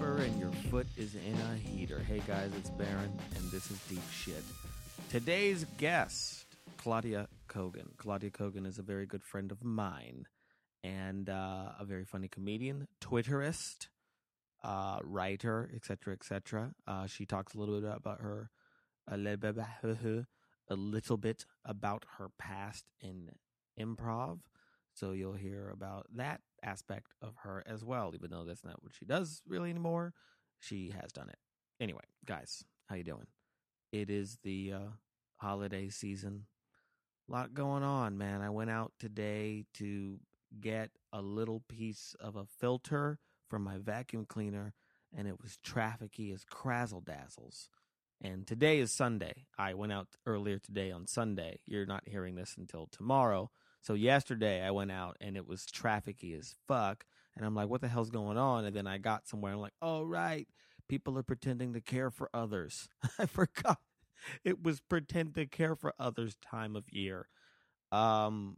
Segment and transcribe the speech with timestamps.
[0.00, 2.00] and your foot is in a heater.
[2.00, 4.42] Hey guys, it's Baron, and this is Deep Shit.
[5.10, 6.46] Today's guest,
[6.78, 7.90] Claudia Cogan.
[7.96, 10.26] Claudia Cogan is a very good friend of mine
[10.82, 13.88] and uh, a very funny comedian, Twitterist,
[14.62, 16.72] uh, writer, etc., etc.
[16.86, 18.50] Uh, she talks a little bit about her,
[19.08, 23.30] a little bit about her past in
[23.78, 24.40] improv.
[24.92, 28.92] So you'll hear about that aspect of her as well, even though that's not what
[28.98, 30.14] she does really anymore.
[30.60, 31.38] She has done it.
[31.80, 33.26] Anyway, guys, how you doing?
[33.92, 34.90] It is the uh,
[35.36, 36.46] holiday season.
[37.28, 38.42] A lot going on, man.
[38.42, 40.18] I went out today to
[40.60, 43.18] get a little piece of a filter
[43.48, 44.74] from my vacuum cleaner,
[45.16, 47.68] and it was trafficy as crazzle dazzles.
[48.20, 49.46] And today is Sunday.
[49.58, 51.60] I went out earlier today on Sunday.
[51.66, 53.50] You're not hearing this until tomorrow.
[53.84, 57.04] So yesterday I went out and it was trafficy as fuck.
[57.36, 58.64] And I'm like, what the hell's going on?
[58.64, 59.52] And then I got somewhere.
[59.52, 60.48] I'm like, oh, right.
[60.88, 62.88] People are pretending to care for others.
[63.18, 63.78] I forgot.
[64.42, 67.28] It was pretend to care for others time of year.
[67.92, 68.56] Um,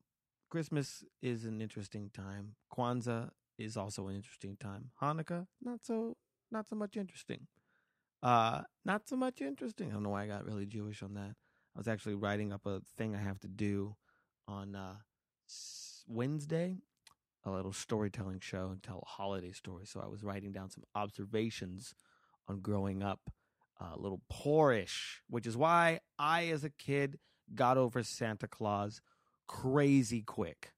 [0.49, 2.55] Christmas is an interesting time.
[2.73, 4.91] Kwanzaa is also an interesting time.
[5.03, 6.17] Hanukkah, not so,
[6.53, 7.49] not so much interesting.
[8.23, 9.89] Uh, not so much interesting.
[9.89, 11.35] I don't know why I got really Jewish on that.
[11.75, 13.97] I was actually writing up a thing I have to do
[14.47, 14.95] on uh,
[16.08, 16.77] Wednesday,
[17.44, 19.86] a little storytelling show and tell a holiday story.
[19.86, 21.94] So I was writing down some observations
[22.48, 23.30] on growing up
[23.80, 27.19] a little poorish, which is why I, as a kid,
[27.55, 29.00] got over Santa Claus
[29.47, 30.72] crazy quick.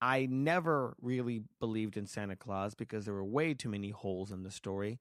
[0.00, 4.44] I never really believed in Santa Claus because there were way too many holes in
[4.44, 5.00] the story,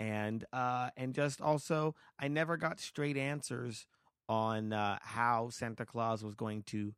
[0.00, 3.86] and uh, and just also I never got straight answers
[4.28, 6.94] on uh, how Santa Claus was going to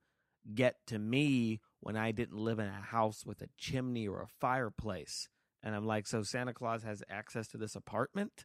[0.55, 4.29] get to me when I didn't live in a house with a chimney or a
[4.41, 5.29] fireplace.
[5.63, 8.45] And I'm like, so Santa Claus has access to this apartment?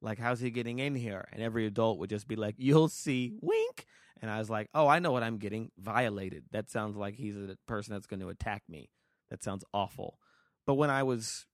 [0.00, 1.26] Like, how's he getting in here?
[1.32, 3.86] And every adult would just be like, you'll see, wink.
[4.20, 6.44] And I was like, oh, I know what I'm getting violated.
[6.52, 8.90] That sounds like he's a person that's going to attack me.
[9.30, 10.18] That sounds awful.
[10.66, 11.46] But when I was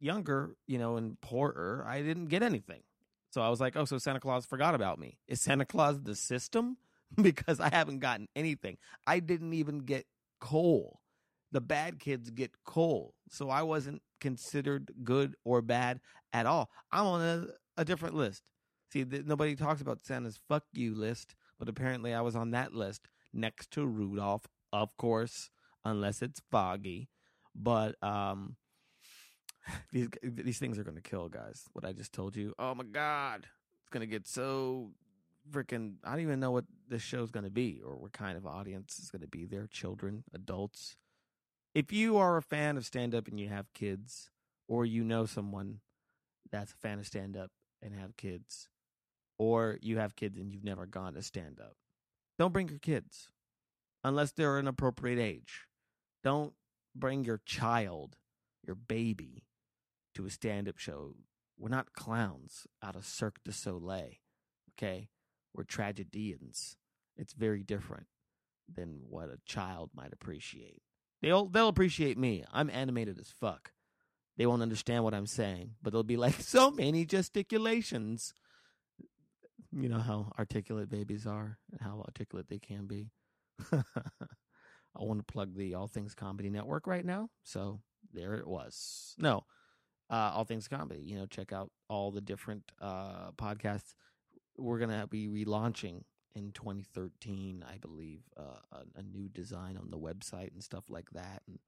[0.00, 2.82] younger, you know, and poorer, I didn't get anything.
[3.30, 5.18] So I was like, oh, so Santa Claus forgot about me.
[5.26, 6.76] Is Santa Claus the system?
[7.22, 8.78] because I haven't gotten anything.
[9.06, 10.06] I didn't even get
[10.40, 11.00] coal.
[11.52, 13.14] The bad kids get coal.
[13.28, 16.00] So I wasn't considered good or bad
[16.32, 16.70] at all.
[16.90, 17.46] I'm on a,
[17.80, 18.42] a different list.
[18.92, 23.08] See, nobody talks about Santa's fuck you list, but apparently I was on that list
[23.32, 25.50] next to Rudolph, of course,
[25.84, 27.08] unless it's foggy.
[27.54, 28.56] But um
[29.92, 31.64] these these things are going to kill guys.
[31.72, 32.54] What I just told you.
[32.58, 33.46] Oh my god.
[33.80, 34.92] It's going to get so
[35.50, 38.46] freaking I don't even know what this show's going to be or what kind of
[38.46, 40.96] audience is going to be there children, adults.
[41.74, 44.30] If you are a fan of stand up and you have kids
[44.68, 45.80] or you know someone
[46.50, 47.50] that's a fan of stand up
[47.82, 48.68] and have kids
[49.38, 51.76] or you have kids and you've never gone to stand up,
[52.38, 53.30] don't bring your kids
[54.04, 55.66] unless they're an appropriate age.
[56.22, 56.52] Don't
[56.94, 58.16] bring your child,
[58.64, 59.44] your baby
[60.14, 61.14] to a stand up show.
[61.58, 64.12] We're not clowns out of Cirque du Soleil.
[64.72, 65.08] Okay?
[65.54, 66.76] We're tragedians.
[67.16, 68.06] It's very different
[68.72, 70.82] than what a child might appreciate.
[71.22, 72.44] They'll they'll appreciate me.
[72.52, 73.72] I'm animated as fuck.
[74.36, 78.34] They won't understand what I'm saying, but they'll be like, so many gesticulations.
[79.72, 83.10] You know how articulate babies are and how articulate they can be.
[83.72, 87.30] I want to plug the All Things Comedy Network right now.
[87.42, 87.80] So
[88.12, 89.14] there it was.
[89.18, 89.44] No,
[90.10, 91.02] uh, All Things Comedy.
[91.02, 93.94] You know, check out all the different uh, podcasts
[94.56, 96.02] we're gonna be relaunching
[96.34, 101.10] in 2013, I believe, uh, a, a, new design on the website and stuff like
[101.10, 101.42] that.
[101.46, 101.60] And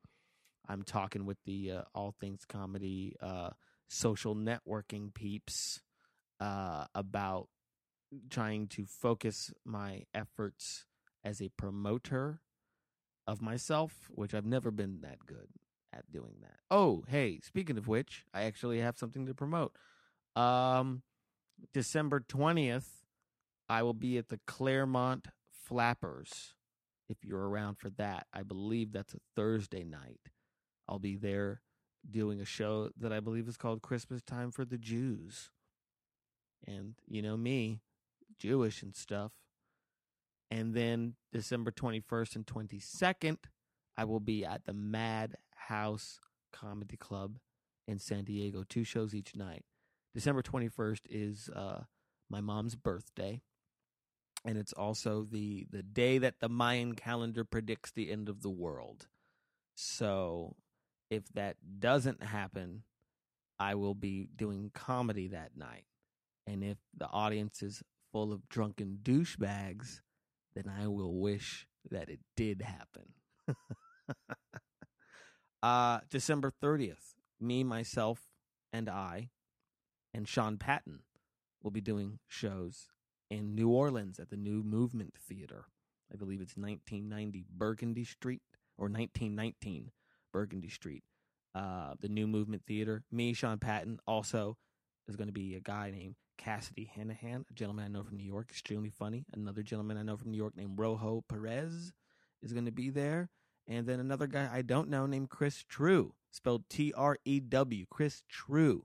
[0.69, 3.51] I'm talking with the uh, All Things Comedy uh,
[3.89, 5.81] social networking peeps
[6.41, 7.49] uh, about
[8.31, 10.85] trying to focus my efforts
[11.25, 12.41] as a promoter
[13.27, 15.49] of myself, which I've never been that good
[15.93, 16.59] at doing that.
[16.71, 19.77] Oh, hey, speaking of which, I actually have something to promote.
[20.35, 21.03] Um,
[21.73, 22.89] December 20th,
[23.69, 26.55] I will be at the Claremont Flappers.
[27.09, 30.21] If you're around for that, I believe that's a Thursday night.
[30.89, 31.63] I'll be there
[32.09, 35.51] doing a show that I believe is called Christmas Time for the Jews.
[36.67, 37.81] And you know me,
[38.39, 39.33] Jewish and stuff.
[40.51, 43.39] And then December 21st and 22nd,
[43.97, 46.21] I will be at the Mad House
[46.53, 47.39] Comedy Club
[47.89, 49.65] in San Diego, two shows each night.
[50.17, 51.83] December 21st is uh,
[52.31, 53.43] my mom's birthday.
[54.47, 58.49] And it's also the, the day that the Mayan calendar predicts the end of the
[58.49, 59.09] world.
[59.75, 60.57] So
[61.11, 62.85] if that doesn't happen,
[63.59, 65.85] I will be doing comedy that night.
[66.47, 70.01] And if the audience is full of drunken douchebags,
[70.55, 73.13] then I will wish that it did happen.
[75.63, 78.23] uh, December 30th, me, myself,
[78.73, 79.29] and I,
[80.17, 81.01] and Sean Patton
[81.63, 82.89] will be doing shows
[83.31, 85.67] in New Orleans at the New Movement Theater.
[86.11, 88.41] I believe it's 1990 Burgundy Street
[88.79, 89.91] or 1919
[90.33, 91.05] Burgundy Street.
[91.55, 93.03] Uh, the New Movement Theater.
[93.13, 94.57] Me, Sean Patton, also
[95.07, 98.25] is going to be a guy named Cassidy Hanahan, a gentleman I know from New
[98.25, 99.27] York, extremely funny.
[99.35, 101.93] Another gentleman I know from New York named Rojo Perez
[102.43, 103.29] is going to be there.
[103.69, 107.85] And then another guy I don't know named Chris Trew, spelled T R E W,
[107.91, 108.85] Chris Trew.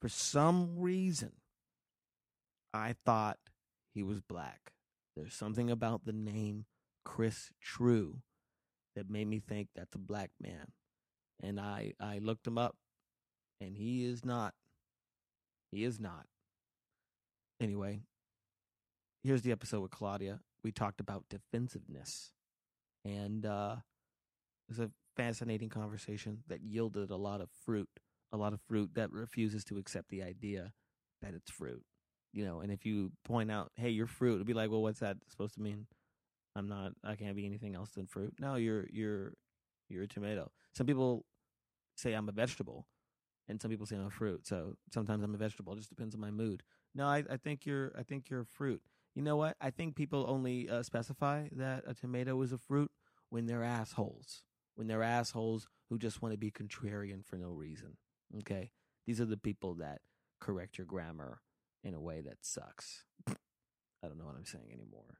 [0.00, 1.32] For some reason,
[2.72, 3.38] I thought
[3.94, 4.72] he was black.
[5.16, 6.64] There's something about the name
[7.04, 8.22] Chris Trew
[8.96, 10.72] that made me think that's a black man.
[11.42, 12.76] And I, I looked him up,
[13.60, 14.54] and he is not.
[15.70, 16.26] He is not.
[17.60, 18.00] Anyway,
[19.22, 20.40] here's the episode with Claudia.
[20.62, 22.32] We talked about defensiveness.
[23.04, 23.76] And uh,
[24.68, 27.88] it was a fascinating conversation that yielded a lot of fruit,
[28.32, 30.72] a lot of fruit that refuses to accept the idea
[31.22, 31.82] that it's fruit.
[32.32, 35.00] You know, and if you point out, hey, you're fruit, it'll be like, well, what's
[35.00, 35.86] that supposed to mean?
[36.54, 36.92] I'm not.
[37.04, 38.34] I can't be anything else than fruit.
[38.40, 39.34] No, you're you're
[39.88, 40.50] you're a tomato.
[40.74, 41.24] Some people
[41.96, 42.86] say I'm a vegetable,
[43.48, 44.46] and some people say I'm a fruit.
[44.46, 45.72] So sometimes I'm a vegetable.
[45.72, 46.62] It just depends on my mood.
[46.94, 48.82] No, I, I think you're I think you're a fruit.
[49.14, 49.56] You know what?
[49.60, 52.90] I think people only uh, specify that a tomato is a fruit
[53.28, 54.42] when they're assholes.
[54.76, 57.96] When they're assholes who just want to be contrarian for no reason.
[58.38, 58.72] Okay?
[59.06, 60.00] These are the people that
[60.40, 61.40] correct your grammar
[61.82, 63.04] in a way that sucks.
[63.28, 65.18] I don't know what I'm saying anymore.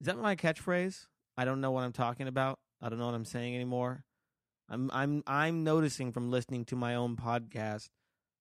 [0.00, 1.06] Is that my catchphrase?
[1.36, 2.58] I don't know what I'm talking about.
[2.80, 4.04] I don't know what I'm saying anymore.
[4.68, 7.88] I'm I'm I'm noticing from listening to my own podcast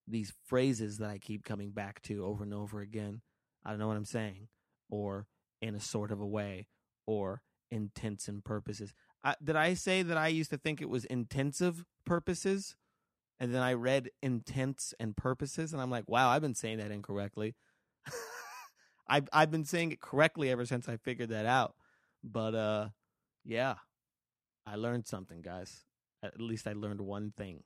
[0.07, 3.22] these phrases that I keep coming back to over and over again.
[3.64, 4.48] I don't know what I'm saying,
[4.90, 5.28] or
[5.62, 6.68] in a sort of a way,
[7.06, 8.94] or intents and purposes.
[9.24, 12.75] I, did I say that I used to think it was intensive purposes?
[13.42, 16.92] And then I read intents and purposes, and I'm like, wow, I've been saying that
[16.92, 17.56] incorrectly.
[19.08, 21.74] I've I've been saying it correctly ever since I figured that out.
[22.24, 22.90] But uh,
[23.44, 23.78] yeah,
[24.68, 25.86] I learned something, guys.
[26.22, 27.64] At least I learned one thing.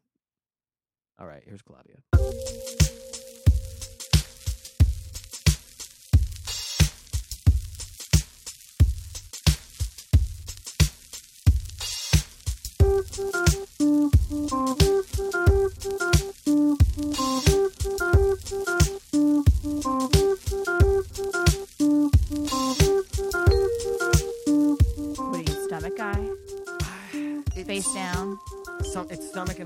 [1.19, 1.97] All right, here's Claudia.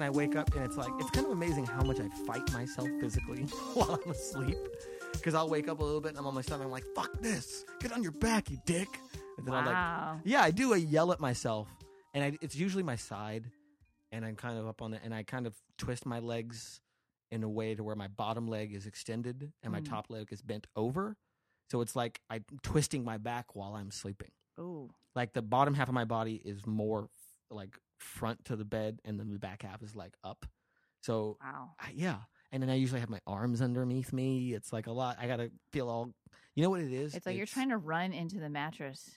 [0.10, 2.90] I wake up, and it's like it's kind of amazing how much I fight myself
[3.00, 3.44] physically
[3.76, 4.58] while I'm asleep.
[5.14, 6.66] Because I'll wake up a little bit, and I'm on my stomach.
[6.66, 7.64] I'm like, "Fuck this!
[7.80, 9.00] Get on your back, you dick!"
[9.38, 9.76] And then I'm like,
[10.24, 10.74] Yeah, I do.
[10.74, 11.68] I yell at myself,
[12.14, 13.46] and I, it's usually my side,
[14.12, 16.82] and I'm kind of up on it, and I kind of twist my legs
[17.32, 19.90] in a way to where my bottom leg is extended and my Mm.
[19.90, 21.16] top leg is bent over.
[21.70, 24.32] So it's like I'm twisting my back while I'm sleeping.
[24.60, 24.90] Ooh.
[25.16, 27.10] Like the bottom half of my body is more f-
[27.56, 30.46] like front to the bed, and then the back half is like up.
[31.04, 31.74] So Wow.
[31.80, 32.18] I, yeah,
[32.52, 34.54] and then I usually have my arms underneath me.
[34.56, 35.18] It's like a lot.
[35.20, 36.12] I gotta feel all.
[36.56, 37.14] You know what it is?
[37.14, 39.12] It's like you're trying to run into the mattress.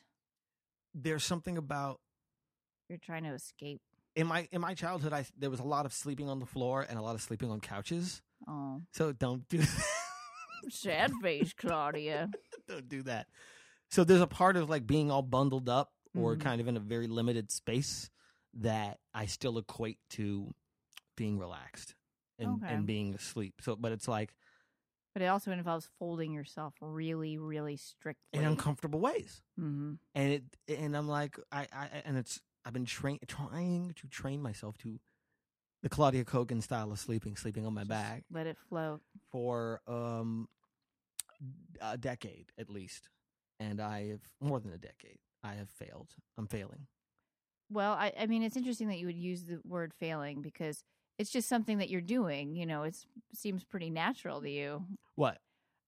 [0.95, 1.99] There's something about
[2.89, 3.81] You're trying to escape.
[4.15, 6.85] in my in my childhood, I there was a lot of sleeping on the floor
[6.89, 8.21] and a lot of sleeping on couches.
[8.49, 9.62] Oh, So don't do
[10.69, 12.29] sad face, Claudia.
[12.69, 13.27] don't do that.
[13.91, 16.41] So there's a part of like being all bundled up or Mhm.
[16.41, 18.11] kind of in a very limited space
[18.55, 20.53] that I still equate to
[21.17, 21.95] being relaxed
[22.39, 22.75] and Okay.
[22.75, 23.55] and being asleep.
[23.62, 24.35] So, but it's like
[25.15, 28.41] But it also involves folding yourself really, really strictly.
[28.41, 30.45] in uncomfortable ways, hmm and it
[30.81, 34.99] and I'm like I, I and it's I've been train trying to train myself to
[35.83, 38.25] the Claudia Cogan style of sleeping, sleeping on my back.
[38.31, 39.00] Let it flow.
[39.31, 40.49] for um
[41.81, 43.09] a decade at least
[43.59, 46.87] and i have more than a decade i have failed i'm failing
[47.69, 50.85] Well, I, I mean, it's interesting that you would use the word failing because
[51.19, 52.54] it's just something that you're doing.
[52.54, 52.97] You know, it
[53.35, 54.85] seems pretty natural to you.
[55.16, 55.38] what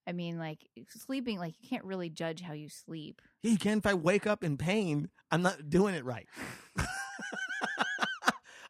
[0.07, 3.23] I mean, like sleeping, like you can't really judge how you sleep.
[3.43, 6.27] yeah, you can if i wake up in pain i'm not doing it right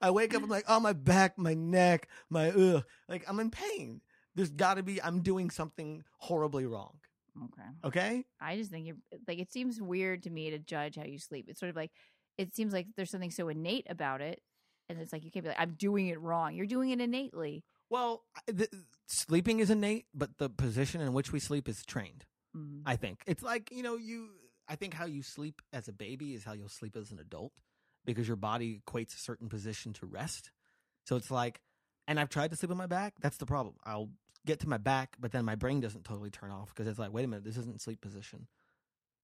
[0.01, 3.51] i wake up i'm like oh my back my neck my ugh like i'm in
[3.51, 4.01] pain
[4.35, 6.99] there's got to be i'm doing something horribly wrong
[7.37, 7.69] Okay.
[7.85, 11.19] okay I just think you're like it seems weird to me to judge how you
[11.19, 11.47] sleep.
[11.49, 11.91] It's sort of like
[12.39, 14.41] it seems like there's something so innate about it,
[14.89, 16.55] and it's like you can't be like I'm doing it wrong.
[16.55, 17.65] You're doing it innately.
[17.95, 18.67] Well, the,
[19.07, 22.25] sleeping is innate, but the position in which we sleep is trained.
[22.57, 22.83] Mm.
[22.85, 24.31] I think it's like you know you.
[24.69, 27.53] I think how you sleep as a baby is how you'll sleep as an adult
[28.05, 30.51] because your body equates a certain position to rest.
[31.07, 31.61] So it's like,
[32.09, 33.15] and I've tried to sleep on my back.
[33.21, 33.77] That's the problem.
[33.85, 34.11] I'll
[34.45, 37.13] get to my back, but then my brain doesn't totally turn off because it's like,
[37.13, 38.49] wait a minute, this isn't sleep position.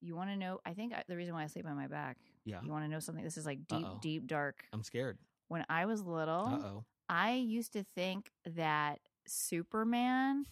[0.00, 0.60] You want to know?
[0.64, 2.18] I think I, the reason why I sleep on my back.
[2.44, 3.24] Yeah, You want to know something?
[3.24, 3.98] This is like deep, Uh-oh.
[4.00, 4.64] deep, dark.
[4.72, 5.18] I'm scared.
[5.48, 6.84] When I was little, Uh oh.
[7.10, 10.46] I used to think that Superman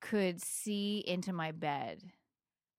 [0.00, 2.02] could see into my bed.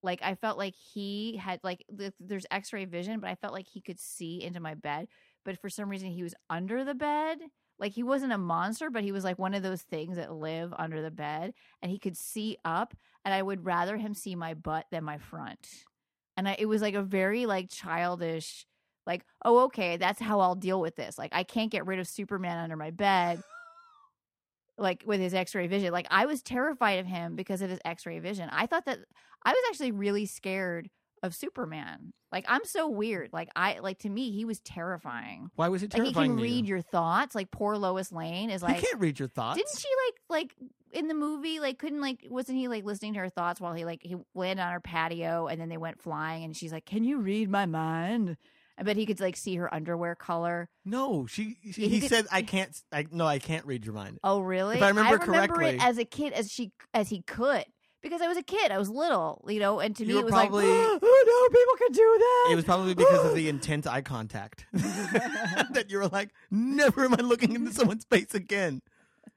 [0.03, 1.85] Like I felt like he had like
[2.19, 5.07] there's X-ray vision, but I felt like he could see into my bed.
[5.45, 7.39] But for some reason, he was under the bed.
[7.79, 10.73] Like he wasn't a monster, but he was like one of those things that live
[10.77, 12.93] under the bed, and he could see up.
[13.23, 15.85] And I would rather him see my butt than my front.
[16.35, 18.65] And I, it was like a very like childish,
[19.07, 21.17] like oh okay, that's how I'll deal with this.
[21.17, 23.41] Like I can't get rid of Superman under my bed
[24.77, 28.19] like with his x-ray vision like i was terrified of him because of his x-ray
[28.19, 28.99] vision i thought that
[29.43, 30.89] i was actually really scared
[31.23, 35.67] of superman like i'm so weird like i like to me he was terrifying Why
[35.69, 36.75] was it like he can read you?
[36.75, 39.57] your thoughts like poor lois lane is like he can't read your thoughts.
[39.57, 40.55] didn't she like like
[40.91, 43.83] in the movie like couldn't like wasn't he like listening to her thoughts while he
[43.83, 47.03] like he landed on her patio and then they went flying and she's like can
[47.03, 48.37] you read my mind
[48.77, 51.57] i bet he could like see her underwear color No, she.
[51.63, 52.71] she he he did- said, "I can't.
[52.91, 54.77] I no, I can't read your mind." Oh, really?
[54.77, 57.65] If I remember it correctly- as a kid as she as he could
[58.01, 58.71] because I was a kid.
[58.71, 61.59] I was little, you know, and to You me it was probably- like, oh no,
[61.59, 62.47] people can do that.
[62.53, 67.13] It was probably because of the intense eye contact that you were like, "Never am
[67.13, 68.81] I looking into someone's face again."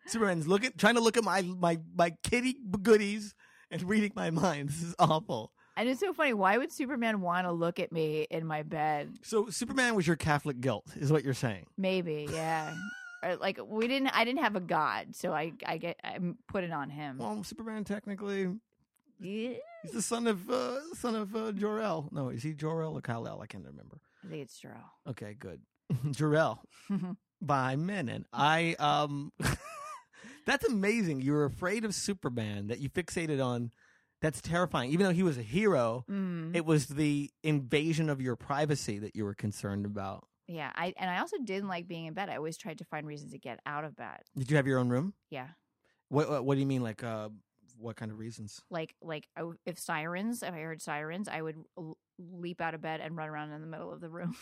[0.07, 3.35] Superman's looking, trying to look at my my my kitty goodies
[3.71, 4.69] and reading my mind.
[4.69, 5.53] This is awful.
[5.81, 6.35] And it's so funny.
[6.35, 9.15] Why would Superman want to look at me in my bed?
[9.23, 11.67] So Superman was your Catholic guilt, is what you're saying?
[11.77, 12.75] Maybe, yeah.
[13.23, 14.09] Or, like we didn't.
[14.17, 16.19] I didn't have a god, so I I get I
[16.49, 17.19] put it on him.
[17.19, 18.49] Well, Superman technically,
[19.21, 19.51] yeah,
[19.83, 22.09] he's the son of uh, son of uh, Jor El.
[22.13, 23.43] No, is he Jor El or Kal El?
[23.43, 24.01] I can't remember.
[24.25, 24.71] I think it's true.
[25.07, 25.61] Okay, good.
[26.13, 26.63] Jor El.
[27.43, 29.33] by men and i um
[30.47, 33.71] that's amazing you were afraid of superman that you fixated on
[34.21, 36.55] that's terrifying even though he was a hero Mm.
[36.55, 41.09] it was the invasion of your privacy that you were concerned about yeah, I and
[41.09, 42.29] I also didn't like being in bed.
[42.29, 44.19] I always tried to find reasons to get out of bed.
[44.37, 45.47] did you have your own room Yeah.
[46.09, 47.29] what what, what do you mean like uh
[47.79, 51.57] what kind of reasons like like I if sirens if i heard sirens i would
[51.79, 54.35] l- leap out of bed and run around in the middle of the room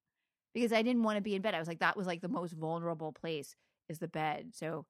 [0.54, 2.28] because i didn't want to be in bed i was like that was like the
[2.28, 3.54] most vulnerable place
[3.88, 4.86] is the bed so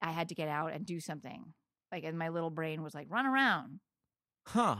[0.00, 1.52] i had to get out and do something
[1.92, 3.80] like and my little brain was like run around.
[4.46, 4.76] Huh.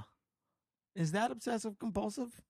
[0.94, 2.40] Is that obsessive compulsive?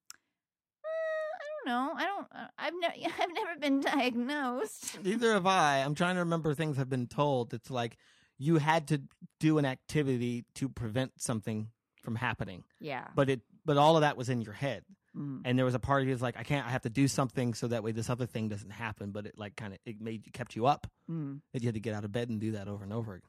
[0.85, 1.93] Uh, i don't know.
[1.97, 4.99] I don't uh, i've never i've never been diagnosed.
[5.05, 5.79] Neither have i.
[5.79, 7.55] I'm trying to remember things i've been told.
[7.55, 7.97] It's like
[8.39, 9.03] you had to
[9.41, 11.69] do an activity to prevent something
[12.03, 13.05] from happening yeah.
[13.15, 14.85] but it but all of that was in your head.
[15.17, 15.41] Mm.
[15.45, 17.09] and there was a part of you that's like i can't i have to do
[17.09, 20.01] something so that way this other thing doesn't happen but it like kind of it
[20.03, 20.87] made you kept you up.
[21.11, 21.41] Mm.
[21.53, 23.29] that you had to get out of bed and do that over and over again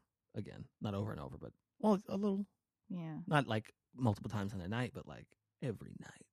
[0.82, 2.46] not over and over but well a little
[2.90, 3.18] yeah.
[3.28, 5.26] not like multiple times in a night but like
[5.62, 6.26] every night.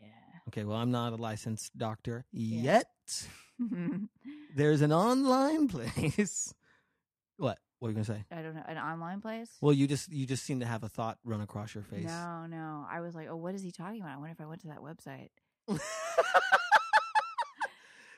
[0.00, 0.08] Yeah.
[0.48, 2.62] Okay well i'm not a licensed doctor Yeah.
[2.62, 3.28] yet.
[4.56, 6.52] There's an online place.
[7.36, 7.58] What?
[7.78, 8.24] What are you gonna say?
[8.30, 8.62] I don't know.
[8.66, 9.50] An online place?
[9.60, 12.06] Well you just you just seem to have a thought run across your face.
[12.06, 12.86] No, no.
[12.90, 14.14] I was like, oh, what is he talking about?
[14.14, 15.30] I wonder if I went to that website.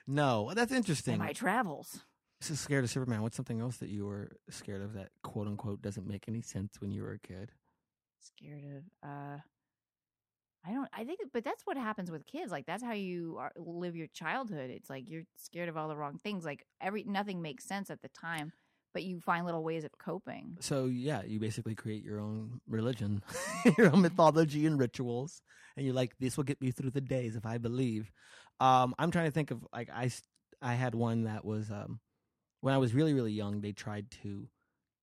[0.06, 0.52] no.
[0.54, 2.00] That's In interesting my travels.
[2.46, 3.22] So scared of Superman.
[3.22, 6.80] What's something else that you were scared of that quote unquote doesn't make any sense
[6.80, 7.50] when you were a kid?
[8.20, 8.62] Scared
[9.02, 9.38] of uh
[10.64, 12.52] I don't I think but that's what happens with kids.
[12.52, 14.70] Like that's how you are, live your childhood.
[14.70, 16.44] It's like you're scared of all the wrong things.
[16.44, 18.52] Like every nothing makes sense at the time,
[18.94, 20.56] but you find little ways of coping.
[20.60, 23.22] So yeah, you basically create your own religion,
[23.78, 25.42] your own mythology and rituals,
[25.76, 28.12] and you're like, this will get me through the days if I believe.
[28.60, 30.22] Um, I'm trying to think of like I s-
[30.62, 32.00] I had one that was um,
[32.66, 33.60] when I was really really young.
[33.60, 34.48] They tried to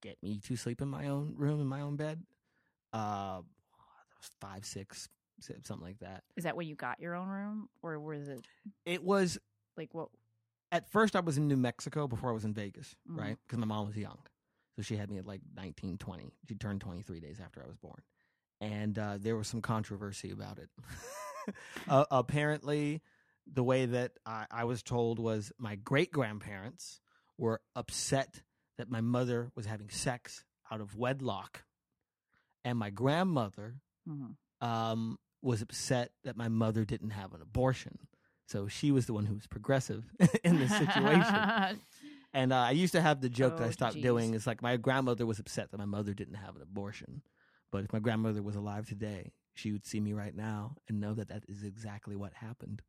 [0.02, 2.22] get me to sleep in my own room in my own bed.
[2.94, 5.08] Uh, I was five six
[5.40, 6.26] si- something like that.
[6.36, 8.46] Is that when you got your own room or was it
[8.86, 9.38] It was
[9.78, 10.10] like what
[10.74, 13.18] at first I was in New Mexico before I was in Vegas, Mhm.
[13.18, 13.38] right?
[13.48, 14.20] Because my mom was young.
[14.76, 16.34] So she had me at like 19, 20.
[16.50, 18.02] She turned 23 days after I was born.
[18.60, 20.70] And uh, there was some controversy about it.
[21.88, 23.02] uh, apparently,
[23.48, 27.00] the way that I, I was told was my great grandparents
[27.44, 28.42] were upset
[28.78, 31.66] that my mother was having sex out of wedlock.
[32.64, 33.76] And my grandmother
[34.08, 34.36] Mhm.
[34.62, 38.08] um, was upset that my mother didn't have an abortion.
[38.48, 40.06] So she was the one who was progressive
[40.44, 41.80] in this situation.
[42.36, 44.02] And uh, I used to have the joke that I Oh, stopped jeez.
[44.02, 44.34] doing.
[44.34, 47.22] Is like my grandmother was upset that my mother didn't have an abortion,
[47.72, 51.14] but if my grandmother was alive today, she would see me right now and know
[51.14, 52.82] that that is exactly what happened.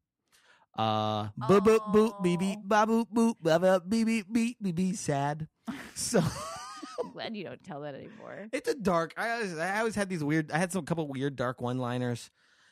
[0.77, 2.67] Uh, boop boop boop beep beep Oh.
[2.67, 5.47] ba boop boop ba ba beep beep beep beep beep sad.
[5.95, 6.21] So
[7.01, 8.49] I'm glad you don't tell that anymore.
[8.53, 9.15] it's a dark.
[9.17, 10.51] I always, I always had these weird.
[10.51, 12.31] I had some couple weird dark one liners.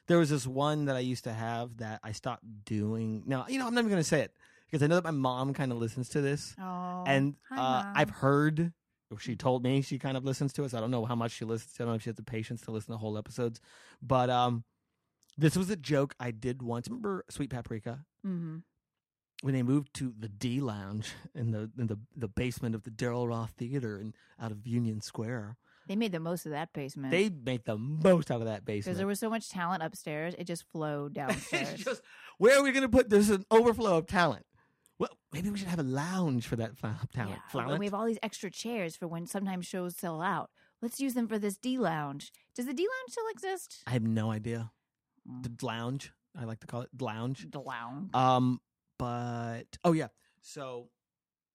[0.08, 3.22] There was this one that I used to have that I stopped doing.
[3.26, 4.32] Now you know I'm never going to say it
[4.68, 7.82] because I know that my mom kind of listens to this, Oh, and hi, uh,
[7.84, 7.92] Mom.
[7.96, 8.72] I've heard.
[9.12, 10.72] Or she told me she kind of listens to us.
[10.72, 11.74] I don't know how much she listens.
[11.78, 13.60] I don't know if she has the patience to listen to whole episodes,
[14.00, 14.64] but um,
[15.38, 16.88] this was a joke I did once.
[16.88, 18.04] Remember Sweet Paprika?
[18.26, 18.62] Mhm.
[19.42, 22.90] when they moved to the D Lounge in the in the the basement of the
[22.90, 25.56] Daryl Roth Theater and out of Union Square.
[25.88, 27.10] They made the most of that basement.
[27.10, 28.84] They made the most out of that basement.
[28.84, 31.72] because there was so much talent upstairs, it just flowed downstairs.
[31.74, 32.02] it's just
[32.38, 33.10] where are we going to put?
[33.10, 34.46] There's an overflow of talent.
[35.00, 37.40] Well, maybe we should have a lounge for that talent.
[37.52, 40.50] Yeah, and we have all these extra chairs for when sometimes shows sell out.
[40.80, 42.30] Let's use them for this D lounge.
[42.54, 43.82] Does the D lounge still exist?
[43.88, 44.70] I have no idea.
[45.28, 45.58] Mm.
[45.58, 47.46] The lounge, I like to call it the lounge.
[47.50, 48.14] The lounge.
[48.14, 48.60] Um,
[48.98, 50.08] but oh yeah,
[50.40, 50.88] so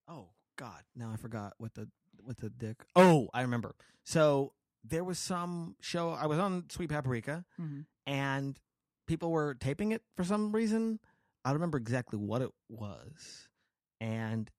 [0.07, 1.89] oh god, now I forgot what the
[2.21, 2.83] what the dick.
[2.95, 3.75] Oh, I remember.
[4.03, 6.11] So there was some show.
[6.11, 7.85] I was on Sweet Paprika, Mhm.
[8.05, 8.59] and
[9.05, 10.99] people were taping it for some reason.
[11.45, 13.47] I don't remember exactly what it was,
[14.01, 14.49] and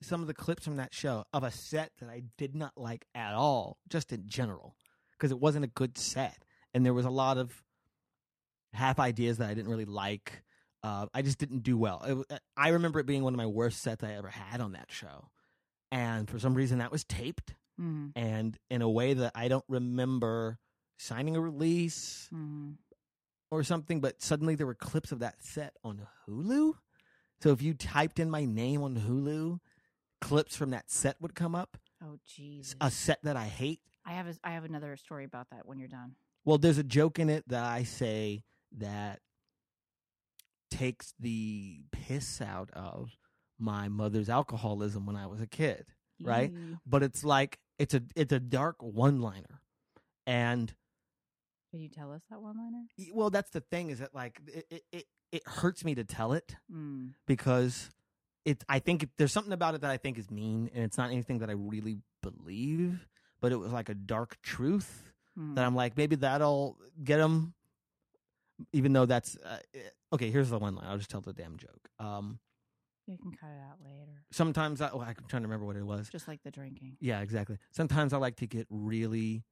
[0.00, 3.06] some of the clips from that show of a set that I did not like
[3.14, 4.76] at all, just in general,
[5.12, 7.64] because it wasn't a good set, and there was a lot of
[8.72, 10.42] half ideas that I didn't really like.
[10.82, 12.02] Uh, I just didn't do well.
[12.04, 12.24] It, w-
[12.56, 15.28] I remember it being one of my worst sets I ever had on that show,
[15.90, 18.12] and for some reason that was taped, Mhm.
[18.16, 20.58] and in a way that I don't remember
[20.98, 22.76] signing a release Mhm.
[23.50, 24.00] or something.
[24.00, 26.74] But suddenly there were clips of that set on Hulu.
[27.40, 29.60] So if you typed in my name on Hulu,
[30.20, 31.76] clips from that set would come up.
[32.02, 32.74] Oh, jeez.
[32.80, 33.80] A set that I hate.
[34.04, 36.16] I have a, I have another story about that when you're done.
[36.44, 38.42] Well, there's a joke in it that I say
[38.76, 39.20] that
[40.70, 43.16] takes the piss out of
[43.58, 45.86] my mother's alcoholism when I was a kid.
[46.22, 46.52] Right?
[46.84, 49.60] But it's like it's a it's a dark one liner.
[50.26, 50.72] And
[51.70, 52.84] Can you tell us that one liner?
[53.14, 56.56] well, that's the thing is that like it it it, hurts me to tell it
[56.72, 57.12] Mm.
[57.26, 57.90] because
[58.44, 61.10] it I think there's something about it that I think is mean and it's not
[61.12, 63.06] anything that I really believe,
[63.40, 65.04] but it was like a dark truth
[65.38, 65.54] Mm.
[65.54, 67.54] that I'm like, maybe that'll get him.
[68.72, 69.78] Even though that's uh, eh,
[70.12, 70.30] okay.
[70.30, 70.86] Here's the one line.
[70.86, 71.88] I'll just tell the damn joke.
[71.98, 72.38] Um,
[73.06, 74.22] you can cut it out later.
[74.32, 76.08] sometimes I, oh, I'm trying to remember what it was.
[76.10, 76.96] Just like the drinking.
[77.00, 77.56] Yeah, exactly.
[77.70, 79.44] Sometimes I like to get really.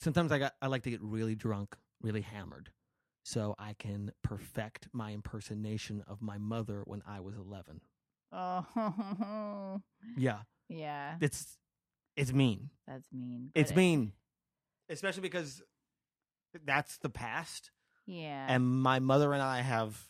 [0.00, 2.70] Sometimes I got I like to get really drunk, really hammered,
[3.24, 7.80] so I can perfect my impersonation of my mother when I was 11.
[8.30, 9.80] Oh,
[10.16, 11.16] Yeah, yeah.
[11.20, 11.56] it's
[12.16, 12.70] it's mean.
[12.86, 13.50] That's mean.
[13.54, 14.12] It's it- mean,
[14.90, 15.62] especially because
[16.64, 17.70] that's the past.
[18.08, 18.46] Yeah.
[18.48, 20.02] and my mother and I have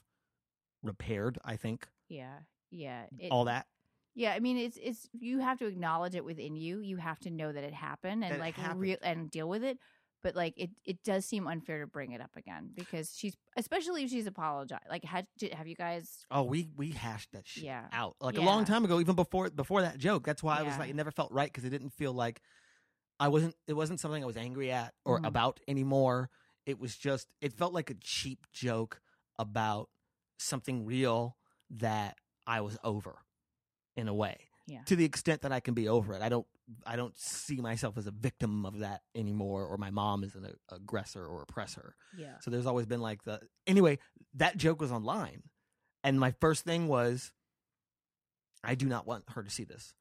[0.83, 1.39] repaired.
[1.45, 2.39] I think yeah.
[2.71, 3.05] Yeah.
[3.19, 3.67] It, all that.
[4.15, 6.81] Yeah, I mean, it's it's you have to acknowledge it within you.
[6.81, 9.79] You have to know that it happened and That like real and deal with it.
[10.23, 14.03] But like it, it does seem unfair to bring it up again because she's especially
[14.03, 14.83] if she's apologized.
[14.91, 16.25] Like, had did, have you guys?
[16.33, 17.85] Oh, we we hashed that shit Yeah.
[17.93, 20.25] out like a long time ago, even before before that joke.
[20.27, 22.41] That's why I was like, it never felt right because it didn't feel like
[23.21, 23.55] I wasn't.
[23.69, 25.27] It wasn't something I was angry at or Mhm.
[25.29, 26.31] about anymore.
[26.69, 27.27] It was just.
[27.41, 29.01] It felt like a cheap joke
[29.39, 29.89] about
[30.39, 31.37] something real
[31.71, 33.19] that I was over,
[33.97, 34.39] in a way.
[34.67, 34.83] Yeah.
[34.87, 36.47] To the extent that I can be over it, I don't.
[36.87, 40.53] I don't see myself as a victim of that anymore, or my mom as an
[40.71, 41.95] aggressor or oppressor.
[42.17, 42.35] Yeah.
[42.43, 43.99] So there's always been like the anyway,
[44.35, 45.45] that joke was online.
[46.05, 47.33] And my first thing was
[48.63, 49.95] I do not want her to see this.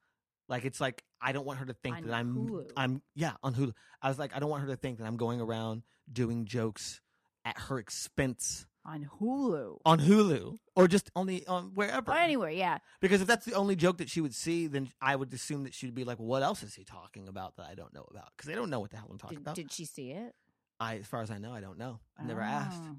[0.48, 2.70] Like it's like I don't want her to think On that I'm Hulu.
[2.76, 3.72] I'm yeah, on Hulu.
[4.02, 7.00] I was like I don't want her to think that I'm going around doing jokes
[7.44, 9.78] at her expense On Hulu.
[9.84, 12.10] on Hulu or just only on wherever.
[12.12, 12.78] Or anywhere, yeah.
[13.00, 15.74] Because if that's the only joke that she would see, then I would assume that
[15.74, 18.28] she'd be like, well, "What else is he talking about that I don't know about?"
[18.36, 19.54] Because they don't know what the hell I'm talking Did, about.
[19.56, 20.34] did she see it?
[20.80, 21.98] I, as far as I know, I don't know.
[22.18, 22.96] I've never asked Oh.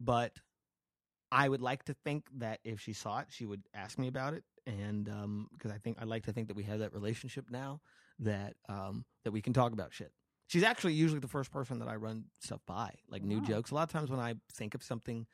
[0.00, 0.32] but
[1.30, 4.32] I would like to think that if she saw it, she would ask me about
[4.34, 5.04] it, and
[5.52, 7.80] because I think I like to think that we have that relationship now
[8.20, 10.12] that um, that we can talk about shit.
[10.46, 13.44] She's actually usually the first person that I run stuff by, like new Wow.
[13.46, 13.70] jokes.
[13.70, 15.26] A lot of times when I think of something,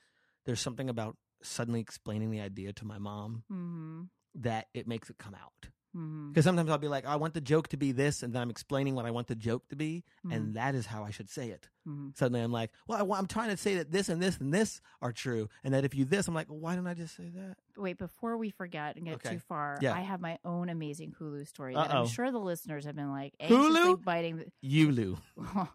[0.44, 4.02] there's something about suddenly explaining the idea to my mom Mm-hmm.
[4.36, 5.68] that it makes it come out.
[5.94, 6.28] Mhm.
[6.32, 8.50] Because sometimes I'll be like, I want the joke to be this, and then I'm
[8.50, 10.34] explaining what I want the joke to be, Mhm.
[10.34, 11.68] and that is how I should say it.
[11.86, 12.16] Mhm.
[12.16, 14.80] Suddenly I'm like, well, I, I'm trying to say that this and this and this
[15.00, 17.28] are true, and that if you this, I'm like, well, why don't I just say
[17.28, 17.56] that?
[17.76, 19.34] Wait, before we forget and get Okay.
[19.34, 19.94] too far, Yeah.
[19.94, 22.00] I have my own amazing Hulu story that Uh-oh.
[22.02, 24.04] I'm sure the listeners have been like anxiously Hulu?
[24.04, 24.36] biting.
[24.38, 25.18] The- Yulu.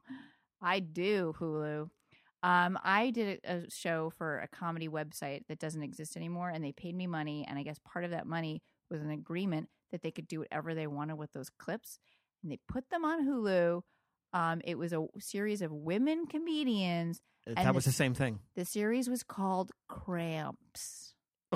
[0.61, 1.89] I do Hulu.
[2.41, 6.71] Um, I did a show for a comedy website that doesn't exist anymore, and they
[6.71, 7.45] paid me money.
[7.47, 10.73] And I guess part of that money was an agreement that they could do whatever
[10.75, 11.99] they wanted with those clips,
[12.43, 13.81] and they put them on Hulu.
[14.33, 17.21] Um, it was a series of women comedians.
[17.47, 18.39] that was the- the same thing.
[18.55, 21.13] The series was called Cramps.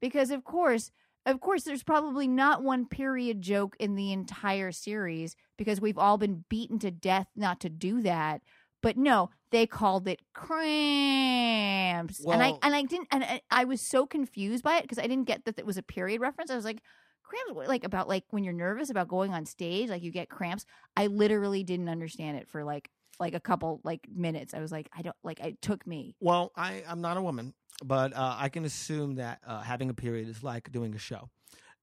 [0.00, 0.90] because of course
[1.26, 6.18] of course there's probably not one period joke in the entire series because we've all
[6.18, 8.42] been beaten to death not to do that
[8.82, 13.80] but no they called it cramps and i and i didn't and I, I was
[13.80, 16.56] so confused by it because i didn't get that it was a period reference i
[16.56, 16.82] was like
[17.22, 20.64] cramps like about like when you're nervous about going on stage like you get cramps
[20.96, 24.88] i literally didn't understand it for like like a couple like minutes i was like
[24.96, 28.48] i don't like it took me Well, I, I'm not a woman, but uh, I
[28.48, 31.28] can assume that uh, having a period is like doing a show.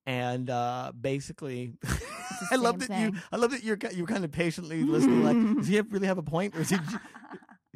[0.05, 1.73] And uh, basically,
[2.51, 3.21] I love that same you.
[3.31, 5.23] I love that you're you're kind of patiently listening.
[5.23, 6.77] Like, does he have, really have a point, or is he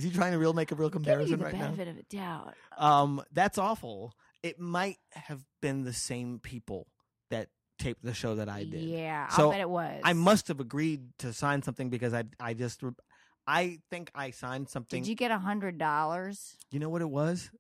[0.02, 1.60] is he trying to real make a real comparison right now?
[1.62, 4.14] benefit of a doubt Um, that's awful.
[4.42, 6.88] It might have been the same people
[7.30, 8.82] that taped the show that I did.
[8.82, 10.02] Yeah, So, I'll bet it was.
[10.04, 12.82] I must have agreed to sign something because I I just
[13.46, 15.02] I think I signed something.
[15.04, 16.58] Did you get a hundred dollars?
[16.72, 17.52] You know what it was?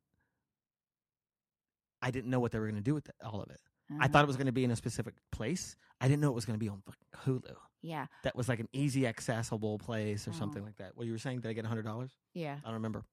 [2.01, 3.59] I didn't know what they were going to do with it, all of it.
[3.91, 4.07] I Uh-huh.
[4.07, 5.75] thought it was going to be in a specific place.
[5.99, 6.81] I didn't know it was going to be on
[7.25, 7.55] Hulu.
[7.83, 10.37] Yeah, That was like an easy accessible place or Oh.
[10.37, 10.95] something like that.
[10.95, 11.39] What you were saying?
[11.41, 12.11] Did I get hundred dollars?
[12.33, 12.57] yeah.
[12.63, 13.03] I don't remember.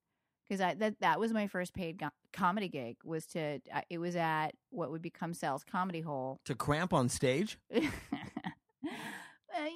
[0.47, 2.97] Because I that that was my first paid go- comedy gig.
[3.03, 6.39] Was to uh, it was at what would become Sal's Comedy Hole.
[6.45, 7.57] To cramp on stage?
[7.71, 7.81] well,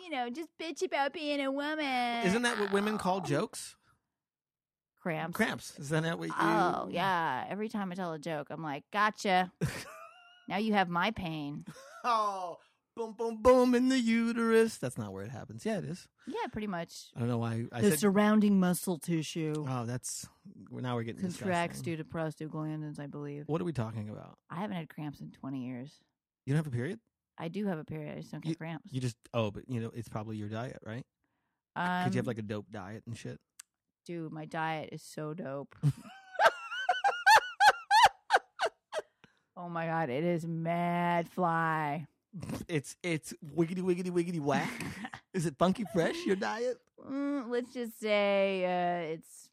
[0.03, 2.25] you know, just bitch about being a woman.
[2.25, 3.75] Isn't that what women call jokes?
[5.01, 5.35] Cramps.
[5.35, 5.77] Cramps.
[5.79, 6.33] Is that what you?
[6.39, 7.45] Oh yeah.
[7.49, 9.51] Every time I tell a joke, I'm like, gotcha.
[10.47, 11.65] now you have my pain.
[12.03, 12.57] Oh,
[12.95, 14.77] boom, boom, boom in the uterus.
[14.77, 15.65] That's not where it happens.
[15.65, 16.07] Yeah, it is.
[16.27, 17.07] Yeah, pretty much.
[17.15, 17.99] I don't know why I the said.
[17.99, 20.27] surrounding muscle tissue oh, that's.
[20.71, 21.97] Now we're getting contracts disgusting.
[21.97, 23.43] due to prostaglandins, I believe.
[23.47, 24.37] What are we talking about?
[24.49, 25.91] I haven't had cramps in 20 years.
[26.45, 26.99] You don't have a period?
[27.37, 28.17] I do have a period.
[28.17, 28.91] I just don't get cramps.
[28.93, 31.05] You just oh, but you know it's probably your diet, right?
[31.75, 33.39] um, Because you have like a dope diet and shit.
[34.05, 35.75] dude, my diet is so dope.
[39.57, 42.07] oh my god, it is mad fly.
[42.67, 44.69] It's it's wiggity wiggity wiggity whack.
[45.33, 46.15] Is it funky fresh?
[46.25, 46.77] Your diet?
[47.07, 49.49] Mm, let's just say uh, it's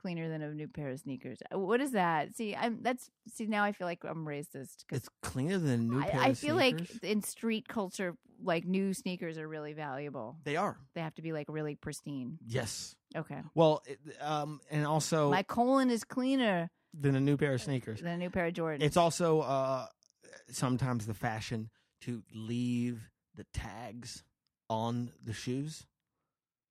[0.00, 1.38] cleaner than a new pair of sneakers.
[1.52, 2.34] Uh, What is that?
[2.36, 5.76] See, I'm that's see now I feel like I'm racist because It's cleaner than a
[5.78, 6.90] new pair I, I feel sneakers.
[7.02, 10.36] like in street culture, like new sneakers are really valuable.
[10.44, 10.76] they are.
[10.94, 12.38] They have to be like really pristine.
[12.46, 12.94] Yes.
[13.16, 17.62] Okay, Well, it, um, and also my colon is cleaner than a new pair of
[17.62, 18.00] sneakers.
[18.02, 18.82] than a new pair of Jordans.
[18.82, 19.86] It's also uh,
[20.50, 21.70] sometimes the fashion
[22.02, 24.24] to leave the tags
[24.68, 25.86] on the shoes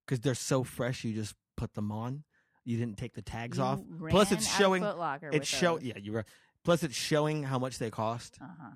[0.05, 1.03] because they're so fresh.
[1.03, 2.23] You just put them on.
[2.63, 3.79] You didn't take the tags You off.
[4.09, 4.83] Plus, it's showing.
[5.31, 5.79] It's show.
[5.79, 6.25] Yeah, you were.
[6.63, 8.37] Plus, it's showing how much they cost.
[8.41, 8.69] Uh huh.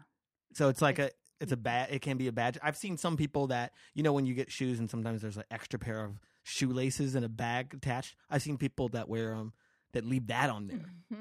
[0.53, 1.11] So it's like a.
[1.39, 1.89] It's a bad.
[1.91, 2.59] It can be a badge.
[2.61, 5.43] I've seen some people that you know when you get shoes and sometimes there's an
[5.49, 8.15] extra pair of shoelaces in a bag attached.
[8.29, 9.53] I've seen people that wear them
[9.93, 10.86] that leave that on there.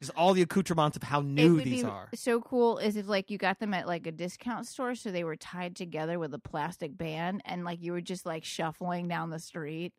[0.00, 2.08] Just all the accoutrements of how new these are.
[2.14, 5.24] so cool is if like you got them at like a discount store, so they
[5.24, 9.30] were tied together with a plastic band, and like you were just like shuffling down
[9.30, 9.92] the street.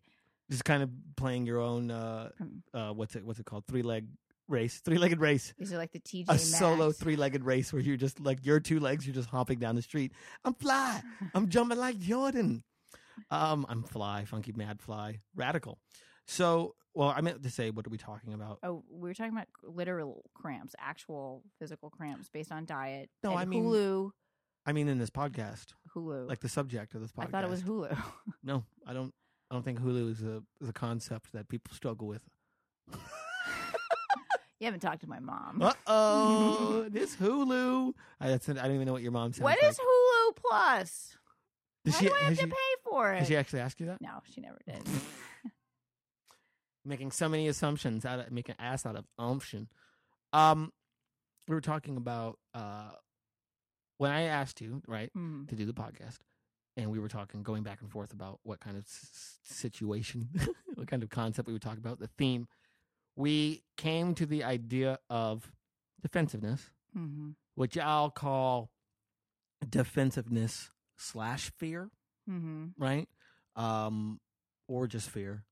[0.51, 1.89] Just kind of playing your own.
[1.91, 2.29] uh
[2.73, 3.25] uh What's it?
[3.25, 3.65] What's it called?
[3.67, 4.05] Three leg
[4.47, 4.79] race.
[4.85, 5.53] Three legged race.
[5.57, 6.43] These are like the TJ A Maxx.
[6.43, 9.07] solo three legged race where you're just like your two legs.
[9.07, 10.11] You're just hopping down the street.
[10.43, 11.01] I'm fly.
[11.33, 12.63] I'm jumping like Jordan.
[13.31, 15.79] Um, I'm fly, funky mad fly, radical.
[16.27, 18.59] So, well, I meant to say, what are we talking about?
[18.63, 23.09] Oh, we were talking about literal cramps, actual physical cramps based on diet.
[23.23, 24.11] No, and I mean- Hulu.
[24.67, 26.27] I mean, in this podcast, Hulu.
[26.27, 27.25] like the subject of this podcast.
[27.27, 27.95] I thought it was Hulu.
[28.43, 29.13] No, I don't.
[29.51, 32.23] I don't think Hulu is a is a concept that people struggle with.
[34.59, 35.61] you haven't talked to my mom.
[35.61, 37.93] Uh oh, this Hulu.
[38.19, 39.75] I, that's, I don't even know what your mom sounds What like.
[39.75, 41.15] Hulu Plus?
[41.83, 42.55] Does Why she, do I have has to she- pay
[42.89, 43.19] for it?
[43.19, 44.01] Did she actually ask you that?
[44.01, 44.81] no, she never did.
[46.85, 49.67] Making so many assumptions out of making ass out of umption.
[50.33, 50.71] Um,
[51.47, 52.91] we were talking about uh
[53.97, 55.45] when I asked you right Hmm.
[55.45, 56.19] to do the podcast,
[56.77, 60.29] and we were talking going back and forth about what kind of s- situation,
[60.75, 62.47] what kind of concept we would talk about, the theme.
[63.15, 65.51] We came to the idea of
[66.01, 67.31] defensiveness Mm-hmm.
[67.55, 68.69] which I'll call
[69.67, 71.89] defensiveness slash fear,
[72.29, 72.67] Mm-hmm.
[72.77, 73.07] right?
[73.55, 74.19] Um,
[74.67, 75.43] or just fear.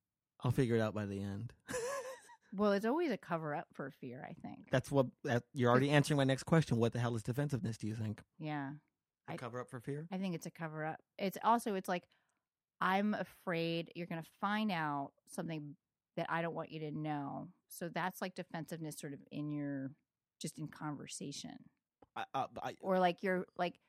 [0.43, 1.53] I'll figure it out by the end.
[2.56, 4.25] Well, it's always a cover up for fear.
[4.29, 4.69] I think.
[4.71, 6.77] That's what that, you're already answering my next question.
[6.77, 7.77] What the hell is defensiveness?
[7.77, 8.71] Do you think yeah.
[9.27, 10.08] A I- cover up for fear?
[10.12, 10.99] I think it's a cover up.
[11.17, 12.03] It's also it's like
[12.79, 15.75] I'm afraid you're going to find out something
[16.15, 17.47] that I don't want you to know.
[17.69, 19.91] So that's like defensiveness sort of in your
[20.39, 21.58] just in conversation.
[22.15, 23.79] I, uh, I, I, Or like you're like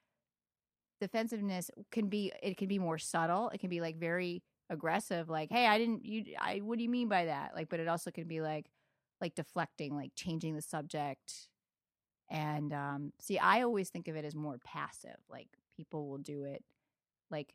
[1.03, 3.51] defensiveness can be it can be more subtle.
[3.51, 6.91] It can be like very aggressive like, "Hey, I didn't you I what do you
[6.91, 8.71] mean by that?" Like but it also can be like
[9.21, 11.49] like deflecting, like changing the subject.
[12.31, 15.17] And um see, I always think of it as more passive.
[15.29, 16.65] Like people will do it
[17.31, 17.55] like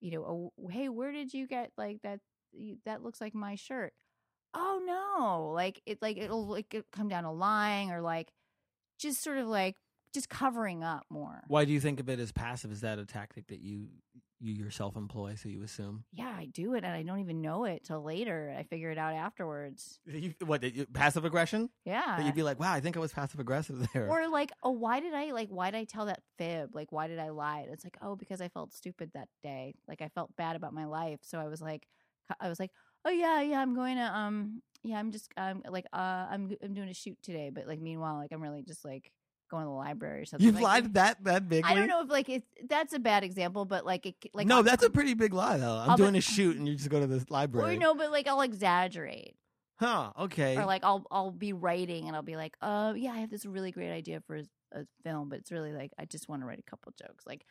[0.00, 2.20] you know, oh, hey, where did you get like that
[2.84, 3.92] that looks like my shirt.
[4.52, 5.52] Oh no.
[5.52, 8.32] Like it like it'll like come down to lying or like
[8.98, 9.76] just sort of like
[10.12, 11.42] just covering up more.
[11.48, 12.70] why do you think of it as passive?
[12.70, 13.88] Is that a tactic that you
[14.44, 15.34] you yourself employ?
[15.36, 18.54] So you assume Yeah, I do it and I don't even know it till later.
[18.58, 20.00] I figure it out afterwards.
[20.06, 21.70] you, what you- passive aggression?
[21.84, 22.16] Yeah.
[22.16, 24.08] That you'd be like, wow, I think I was passive aggressive there.
[24.08, 25.48] or like, oh, why did I like?
[25.48, 26.74] Why did I tell that fib?
[26.74, 27.60] Like, why did I lie?
[27.60, 29.74] And it's like, oh, because I felt stupid that day.
[29.88, 31.86] Like, I felt bad about my life, so I was like,
[32.40, 32.70] I was like,
[33.04, 36.72] oh yeah, yeah, I'm going to, um, yeah, I'm just, um, like, uh, I'm, I'm
[36.72, 39.10] doing a shoot today, but like, meanwhile, like, I'm really just like
[39.54, 40.44] going to the library or something.
[40.44, 41.70] You've like, lied that that bigly.
[41.70, 44.56] I don't know if like it's that's a bad example, but like, it, like, no,
[44.56, 45.76] I'll- that's a pretty big lie though.
[45.76, 47.76] I'm I'll doing be- a shoot and you just go to the library.
[47.76, 49.34] Or no, but like I'll exaggerate,
[49.78, 50.12] Huh?
[50.20, 50.56] Okay.
[50.56, 53.46] or like I'll I'll be writing and I'll be like, uh, yeah, I have this
[53.46, 56.46] really great idea for a, a film, but it's really like I just want to
[56.46, 57.44] write a couple jokes, like,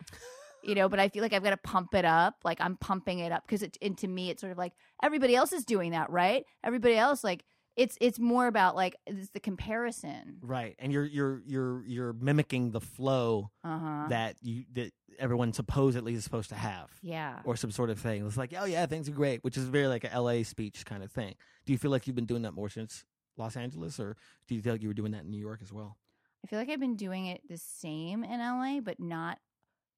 [0.63, 0.89] you know.
[0.89, 3.43] But I feel like I've got to pump it up, like I'm pumping it up
[3.45, 6.43] because it, and to me, it's sort of like everybody else is doing that, right?
[6.63, 7.43] Everybody else, like,
[7.75, 10.37] it's it's more about like it's the comparison.
[10.41, 14.05] right, and you're you're you're you're mimicking the flow Uh huh.
[14.09, 16.89] that you that everyone supposedly is supposed to have.
[17.01, 17.39] Yeah.
[17.45, 18.25] Or some sort of thing.
[18.25, 21.03] It's like, oh yeah, things are great, which is very like a LA speech kind
[21.03, 21.35] of thing.
[21.65, 23.05] Do you feel like you've been doing that more since
[23.37, 24.15] Los Angeles, or
[24.47, 25.97] do you feel like you were doing that in New York as well?
[26.43, 29.39] I feel like I've been doing it the same in LA, but not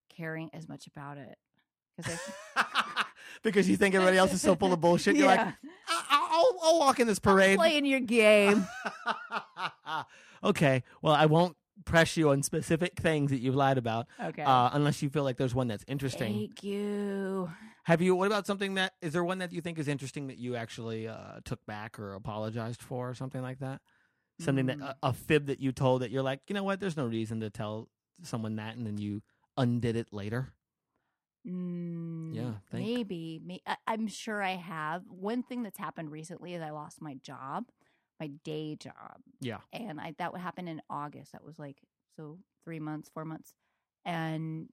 [0.10, 1.38] caring as much about it
[2.04, 3.06] I
[3.44, 5.16] because you think everybody else is so full of bullshit.
[5.16, 5.52] You're like, Yeah.
[5.88, 7.58] I- I'll, I'll walk in this I'm parade.
[7.58, 8.68] playing your game.
[10.44, 11.56] okay, well, I won't
[11.86, 14.42] press you on specific things that you've lied about, Okay.
[14.44, 16.34] uh, unless you feel like there's one that's interesting.
[16.34, 17.50] Thank you.
[17.84, 18.16] Have you?
[18.16, 21.08] What about something that is there one that you think is interesting that you actually
[21.08, 23.82] uh, took back or apologized for or something like that?
[24.40, 24.84] Something that Mm.
[24.90, 26.80] a, a fib that you told that you're like, you know what?
[26.80, 27.88] There's no reason to tell
[28.24, 29.22] someone that, and then you
[29.56, 30.50] undid it later.
[31.48, 32.84] Mm, Yeah, think.
[32.86, 33.42] maybe.
[33.44, 35.04] May- I, I'm sure I have.
[35.10, 37.66] One thing that's happened recently is I lost my job,
[38.20, 39.60] my day job, Yeah.
[39.74, 41.34] and I that would happen in August.
[41.34, 41.78] That was like
[42.18, 43.54] so three months, four months,
[44.06, 44.70] and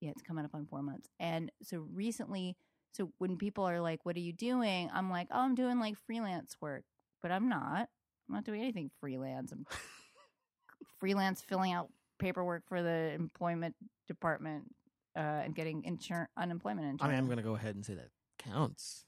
[0.00, 1.08] yeah, it's coming up on four months.
[1.18, 2.56] And so recently,
[2.92, 5.96] so when people are like, "What are you doing?" I'm like, "Oh, I'm doing like
[6.06, 6.84] freelance work,"
[7.22, 7.88] but I'm not.
[8.28, 9.50] I'm not doing anything freelance.
[9.52, 9.66] I'm
[11.00, 13.74] freelance filling out paperwork for the employment
[14.06, 14.64] department
[15.16, 17.10] uh, and getting insurance unemployment I insurance.
[17.12, 19.04] mean, I'm going to go ahead and say that counts.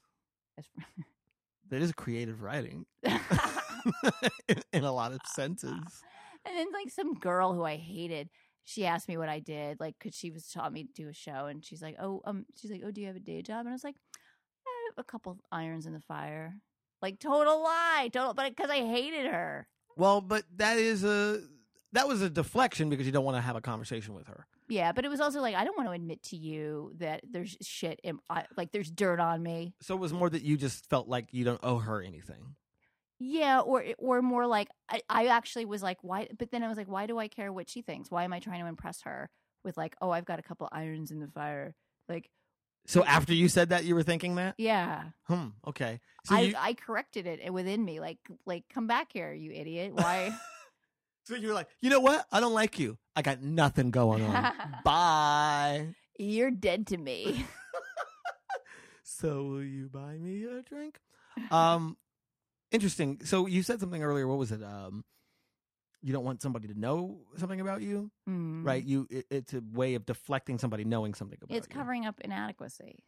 [0.55, 2.85] That's- creative writing
[4.47, 6.03] in, in a lot of senses.
[6.45, 8.29] And then like some girl who I hated,
[8.63, 11.13] she asked me what I did, like because she was taught me to do a
[11.13, 13.61] show, and she's like, "Oh, um," she's like, "Oh, do you have a day job?"
[13.61, 13.95] And I was like,
[14.65, 16.55] I have "A couple irons in the fire."
[17.01, 19.67] Like total lie, total, but because I hated her.
[19.97, 21.41] Well, but that is a
[21.93, 24.47] that was a deflection because you don't want to have a conversation with her.
[24.69, 27.55] Yeah, but it was also like I don't want to admit to you that there's
[27.61, 29.73] shit, in, I, like there's dirt on me.
[29.81, 32.55] So it was more that you just felt like you don't owe her anything.
[33.19, 36.27] Yeah, or or more like I, I actually was like, why?
[36.37, 38.11] But then I was like, why do I care what she thinks?
[38.11, 39.29] Why am I trying to impress her
[39.63, 41.73] with like, oh, I've got a couple irons in the fire?
[42.07, 42.29] Like,
[42.85, 44.55] So after you said that, you were thinking that.
[44.57, 45.47] yeah, Hmm.
[45.67, 45.99] Okay.
[46.25, 49.93] So I you, I corrected it within me, like like come back here, you idiot.
[49.95, 50.31] Why?
[51.27, 52.25] so you're like, you know what?
[52.31, 52.97] I don't like you.
[53.15, 54.51] I got nothing going on.
[54.83, 55.89] Bye.
[56.17, 57.45] You're dead to me.
[59.03, 60.99] So will you buy me a drink?
[61.49, 61.97] Um,
[62.71, 63.19] interesting.
[63.23, 64.27] So you said something earlier.
[64.27, 64.61] What was it?
[64.61, 65.05] Um,
[66.03, 68.63] you don't want somebody to know something about you, Mm.
[68.65, 68.83] right?
[68.83, 71.73] You, it, it's a way of deflecting somebody knowing something about It's you.
[71.75, 72.99] covering up inadequacy.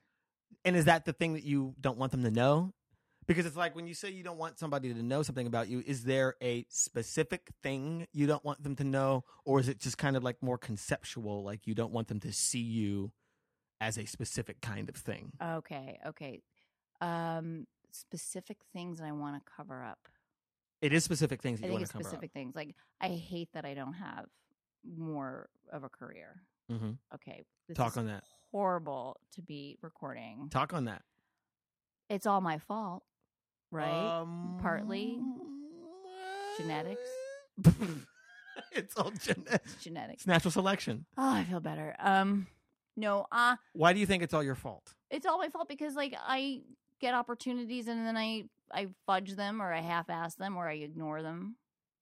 [0.66, 2.74] And is that the thing that you don't want them to know?
[3.30, 5.84] Because it's like when you say you don't want somebody to know something about you,
[5.86, 9.24] is there a specific thing you don't want them to know?
[9.46, 12.34] Or is it just kind of like more conceptual, like you don't want them to
[12.34, 13.12] see you
[13.80, 15.32] as a specific kind of thing?
[15.44, 16.42] Okay, okay.
[17.02, 20.00] Um, specific things I want to cover up.
[20.82, 22.56] It is specific things I you think want it's to cover specific things.
[22.56, 24.26] Like I hate that I don't have
[24.98, 26.42] more of a career.
[26.72, 26.80] up.
[26.82, 28.24] hmm Okay, this Talk on that.
[28.52, 30.48] Horrible to be recording.
[30.50, 31.04] Talk on that.
[32.10, 33.04] It's all my fault,
[33.72, 34.12] right?
[34.22, 35.20] Um, Partly
[36.58, 37.10] genetics.
[38.72, 39.74] it's all genetics.
[39.74, 40.22] It's genetics.
[40.22, 41.06] It's natural selection.
[41.18, 41.96] Oh, I feel better.
[42.00, 42.48] Um,
[42.98, 44.94] no, uh, Why do you think it's all your fault?
[45.12, 46.62] it's all my fault because like I
[47.02, 51.24] get opportunities and then I I fudge them or I half-ass them or I ignore
[51.24, 51.56] them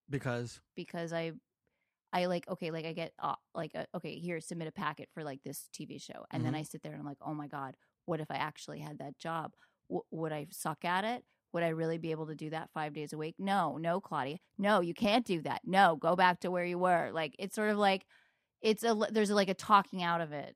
[0.09, 1.31] Because because I
[2.11, 5.23] I like okay like I get uh, like a, okay here submit a packet for
[5.23, 6.57] like this TV show and then Mhm.
[6.57, 9.17] I sit there and I'm like oh my god what if I actually had that
[9.17, 9.53] job
[9.89, 12.93] w- would I suck at it would I really be able to do that 5
[12.93, 16.51] days a week no no Claudia no you can't do that no go back to
[16.51, 18.05] where you were like it's sort of like
[18.61, 20.55] it's a there's like a talking out of it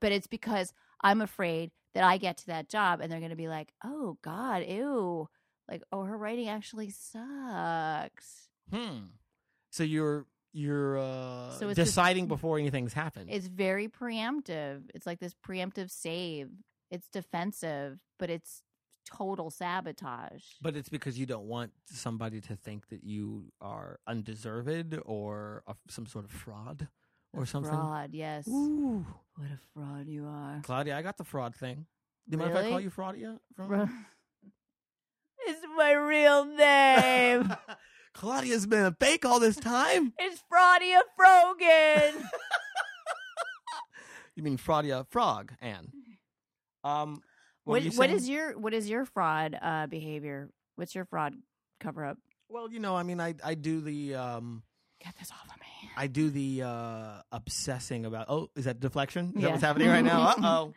[0.00, 3.36] but it's because I'm afraid that I get to that job and they're going to
[3.36, 5.28] be like oh god ew
[5.68, 8.98] like oh her writing actually sucks hmm.
[9.70, 13.28] So you're you're uh, So just- deciding before anything's happened.
[13.30, 14.84] It's very preemptive.
[14.94, 16.48] It's like this preemptive save.
[16.90, 18.62] It's defensive, but it's
[19.06, 20.42] total sabotage.
[20.60, 25.74] but it's because you don't want somebody to think that you are undeserved or a,
[25.88, 26.88] some sort of fraud
[27.32, 27.70] or something.
[27.70, 28.48] Fraud, yes.
[28.48, 29.04] Ooh.
[29.36, 30.60] What a fraud you are.
[30.64, 31.86] Claudia, I got the fraud thing.
[32.28, 33.38] Do you mind if I call you Fraudia?
[33.54, 33.90] From Fra-
[35.46, 37.54] it's my real name.
[38.14, 40.12] Claudia's been a fake all this time.
[40.18, 42.24] it's Fraudia Frogan.
[44.34, 45.92] You mean Fraudia Frog, Anne?
[46.82, 47.22] Um,
[47.66, 50.48] what, what, what your what is your fraud uh, behavior?
[50.76, 51.34] What's your fraud
[51.80, 52.18] cover up?
[52.48, 54.62] Well, you know, I mean, I I do the um,
[55.04, 55.90] Get this off of me.
[55.96, 58.26] I do the uh, obsessing about.
[58.28, 59.32] Oh, is that deflection?
[59.36, 60.34] Is that what's happening right now?
[60.38, 60.74] Uh oh.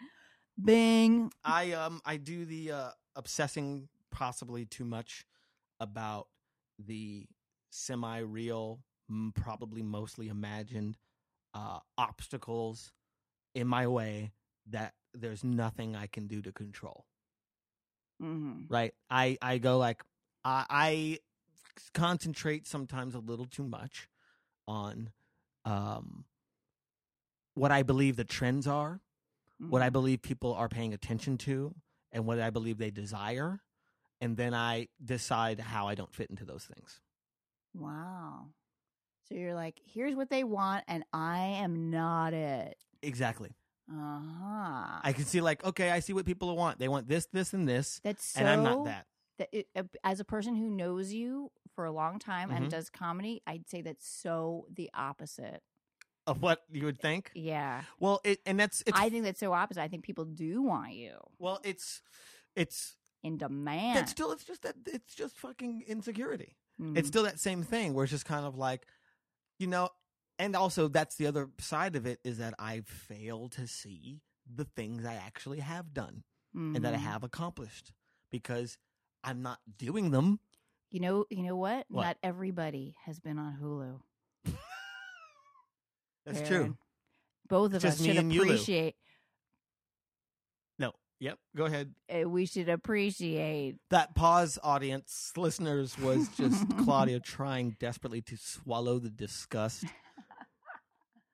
[0.62, 1.32] Bing.
[1.45, 5.25] I um I do the uh, obsessing possibly too much
[5.80, 6.28] about
[6.80, 7.28] the
[7.69, 10.97] semi-real, m- probably mostly imagined
[11.54, 12.91] uh, obstacles
[13.56, 14.32] in my way
[14.72, 17.06] that there's nothing I can do to control.
[18.20, 18.94] hmm Right?
[19.10, 20.04] I I go like
[20.44, 21.20] I, I
[21.94, 24.08] concentrate sometimes a little too much
[24.68, 25.12] on
[25.66, 26.26] um
[27.56, 29.02] what I believe the trends are
[29.70, 31.76] what I believe people are paying attention to
[32.12, 33.62] and what I believe they desire.
[34.22, 37.02] And then I decide how I don't fit into those things.
[37.74, 38.48] Wow.
[39.28, 42.78] So you're like, here's what they want, and I am not it.
[43.02, 43.52] Exactly.
[43.91, 44.99] Uh huh.
[45.04, 46.78] I can see, like, okay, I see what people want.
[46.80, 48.39] They want this, this, and this, That's so.
[48.41, 49.06] and I'm not that.
[49.39, 52.58] that it, uh, as a person who knows you for a long time Mhm.
[52.58, 55.63] and does comedy, I'd say that's so the opposite.
[56.28, 57.32] Of what you would think.
[57.34, 59.82] Yeah, Well, it and that's it's I think that's so opposite.
[59.82, 62.04] I think people do want you well, it's
[62.56, 63.97] it's in demand.
[63.99, 66.56] it's still it's just that it's just fucking insecurity.
[66.80, 66.95] Mhm.
[66.97, 68.86] It's still that same thing where it's just kind of like,
[69.58, 69.89] you know,
[70.39, 74.21] and also that's the other side of it is that I fail to see
[74.52, 76.23] the things I actually have done.
[76.56, 77.02] and that I Mhm.
[77.02, 77.93] have accomplished
[78.32, 78.80] because
[79.23, 80.39] I'm not doing them.
[80.89, 81.86] You know, you know what?
[81.89, 82.04] What?
[82.04, 84.02] Not everybody has been on Hulu.
[86.25, 86.47] That's Aaron.
[86.65, 86.78] true.
[87.47, 88.95] Both of just us should appreciate.
[90.78, 90.93] No.
[91.19, 91.38] Yep.
[91.56, 91.93] Go ahead.
[92.10, 93.78] Uh, we should appreciate.
[93.89, 99.86] That pause, audience listeners, was just Claudia trying desperately to swallow the disgust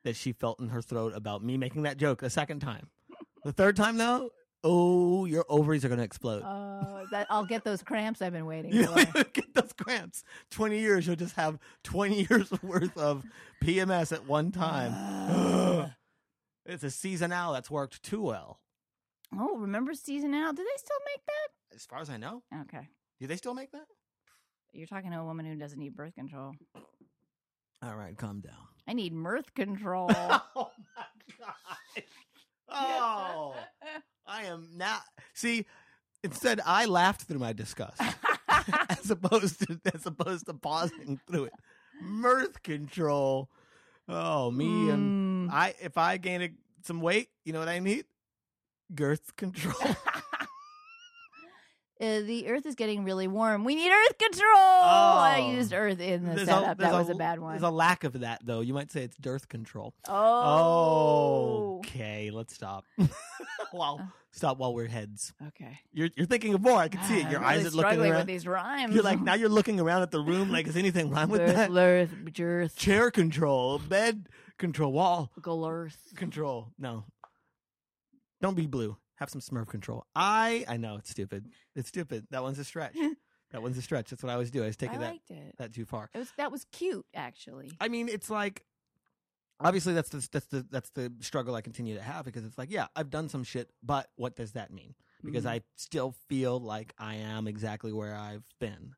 [0.05, 2.87] that she felt in her throat about me making that joke a second time.
[3.43, 4.29] The third time, though,
[4.63, 6.41] oh, your ovaries are going to explode.
[6.43, 9.23] Uh, that I'll get those cramps I've been waiting you for.
[9.25, 10.23] get those cramps.
[10.51, 13.25] 20 years, you'll just have 20 years worth of
[13.63, 15.91] PMS at one time.
[16.65, 18.59] it's a seasonal that's worked too well.
[19.37, 20.53] Oh, remember Seasonale?
[20.53, 21.75] Do they still make that?
[21.75, 22.87] As far as I know, Okay.
[23.19, 23.85] do they still make that?
[24.71, 26.53] You're talking to a woman who doesn't need birth control.
[27.83, 28.53] All right, calm down.
[28.87, 30.07] I need mirth control.
[30.11, 31.05] oh my
[31.39, 32.03] god!
[32.69, 33.55] Oh,
[34.27, 35.01] I am not.
[35.33, 35.65] See,
[36.23, 38.01] instead, I laughed through my disgust
[38.89, 41.53] as opposed to as opposed to pausing through it.
[42.01, 43.49] Mirth control.
[44.07, 45.53] Oh, me and Mm.
[45.53, 45.73] I.
[45.81, 46.49] If I gain a,
[46.83, 48.05] some weight, you know what I need?
[48.93, 49.95] Girth control.
[52.01, 53.63] Uh, the earth is getting really warm.
[53.63, 54.43] We need earth control.
[54.53, 56.77] Oh, I used earth in the a- setup.
[56.77, 57.51] there's that was a bad one.
[57.53, 58.59] There's a lack of that, though.
[58.59, 59.93] You might say it's dearth control.
[60.09, 61.77] Oh.
[61.77, 62.83] Okay, let's stop.
[63.73, 64.05] well, Uh.
[64.31, 65.31] stop while we're heads.
[65.47, 65.79] Okay.
[65.93, 66.77] You're you're thinking of more.
[66.77, 67.27] I can see it.
[67.27, 68.19] Ah, Your I'm eyes really are looking struggling around.
[68.19, 68.93] with these rhymes.
[68.93, 70.51] You're like now you're looking around at the room.
[70.51, 71.71] Like, is anything wrong with that?
[72.75, 74.27] Chair control, bed
[74.57, 75.31] control, wall
[76.15, 76.67] control.
[76.77, 77.05] No,
[78.41, 78.97] don't be blue.
[79.15, 80.05] Have some Smurf control.
[80.15, 81.47] I I know it's stupid.
[81.75, 82.27] It's stupid.
[82.31, 82.95] That one's a stretch.
[83.51, 84.09] That one's a stretch.
[84.09, 84.63] That's what I always do.
[84.63, 85.55] I was I taking that liked it.
[85.59, 86.09] that too far.
[86.13, 87.71] It was that was cute, actually.
[87.79, 88.65] I mean, it's like
[89.61, 92.69] obviously that's the that's the that's the struggle I continue to have because it's like,
[92.71, 94.95] yeah, I've done some shit, but what does that mean?
[95.23, 95.49] Because Mhm.
[95.51, 98.95] I still feel like I am exactly where I've been,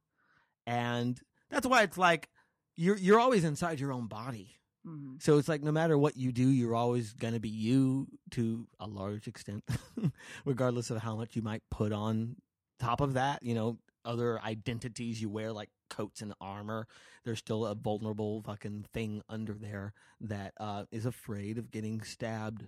[0.65, 2.30] and that's why it's like
[2.76, 4.55] you're you're always inside your own body.
[4.88, 5.22] Mhm.
[5.22, 8.88] So it's like no matter what you do, you're always gonna be you to a
[8.88, 9.64] large extent,
[10.46, 12.38] regardless of how much you might put on
[12.80, 13.44] top of that.
[13.44, 16.88] You know, other identities you wear, like coats and armor.
[17.26, 22.68] There's still a vulnerable fucking thing under there that uh, is afraid of getting stabbed,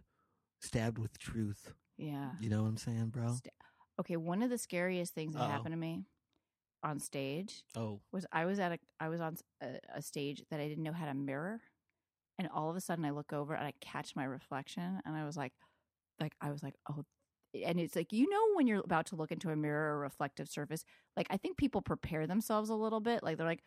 [0.59, 1.73] stabbed with truth.
[1.97, 2.31] Yeah.
[2.41, 3.35] You know what I'm saying, bro?
[3.35, 3.51] Sta-
[3.99, 5.47] Okay, one of the scariest things that Uh-oh.
[5.49, 6.05] happened to me
[6.83, 9.35] on stage Oh, was I was at a I was on
[9.93, 11.59] a stage that I didn't know had a mirror,
[12.39, 15.25] and all of a sudden I look over and I catch my reflection, and I
[15.25, 15.53] was like,
[16.19, 17.03] like I was like, oh,
[17.65, 20.49] and it's like you know when you're about to look into a mirror or reflective
[20.49, 20.83] surface,
[21.17, 23.63] like I think people prepare themselves a little bit, like they're like,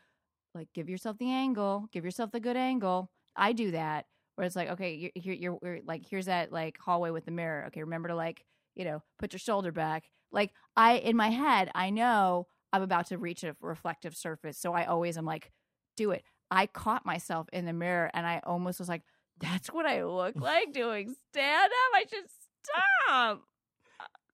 [0.54, 3.10] like give yourself the angle, give yourself the good angle.
[3.36, 4.06] I do that
[4.36, 7.64] where it's like, okay, you're, you're, you're like here's that like hallway with the mirror.
[7.68, 8.44] Okay, remember to like
[8.74, 10.04] you know put your shoulder back.
[10.32, 14.58] Like I in my head, I know I'm about to reach a reflective surface.
[14.58, 15.50] So I always am like,
[15.96, 16.22] do it.
[16.52, 19.00] I caught myself in the mirror and I almost was like,
[19.40, 21.94] that's what I look like doing stand up.
[21.94, 22.26] I should
[22.62, 23.42] stop.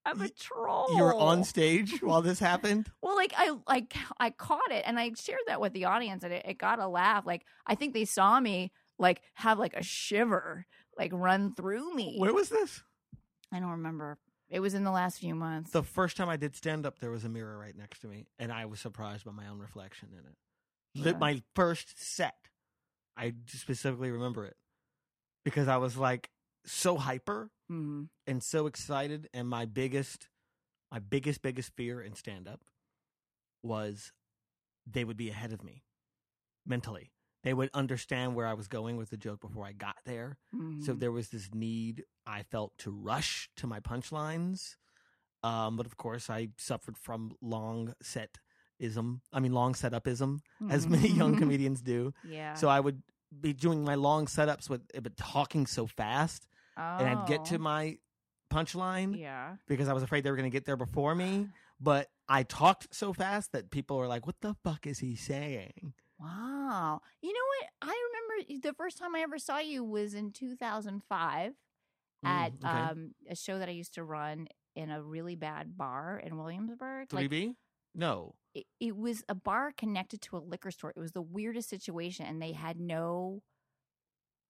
[0.05, 0.89] I'm a troll.
[0.97, 2.91] you were on stage while this happened.
[3.03, 6.33] Well, like I like I caught it and I shared that with the audience and
[6.33, 7.25] it, it got a laugh.
[7.25, 10.67] Like I think they saw me like have like a shiver
[10.99, 12.17] like run through me.
[12.19, 12.83] Where was this?
[13.53, 14.19] I don't remember.
[14.51, 15.71] It was in the last few months.
[15.71, 18.27] The first time I did stand up, there was a mirror right next to me,
[18.39, 20.37] and I was surprised by my own reflection in it.
[21.07, 21.19] Yeah.
[21.19, 22.37] My first set,
[23.17, 24.57] I specifically remember it
[25.45, 26.31] because I was like
[26.65, 28.09] so hyper Mhm.
[28.27, 30.29] and so excited, and my biggest,
[30.91, 32.63] my biggest, biggest fear in stand up
[33.63, 34.13] was
[34.87, 35.85] they would be ahead of me
[36.67, 37.13] mentally.
[37.43, 40.39] They would understand where I was going with the joke before I got there.
[40.81, 41.01] So Mhm.
[41.01, 44.77] there was this need I felt to rush to my punchlines.
[45.43, 48.39] Um, but of course, I suffered from long set
[48.79, 49.21] ism.
[49.33, 51.39] I mean, long setupism, as many young Mhm.
[51.39, 52.13] comedians do.
[52.25, 52.55] Yeah.
[52.55, 53.03] So I would
[53.41, 57.59] be doing my long setups with, but talking so fast, and I'd get to Oh.
[57.59, 57.99] my
[58.51, 59.57] punchline Yeah.
[59.67, 61.49] because I was afraid they were going to get there before me.
[61.81, 65.95] But I talked so fast that people were like, "What the fuck is he saying?"
[66.19, 67.01] Wow.
[67.23, 67.71] You know what?
[67.83, 71.55] I remember the first time I ever saw you was in 2005
[72.25, 72.69] at Mm, okay.
[72.69, 77.11] um, a show that I used to run in a really bad bar in Williamsburg.
[77.11, 77.57] Three Like
[77.95, 78.35] No.
[78.55, 80.93] It, it was a bar connected to a liquor store.
[80.97, 83.43] It was the weirdest situation, and they had no.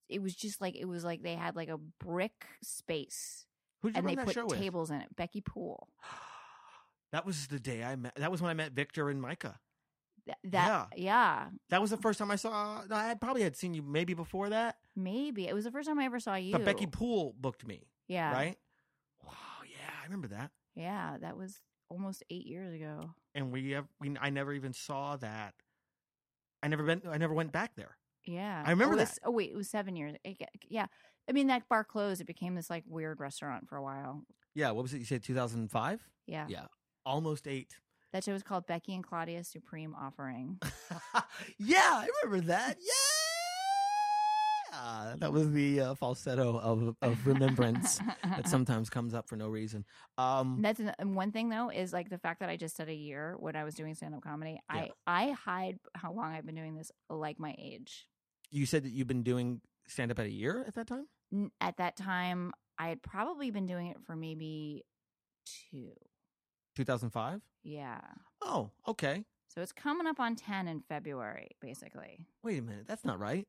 [0.09, 3.44] It was just like it was like they had like a brick space,
[3.82, 4.59] Who did you and run they that put show with?
[4.59, 5.14] tables in it.
[5.16, 5.88] Becky Poole.
[7.11, 8.14] That was the day I met.
[8.16, 9.59] That was when I met Victor and Micah.
[10.26, 11.46] Th- That yeah.
[11.70, 12.82] That was the first time I saw.
[12.90, 16.05] I probably had seen you maybe before that, maybe it was the first time I
[16.05, 16.53] ever saw you.
[16.53, 18.59] but Becky Poole booked me, yeah, right?
[19.24, 19.32] Wow,
[19.66, 20.51] yeah, I remember that.
[20.74, 23.14] yeah, that was almost eight years ago.
[23.39, 24.16] And we have we.
[24.20, 25.55] I never even saw that.
[26.61, 27.03] I never been.
[27.09, 27.97] I never went back there.
[28.26, 30.16] Yeah, I remember oh, it was- Oh wait, it was seven years.
[30.24, 30.36] It
[30.68, 30.86] yeah,
[31.28, 32.20] I mean that bar closed.
[32.20, 34.24] It became this like weird restaurant for a while.
[34.57, 34.99] Yeah, what was it?
[34.99, 36.01] You said two thousand five.
[36.26, 36.66] Yeah, Yeah.
[37.07, 37.76] Almost eight.
[38.12, 40.59] that show was called Becky and Claudia's Supreme Offering.
[41.59, 42.76] yeah, I remember that.
[42.80, 42.93] Yeah,
[45.18, 49.85] that was the uh, falsetto of of remembrance that sometimes comes up for no reason.
[50.16, 52.95] Um, That's an, one thing though is like the fact that I just said a
[52.95, 54.61] year when I was doing stand up comedy.
[54.74, 54.87] Yeah.
[55.07, 58.07] I I hide how long I've been doing this, like my age.
[58.51, 61.07] you said that you've been doing stand up at a year at that time.
[61.33, 64.85] N- At that time, I had probably been doing it for maybe
[65.70, 65.93] two.
[66.76, 67.41] 2005.
[67.64, 68.01] Yeah,
[68.41, 69.24] Oh, okay.
[69.49, 72.26] so it's coming up on ten in February, basically.
[72.43, 73.47] Wait a minute, that's not right.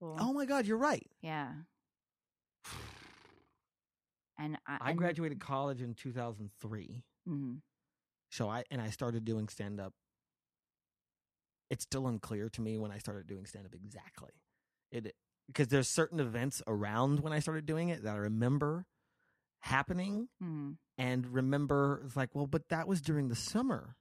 [0.00, 0.16] Cool.
[0.20, 1.06] Oh my God, you're right.
[1.22, 1.52] Yeah.
[4.38, 7.60] And I, I and- graduated college in 2003, Mhm.
[8.30, 9.94] so I and I started doing stand up.
[11.70, 14.32] It's still unclear to me when I started doing stand up exactly.
[14.90, 15.14] It
[15.46, 18.86] because there's certain events around when I started doing it that I remember
[19.60, 20.78] happening Mhm.
[20.98, 23.96] and remember it's like, well, but that was during the summer.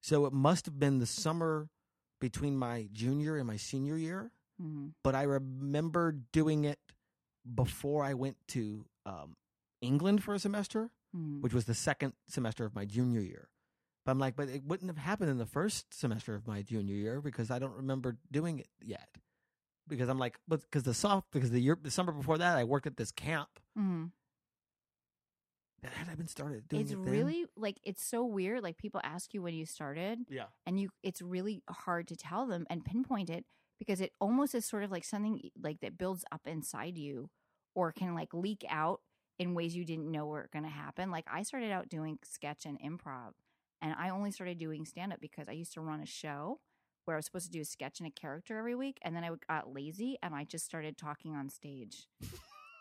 [0.00, 1.68] So it must have been the summer
[2.20, 4.32] between my junior and my senior year.
[4.60, 4.94] Mhm.
[5.04, 6.78] But I remember doing it
[7.54, 9.36] before I went to um,
[9.80, 11.40] England for a semester, Mhm.
[11.40, 13.48] which was the second semester of my junior year.
[14.04, 16.94] But I'm like, but it wouldn't have happened in the first semester of my junior
[16.94, 19.08] year because I don't remember doing it yet.
[19.86, 22.64] Because I'm like, but because the soft because the year the summer before that I
[22.64, 23.48] worked at this camp
[23.78, 24.12] Mhm.
[25.82, 28.62] had I been started doing it's it really like it's so weird.
[28.62, 30.46] Like people ask you when you started, yeah.
[30.66, 33.46] and you it's really hard to tell them and pinpoint it
[33.78, 37.30] because it almost is sort of like something like that builds up inside you
[37.74, 39.00] or can like leak out
[39.38, 41.10] in ways you didn't know were going to happen.
[41.10, 43.32] Like I started out doing sketch and improv,
[43.80, 46.58] and I only started doing stand up because I used to run a show
[47.04, 49.24] where I was supposed to do a sketch and a character every week, and then
[49.24, 52.08] I got lazy and I just started talking on stage.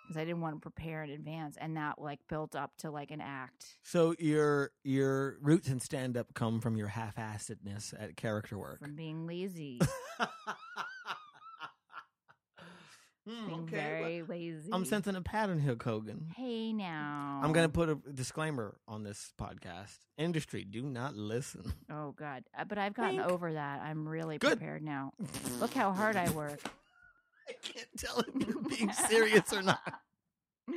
[0.08, 3.12] Because I didn't want to prepare in advance, and that like built up to like
[3.12, 3.78] an act.
[3.84, 8.80] So your your roots in stand up come from your half assedness at character work.
[8.80, 9.82] from being lazy,
[13.28, 14.70] Hmm, being okay, very lazy.
[14.72, 16.28] I'm sensing a pattern here, Cogan.
[16.36, 17.42] Hey now.
[17.44, 19.98] I'm gonna put a disclaimer on this podcast.
[20.18, 21.74] Industry, do not listen.
[21.92, 22.44] Oh God!
[22.58, 23.30] Uh, But I've gotten Wink.
[23.30, 23.82] over that.
[23.82, 24.60] I'm really Good.
[24.60, 25.12] prepared now.
[25.60, 26.60] Look how hard I work.
[27.50, 29.80] I can't tell if you're being serious or not.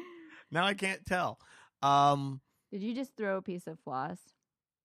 [0.53, 1.39] Now I can't tell.
[1.81, 2.41] Um,
[2.73, 4.19] Did you just throw a piece of floss?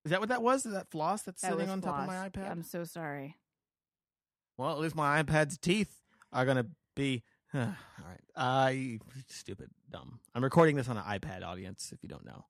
[0.04, 0.64] is that what that was?
[0.68, 2.30] Is that floss that's That sitting was on top of my floss.
[2.46, 2.52] iPad?
[2.52, 3.36] I'm so sorry.
[4.60, 5.98] Well, at least my iPad's teeth
[6.32, 7.24] are gonna be.
[7.66, 8.20] all right.
[8.36, 10.20] I stupid dumb.
[10.34, 11.92] I'm recording this on an iPad audience.
[11.94, 12.46] If you don't know,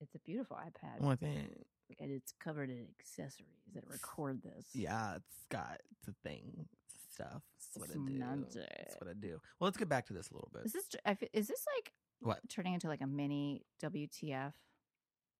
[0.00, 1.64] It's a beautiful iPad, oh, Well, think-
[2.00, 4.66] and it's covered in accessories that record this.
[4.74, 6.66] yeah, it's got the thing,
[7.12, 7.42] stuff.
[7.58, 8.00] It's what I do.
[8.00, 8.54] Magic.
[8.78, 9.40] That's what I do.
[9.60, 10.64] Well, let's get back to this a little bit.
[10.64, 10.88] Is this
[11.34, 12.40] is this like What?
[12.48, 14.52] turning into like a mini WTF?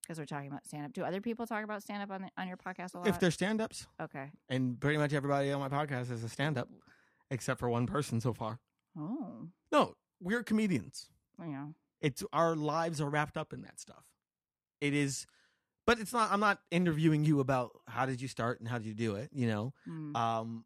[0.02, 0.92] Because we're talking about stand up.
[0.92, 3.06] Do other people talk about stand up on the, on your podcast a lot?
[3.06, 4.30] If they're stand-ups, okay.
[4.48, 6.68] and pretty much everybody on my podcast is a stand-up,
[7.30, 8.58] except for one person so far.
[8.98, 11.08] Oh, No, we're comedians.
[11.38, 11.74] know.
[12.00, 14.04] It's our lives are wrapped up in that stuff.
[14.80, 15.26] It is,
[15.86, 16.30] but it's not.
[16.32, 19.30] I'm not interviewing you about how did you start and how did you do it.
[19.32, 20.16] You know, Mm.
[20.16, 20.64] um,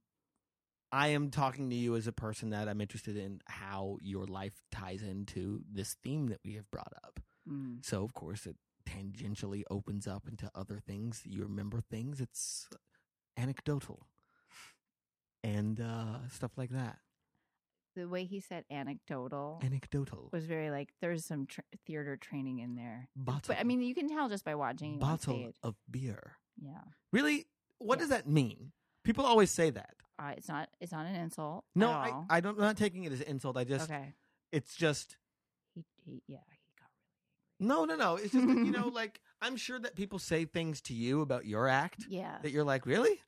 [0.92, 4.62] I am talking to you as a person that I'm interested in how your life
[4.70, 7.20] ties into this theme that we have brought up.
[7.48, 7.84] Mm.
[7.84, 8.56] So of course it
[8.88, 11.22] tangentially opens up into other things.
[11.26, 12.20] You remember things.
[12.20, 12.68] It's
[13.36, 14.06] anecdotal
[15.44, 16.98] and uh, stuff like that.
[17.96, 20.28] The way he said anecdotal Anecdotal.
[20.32, 23.08] was very like there's some tr- theater training in there.
[23.16, 23.42] Bottle.
[23.48, 26.32] But I mean, you can tell just by watching bottle of beer.
[26.60, 26.82] Yeah,
[27.12, 27.46] Really?
[27.78, 28.00] What Yeah.
[28.00, 28.72] does that mean?
[29.02, 29.94] People always say that.
[30.18, 30.68] uh, it's not.
[30.80, 31.64] It's not an insult.
[31.74, 32.12] No, I.
[32.30, 32.54] I don't.
[32.56, 33.56] I'm not taking it as an insult.
[33.56, 33.90] I just.
[33.90, 34.14] okay.
[34.52, 35.16] It's just.
[35.74, 36.88] He, he, yeah, he got
[37.60, 38.16] No, no, no.
[38.16, 41.68] It's just you know, like I'm sure that people say things to you about your
[41.68, 42.06] act.
[42.08, 43.20] Yeah, that you're like, really?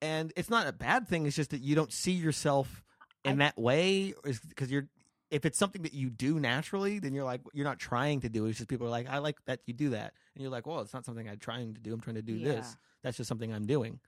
[0.00, 1.26] And it's not a bad thing.
[1.26, 2.82] It's just that you don't see yourself
[3.24, 4.88] in I- that way, is because you're.
[5.30, 8.44] If it's something that you do naturally, then you're like you're not trying to do
[8.44, 8.50] it.
[8.50, 10.80] It's just people are like, I like that you do that, and you're like, well,
[10.80, 11.94] it's not something I'm trying to do.
[11.94, 12.48] I'm trying to do Yeah.
[12.56, 12.76] this.
[13.02, 13.98] That's just something I'm doing.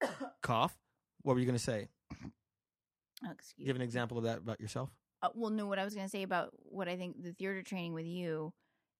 [0.42, 0.74] Cough.
[1.22, 1.88] What were you going to say?
[3.24, 3.66] Oh, excuse.
[3.66, 4.90] Give an example of that about yourself.
[5.22, 5.66] Uh, well, no.
[5.66, 8.52] What I was going to say about what I think the theater training with you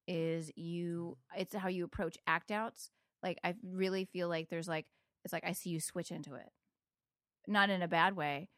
[0.06, 1.16] is you.
[1.36, 2.90] It's how you approach act outs.
[3.22, 4.86] Like I really feel like there's like
[5.24, 6.50] it's like I see you switch into it,
[7.48, 8.48] not in a bad way,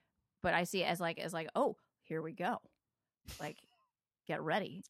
[0.43, 2.59] but I see it as like as like oh here we go,
[3.41, 3.57] like
[4.27, 4.83] get ready.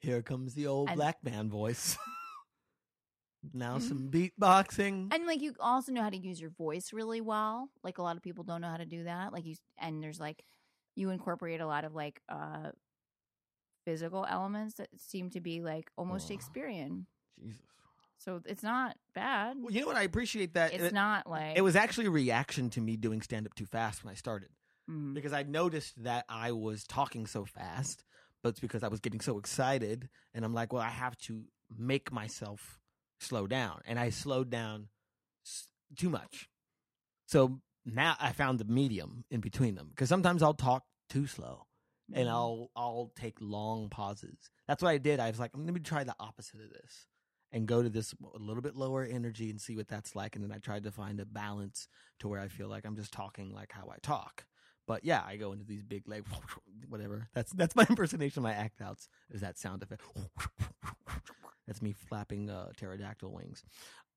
[0.00, 1.96] Here comes the old And- black man voice.
[3.52, 5.12] now some beatboxing.
[5.12, 7.68] And like you also know how to use your voice really well.
[7.82, 9.32] Like a lot of people don't know how to do that.
[9.32, 10.42] Like you and there's like
[10.96, 12.70] you incorporate a lot of like uh
[13.84, 16.28] physical elements that seem to be like almost Oh.
[16.28, 17.06] Shakespearean.
[17.38, 17.60] Jesus.
[18.24, 19.58] So it's not bad.
[19.60, 19.96] Well, you know what?
[19.96, 20.72] I appreciate that.
[20.72, 23.66] It's It- not like It was actually a reaction to me doing stand up too
[23.66, 24.50] fast when I started
[24.88, 25.12] Mhm.
[25.14, 28.02] because I noticed that I was talking so fast,
[28.42, 30.08] but it's because I was getting so excited.
[30.32, 32.80] And I'm like, well, I have to make myself
[33.20, 33.82] slow down.
[33.84, 34.88] And I slowed down
[35.44, 36.48] s- too much.
[37.26, 41.66] So now I found the medium in between them because sometimes I'll talk too slow
[42.12, 42.32] and Mhm.
[42.32, 44.50] I'll I'll take long pauses.
[44.66, 45.20] That's what I did.
[45.20, 47.06] I was like, let me try the opposite of this
[47.54, 50.34] and go to this a little bit lower energy and see what that's like.
[50.36, 51.88] And then I tried to find a balance
[52.18, 54.44] to where I feel like I'm just talking like how I talk.
[54.86, 56.24] But yeah, I go into these big like
[56.90, 57.28] whatever.
[57.32, 59.08] That's that's my impersonation of my act outs.
[59.30, 60.02] Is that sound effect?
[61.66, 63.64] That's me flapping uh, pterodactyl wings.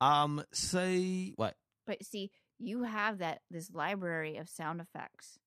[0.02, 1.56] Um, say what?
[1.86, 2.30] But see,
[2.60, 5.40] you have that this library of sound effects.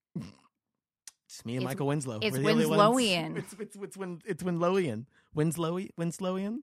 [1.28, 2.20] It's me and It's- Michael Winslow.
[2.22, 3.36] it's We're the only ones- Winslowian.
[3.36, 5.04] It's it's it's Win, it's Winslowian.
[5.34, 6.60] Winslow Winslowian.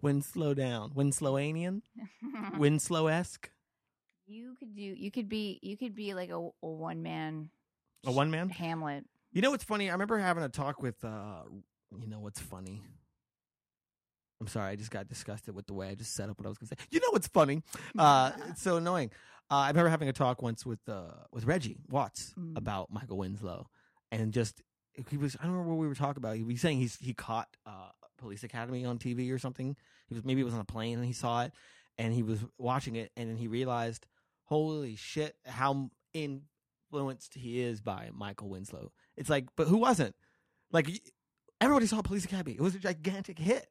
[0.00, 0.90] Winslow down.
[0.94, 1.82] Winslowanian.
[2.58, 3.50] Winslow esque.
[4.26, 7.50] you could do you could be you could be like a, a one man
[8.06, 8.48] A one man.
[8.50, 9.04] Hamlet.
[9.32, 9.88] You know what's funny?
[9.88, 11.04] I remember having a talk with.
[11.04, 11.42] uh
[12.00, 12.82] You know what's funny?
[14.40, 16.48] I'm sorry, I just got disgusted with the way I just set up what I
[16.48, 16.86] was going to say.
[16.92, 17.62] You know what's funny?
[17.98, 19.10] Uh, it's so annoying.
[19.50, 22.56] Uh, I remember having a talk once with uh, with Reggie Watts Mm.
[22.56, 23.66] about Michael Winslow,
[24.12, 24.62] and just
[25.10, 26.36] he was I don't remember what we were talking about.
[26.36, 27.88] He was saying he's he caught uh,
[28.18, 29.76] Police Academy on TV or something.
[30.08, 31.52] He was maybe it was on a plane and he saw it
[31.96, 34.06] and he was watching it and then he realized,
[34.44, 38.92] holy shit, how influenced he is by Michael Winslow.
[39.16, 40.14] It's like, but who wasn't?
[40.70, 40.88] Like
[41.60, 42.52] everybody saw Police Academy.
[42.52, 43.66] It was a gigantic hit.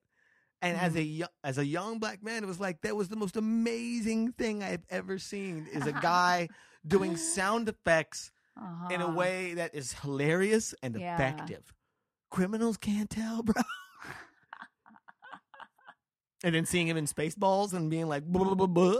[0.59, 3.37] And as a as a young black man, it was like that was the most
[3.37, 5.67] amazing thing I've ever seen.
[5.71, 6.49] Is a guy
[6.85, 8.31] doing sound effects
[8.89, 9.13] in a Uh-huh.
[9.13, 11.13] way that is hilarious and Yeah.
[11.13, 11.75] effective.
[12.31, 13.53] Criminals can't tell, bro.
[16.43, 18.99] and then seeing him in Spaceballs and being like, blah, blah, blah,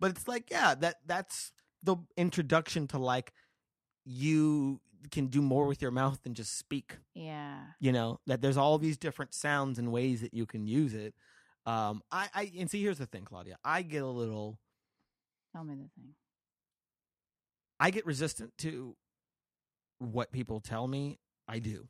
[0.00, 1.52] but it's like, yeah, that that's
[1.82, 3.32] the introduction to like
[4.04, 6.98] you can do more with your mouth than just speak.
[7.14, 7.58] Yeah.
[7.80, 11.14] You know that there's all these different sounds and ways that you can use it.
[11.64, 13.56] Um, I, I and see, here's the thing, Claudia.
[13.64, 14.58] I get a little.
[15.52, 16.14] Tell me the thing.
[17.78, 18.96] I get resistant to
[19.98, 21.18] what people tell me.
[21.48, 21.88] I do.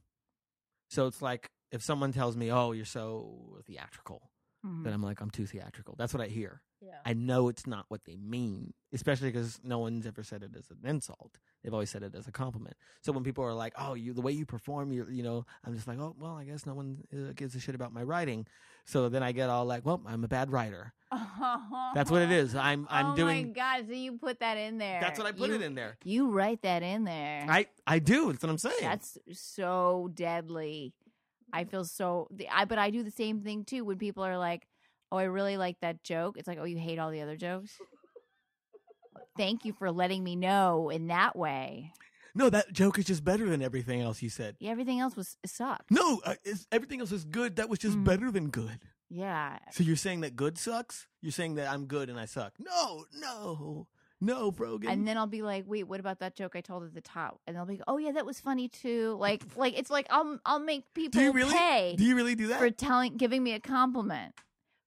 [0.88, 4.30] So it's like if someone tells me, "Oh, you're so theatrical,"
[4.66, 4.84] Mhm.
[4.84, 6.62] then I'm like, "I'm too theatrical." That's what I hear.
[6.80, 6.98] Yeah.
[7.06, 10.70] I know it's not what they mean, especially because no one's ever said it as
[10.70, 11.38] an insult.
[11.62, 12.76] They've always said it as a compliment.
[13.00, 15.74] So when people are like, "Oh, you the way you perform," you you know, I'm
[15.74, 18.46] just like, "Oh, well, I guess no one uh, gives a shit about my writing."
[18.84, 20.92] So then I get all like, "Well, I'm a bad writer."
[21.94, 22.54] That's what it is.
[22.54, 23.44] I'm I'm oh doing.
[23.44, 23.86] Oh my god!
[23.88, 25.00] So you put that in there.
[25.00, 25.96] That's what I put You- it in there.
[26.04, 27.46] You write that in there.
[27.48, 28.32] I I do.
[28.32, 28.76] That's what I'm saying.
[28.82, 30.92] That's so deadly.
[31.56, 32.28] I feel so.
[32.30, 33.84] the- I but I do the same thing too.
[33.84, 34.66] When people are like,
[35.10, 37.72] "Oh, I really like that joke," it's like, "Oh, you hate all the other jokes."
[39.36, 41.92] Thank you for letting me know in that way.
[42.34, 44.56] no, that joke is just better than everything else you said.
[44.60, 45.90] Yeah, everything else was sucked.
[45.90, 46.34] No, uh,
[46.70, 47.56] everything else is good.
[47.56, 48.04] That was just Mm.
[48.04, 48.78] better than good.
[49.08, 51.06] Yeah, So you're saying that good sucks?
[51.22, 52.52] You're saying that I'm good and I suck?
[52.58, 53.86] No, no,
[54.20, 54.90] no, Brogan.
[54.90, 57.40] and then I'll be like, "Wait, what about that joke I told at the top?"
[57.46, 60.38] And they'll be, like, "Oh yeah, that was funny too." Like, like it's like I'll
[60.46, 61.52] I'll make people do you really?
[61.54, 61.94] pay.
[61.96, 62.58] Do you really do that?
[62.58, 64.34] for telling giving me a compliment.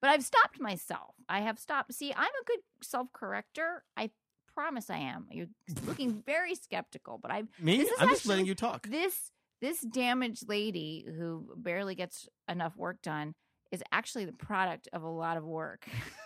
[0.01, 1.15] But I've stopped myself.
[1.27, 1.93] I have stopped.
[1.93, 3.83] See, I'm a good self corrector.
[3.97, 4.11] I
[4.53, 5.27] promise I am.
[5.31, 5.47] You're
[5.85, 7.77] looking very skeptical, but I Me?
[7.77, 8.87] This is I'm just letting you talk.
[8.87, 13.35] this this damaged lady who barely gets enough work done
[13.71, 15.85] is actually the product of a lot of work.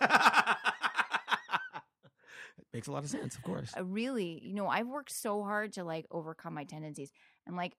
[2.74, 3.72] Makes a lot of sense, of course.
[3.76, 7.12] I really, you know, I've worked so hard to like overcome my tendencies.
[7.46, 7.76] And like,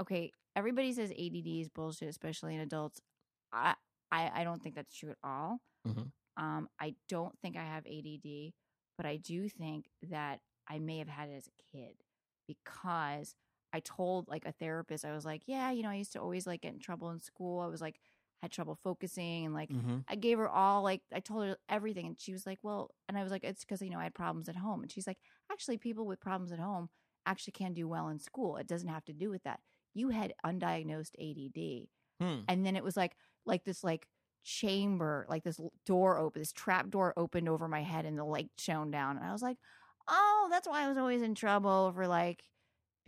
[0.00, 3.00] okay, everybody says ADD is bullshit, especially in adults.
[3.52, 3.74] I
[4.10, 5.60] I, I don't think that's true at all.
[5.86, 6.10] Mhm.
[6.38, 8.54] Um, I don't think I have ADD,
[8.96, 11.96] but I do think that I may have had it as a kid
[12.46, 13.34] because
[13.72, 16.46] I told like a therapist, I was like, yeah, you know, I used to always
[16.46, 17.60] like get in trouble in school.
[17.60, 18.00] I was like,
[18.42, 22.06] had trouble focusing and like hmm I gave her all like I told her everything,
[22.06, 24.14] and she was like, "Well," and I was like, "It's because you know I had
[24.14, 25.18] problems at home." And she's like,
[25.52, 26.88] "Actually, people with problems at home
[27.26, 28.56] actually can do well in school.
[28.56, 29.60] It doesn't have to do with that.
[29.94, 32.48] You had undiagnosed ADD, Hmm.
[32.48, 34.08] and then it was like like this like
[34.44, 38.50] chamber, like this door open, this trap door opened over my head, and the light
[38.58, 39.58] shone down, and I was like,
[40.08, 42.44] "Oh, that's why I was always in trouble for like."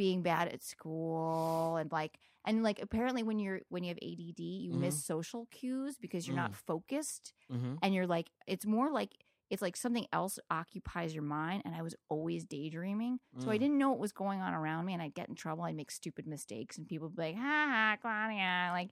[0.00, 4.44] Being bad at school and like and like apparently when you're when you have ADD
[4.66, 4.80] you Mhm.
[4.80, 9.12] miss social cues because you're not focused hmm and you're like it's more like
[9.50, 13.62] it's like something else occupies your mind and i was always daydreaming so i Mm.
[13.62, 15.90] didn't know what was going on around me and i'd get in trouble i'd make
[15.90, 18.90] stupid mistakes and people would be like ha ha claudia like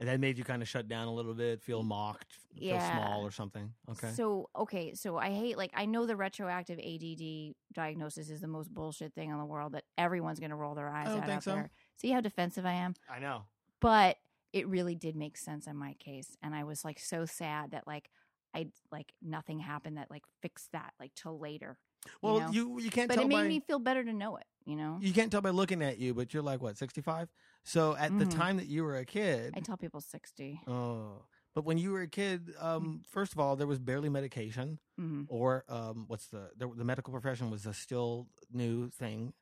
[0.00, 2.92] And that made you kind of shut down a little bit, feel mocked, feel Yeah.
[2.92, 3.72] small or something.
[3.90, 4.10] Okay.
[4.10, 8.72] so okay so i hate like i know the retroactive ADD diagnosis is the most
[8.72, 11.22] bullshit thing in the world that everyone's going to roll their eyes oh, I don't
[11.24, 11.50] at out so.
[11.52, 13.42] there see how defensive i am I know.
[13.80, 14.16] but
[14.52, 17.86] it really did make sense in my case and i was like so sad that
[17.86, 18.08] like
[18.54, 21.78] i like nothing happened that like fixed that like till later
[22.22, 22.48] Well, know?
[22.50, 24.76] you you can't tell but it made by me feel better to know it you
[24.76, 27.28] know you can't tell by looking at you, but you're like what, 65?
[27.64, 28.30] So at the Mhm.
[28.30, 31.24] time that you were a kid, i tell people 60 oh,
[31.54, 35.22] but when you were a kid, um, first of all, there was barely medication, hmm
[35.28, 39.32] or um, what's the, the the medical profession was a still new thing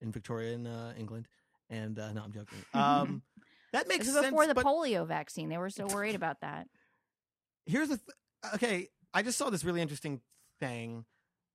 [0.00, 1.28] in Victorian uh, England,
[1.70, 2.64] and uh, no, I'm joking.
[2.74, 3.22] Um,
[3.72, 4.26] that makes this sense.
[4.26, 6.68] before the but polio vaccine they were so worried about that
[7.66, 8.88] here's the th- okay.
[9.14, 10.20] I just saw this really interesting
[10.60, 11.04] thing.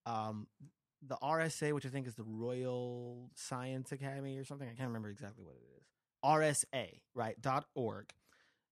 [0.07, 0.47] Um,
[1.05, 4.67] the RSA, which I think is the Royal Science Academy or something.
[4.67, 5.85] I can't remember exactly what it is.
[6.25, 7.39] RSA, right?
[7.41, 8.11] dot org.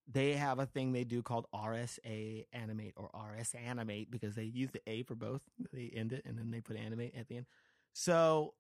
[0.08, 4.70] They have a thing they do called RSA Animate or RS Animate because they use
[4.72, 5.42] the A for both.
[5.74, 7.46] They end it and then they put animate at the end.
[7.94, 8.54] So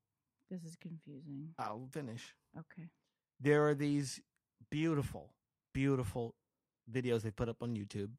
[0.49, 2.33] this is confusing I'll finish.
[2.57, 2.89] okay
[3.39, 4.21] There are these
[4.71, 5.33] beautiful,
[5.73, 6.35] beautiful
[6.91, 8.09] videos they put up on YouTube.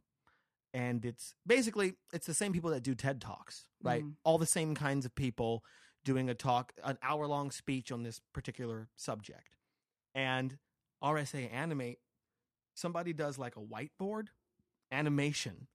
[0.76, 4.04] And it's basically it's the same people that do TED Talks, right?
[4.04, 4.16] Mhm.
[4.24, 5.64] All the same kinds of people
[6.04, 9.56] doing a talk, an hour long speech on this particular subject.
[10.14, 10.58] And
[11.02, 11.98] RSA Animate
[12.74, 14.28] somebody does like a whiteboard
[14.92, 15.66] animation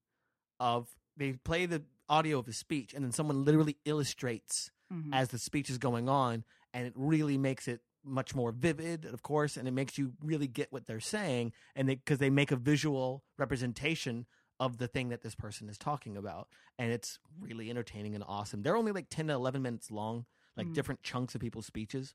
[0.59, 5.09] of they play the audio of the speech and then someone literally illustrates Mhm.
[5.13, 9.23] as the speech is going on and it really makes it much more vivid of
[9.23, 12.51] course and it makes you really get what they're saying and they because they make
[12.51, 14.27] a visual representation
[14.61, 16.47] of the thing that this person is talking about
[16.77, 18.61] and it's really entertaining and awesome.
[18.61, 20.73] They're only like 10 to 11 minutes long like Mm.
[20.73, 22.13] different chunks of people's speeches.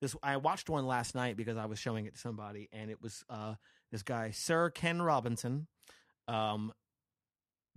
[0.00, 3.00] This i watched one last night because i was showing it to somebody and it
[3.00, 3.54] was uh
[3.90, 5.68] this guy sir ken robinson
[6.28, 6.72] um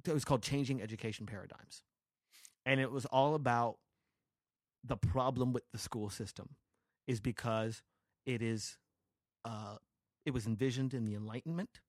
[0.05, 1.83] it was called changing education paradigms.
[2.65, 3.77] And it was all about
[4.83, 6.55] the problem with the school system
[7.07, 7.83] is because
[8.25, 8.77] it is
[9.45, 9.75] uh
[10.25, 11.81] it was envisioned in the enlightenment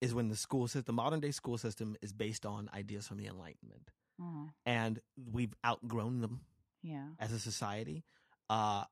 [0.00, 3.16] is when the school system the modern day school system is based on ideas from
[3.18, 3.90] the enlightenment
[4.20, 4.52] Mhm.
[4.66, 6.40] and we've outgrown them
[6.82, 7.10] Yeah.
[7.18, 8.04] as a society
[8.50, 8.84] uh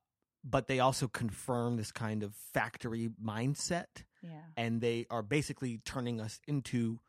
[0.45, 4.43] but they also confirm this kind of factory mindset Yeah.
[4.57, 7.01] and they are basically turning us into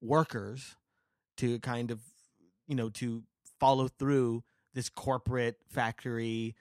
[0.00, 0.76] workers
[1.38, 2.00] to kind of
[2.66, 3.24] you know to
[3.60, 4.44] follow through
[4.74, 6.54] this corporate factory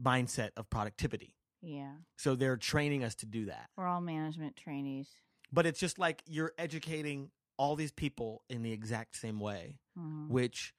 [0.00, 1.96] mindset of productivity Yeah.
[2.16, 5.08] so they're training us to do that We're all management trainees.
[5.52, 10.28] But it's just like you're educating all these people in the exact same way Mhm.
[10.28, 10.74] which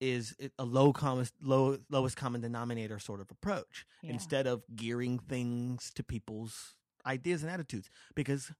[0.00, 4.12] is a low common low lowest common denominator sort of approach Yeah.
[4.12, 8.52] instead of gearing things to people's ideas and attitudes because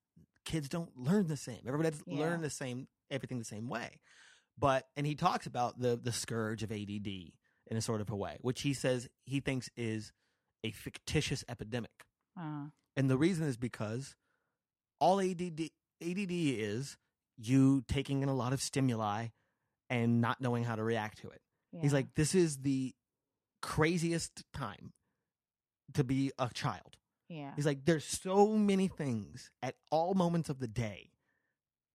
[0.45, 2.19] kids don't learn the same everybody doesn't Yeah.
[2.21, 4.01] learn the same everything the same way
[4.59, 7.33] but and he talks about the the scourge of ADD
[7.67, 10.13] in a sort of a way which he says he thinks is
[10.65, 12.05] a fictitious epidemic
[12.37, 14.17] Uh, and the reason is because
[15.01, 15.71] all ADD
[16.03, 16.97] ADD is
[17.37, 19.29] you taking in a lot of stimuli
[19.89, 21.41] and not knowing how to react to it.
[21.81, 22.95] He's like, this is the
[23.63, 24.93] craziest time
[25.95, 26.97] to be a child.
[27.29, 27.53] yeah.
[27.57, 31.11] He's like, there's so many things at all moments of the day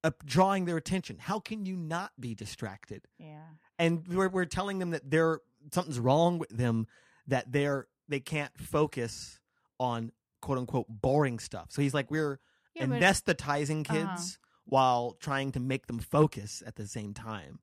[0.03, 1.17] uh, drawing their attention.
[1.19, 3.07] How can you not be distracted?
[3.17, 3.41] Yeah.
[3.79, 5.39] And we're, we're telling them that they're
[5.73, 6.87] something's wrong with them,
[7.27, 9.39] that they're they can't focus
[9.79, 11.67] on quote unquote boring stuff.
[11.69, 12.39] So he's like, we're
[12.75, 14.61] Yeah, anesthetizing kids Uh-huh.
[14.65, 17.59] while trying to make them focus at the same time.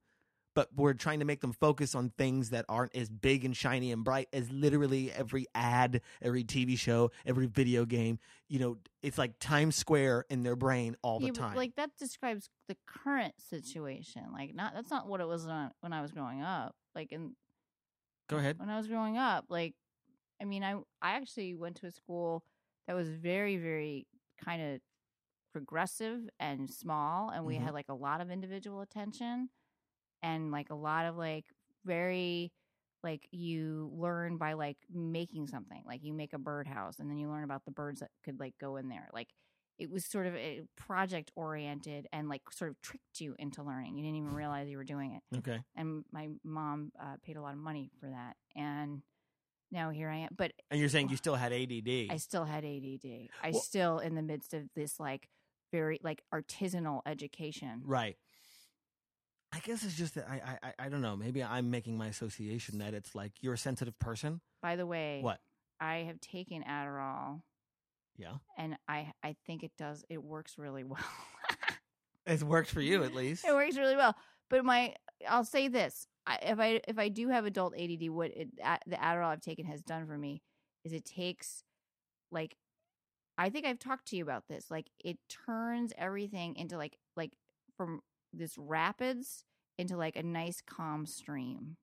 [0.54, 3.90] But we're trying to make them focus on things that aren't as big and shiny
[3.90, 8.18] and bright as literally every ad, every TV show, every video game.
[8.48, 11.56] You know, it's like Times Square in their brain all the Yeah, time.
[11.56, 14.24] Like that describes the current situation.
[14.30, 16.74] Like not that's not what it was when when I was growing up.
[16.94, 17.34] Like in
[18.28, 18.58] Go ahead.
[18.58, 19.74] when I was growing up, like
[20.40, 22.44] I mean, I I actually went to a school
[22.86, 24.06] that was very very
[24.44, 24.80] kind of
[25.52, 27.62] progressive and small, and we Mhm.
[27.62, 29.50] had like a lot of individual attention
[30.22, 31.46] and like a lot of like
[31.84, 32.52] very
[33.02, 37.28] like you learn by like making something like you make a birdhouse and then you
[37.28, 39.28] learn about the birds that could like go in there like
[39.78, 43.96] it was sort of a project oriented and like sort of tricked you into learning
[43.96, 45.60] you didn't even realize you were doing it Okay.
[45.74, 49.02] and my mom uh, paid a lot of money for that and
[49.72, 52.06] now here i am but And you're saying you still had ADD.
[52.10, 55.28] i still had ADD i Well- still in the midst of this like
[55.72, 58.16] very like artisanal education Right.
[59.54, 61.14] I guess it's just that I, I I- I don't know.
[61.16, 64.40] Maybe I'm making my association that it's like you're a sensitive person.
[64.62, 65.40] by the way What?
[65.80, 67.42] i have taken adderall
[68.16, 68.34] Yeah.
[68.56, 71.00] and i i think it does it works really well
[72.24, 73.44] It's worked for you at least.
[73.44, 74.14] it works really well
[74.48, 74.94] but my
[75.28, 78.78] i'll say this I, if i if i do have adult ADD what it, a-
[78.86, 80.40] the adderall i've taken has done for me
[80.84, 81.64] is it takes
[82.30, 82.56] like
[83.38, 87.32] i think i've talked to you about this like it turns everything into like like
[87.76, 88.00] from
[88.32, 89.44] this rapids
[89.78, 91.76] into like a nice calm stream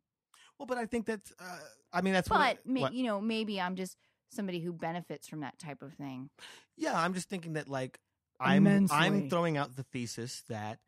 [0.57, 1.31] Well, but I think that's.
[1.39, 1.57] Uh,
[1.93, 3.97] I mean, that's but what, ma- what- you know maybe i'm just
[4.31, 6.29] somebody who benefits from that type of thing
[6.77, 7.99] Yeah, I'm just thinking that like
[8.39, 10.79] I'm I'm throwing out the thesis that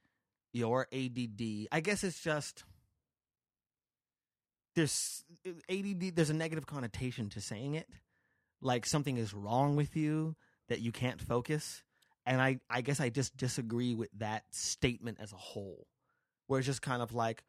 [0.54, 1.68] your ADD.
[1.72, 2.64] I guess it's just
[4.76, 5.24] there's
[5.70, 6.16] ADD.
[6.16, 7.88] There's a negative connotation to saying it,
[8.62, 10.36] like something is wrong with you
[10.72, 11.84] that you can't focus.
[12.26, 15.86] And I I guess I just disagree with that statement as a whole,
[16.48, 17.44] where it's just kind of like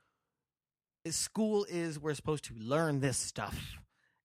[1.09, 3.79] school is we're supposed to learn this stuff,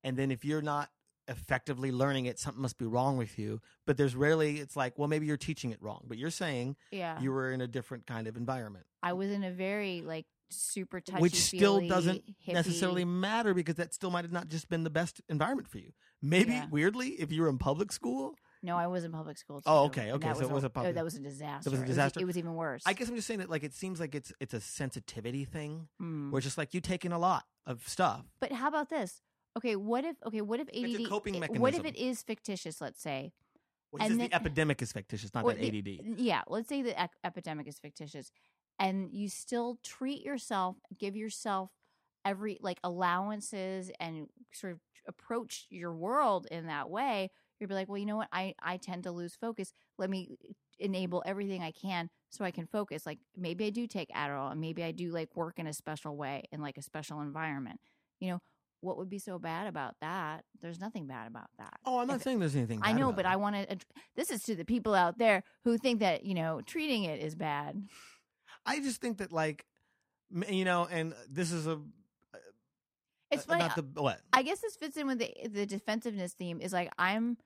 [0.04, 0.90] and then if you're not
[1.28, 3.60] effectively learning it, something must be wrong with you.
[3.86, 6.06] But there's rarely, it's like, well, maybe you're teaching it wrong.
[6.08, 9.44] But you're saying yeah you were in a different kind of environment, i was in
[9.44, 14.32] a very like super touchy which still doesn't necessarily matter because that still might have
[14.32, 15.92] not just been the best environment for you.
[16.22, 16.68] Maybe, Yeah.
[16.72, 19.62] weirdly, if you were in public school, No, I was in public school.
[19.66, 21.70] Oh, okay, okay, that so it was a oh, public- that was a disaster.
[21.70, 22.20] It was a disaster?
[22.20, 22.84] It was, even worse.
[22.86, 25.88] I guess I'm just saying that like it seems like it's it's a sensitivity thing
[26.02, 26.32] Mm.
[26.32, 28.26] where it's just like you take in a lot of stuff.
[28.40, 29.22] But how about this?
[29.58, 32.82] Okay, what if okay, what if ADD It's a coping What if it is fictitious,
[32.82, 33.34] let's say?
[33.92, 36.20] Well, And then- the epidemic is fictitious, not that the- ADD.
[36.20, 38.32] yeah, let's say the ec- epidemic is fictitious,
[38.80, 41.72] and you still treat yourself, give yourself
[42.26, 47.32] every like allowances, and sort of approach your world in that way.
[47.60, 48.30] You'll be like, well, you know what?
[48.32, 49.74] I I tend to lose focus.
[49.98, 50.38] Let me
[50.80, 53.06] enable everything I can so I can focus.
[53.06, 56.16] Like maybe I do take Adderall, and maybe I do like work in a special
[56.16, 57.80] way in like a special environment.
[58.20, 58.40] You know.
[58.82, 60.46] What would be so bad about that?
[60.62, 61.80] There's nothing bad about that.
[61.84, 62.80] Oh, I'm not If- saying there's anything.
[62.84, 63.30] I know, about but it.
[63.30, 63.78] I want to.
[64.16, 67.34] This is to the people out there who think that you know treating it is
[67.34, 67.88] bad.
[68.68, 69.66] I just think that like,
[70.48, 71.82] you know, and this is a
[73.32, 73.64] It's uh, funny.
[73.64, 74.22] Not the what?
[74.32, 76.62] I guess this fits in with the the defensiveness theme.
[76.62, 77.38] Is like I'm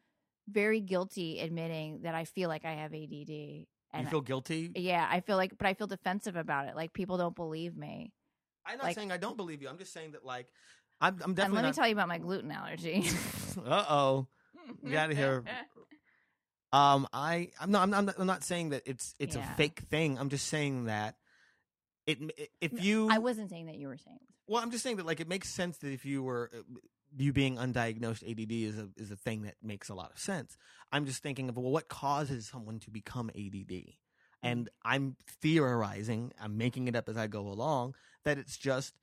[0.50, 4.72] very guilty admitting that I feel like I have ADD, You and feel guilty?
[4.76, 6.76] yeah, I feel like, but I feel defensive about it.
[6.76, 8.12] Like people don't believe me.
[8.66, 9.70] I'm not like- saying I don't believe you.
[9.70, 10.48] I'm just saying that like,
[11.00, 13.10] I'm, I'm And definitely let me tell you about my gluten allergy.
[13.66, 14.28] uh oh.
[14.86, 15.44] Get outta here.
[16.74, 19.52] Um, I I'm not I'm not I'm not saying that it's it's Yeah.
[19.52, 20.18] a fake thing.
[20.18, 21.16] I'm just saying that
[22.08, 22.18] it
[22.62, 24.20] if you I wasn't saying that you were saying.
[24.48, 26.62] well, I'm just saying that like it makes sense that if you were uh,
[27.18, 30.58] you being undiagnosed ADD is a is a thing that makes a lot of sense.
[30.92, 33.96] I'm just thinking of well, what causes someone to become ADD,
[34.42, 38.94] and I'm theorizing, I'm making it up as I go along that it's just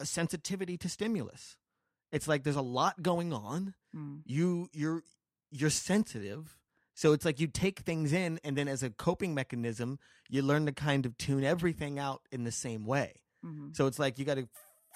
[0.00, 1.56] a sensitivity to stimulus.
[2.12, 3.74] It's like there's a lot going on.
[3.94, 4.22] Mm.
[4.24, 5.02] You you're
[5.50, 6.56] you're sensitive.
[6.94, 10.66] So it's like you take things in, and then as a coping mechanism, you learn
[10.66, 13.20] to kind of tune everything out in the same way.
[13.44, 13.76] Mhm.
[13.76, 14.48] So it's like you got to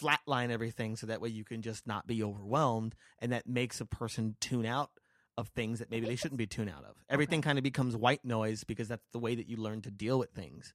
[0.02, 3.86] flatline everything so that way you can just not be overwhelmed, and that makes a
[3.86, 4.90] person tune out
[5.38, 6.96] of things that maybe they shouldn't be tuned out of.
[7.08, 10.18] Everything kind of becomes white noise because that's the way that you learn to deal
[10.18, 10.74] with things.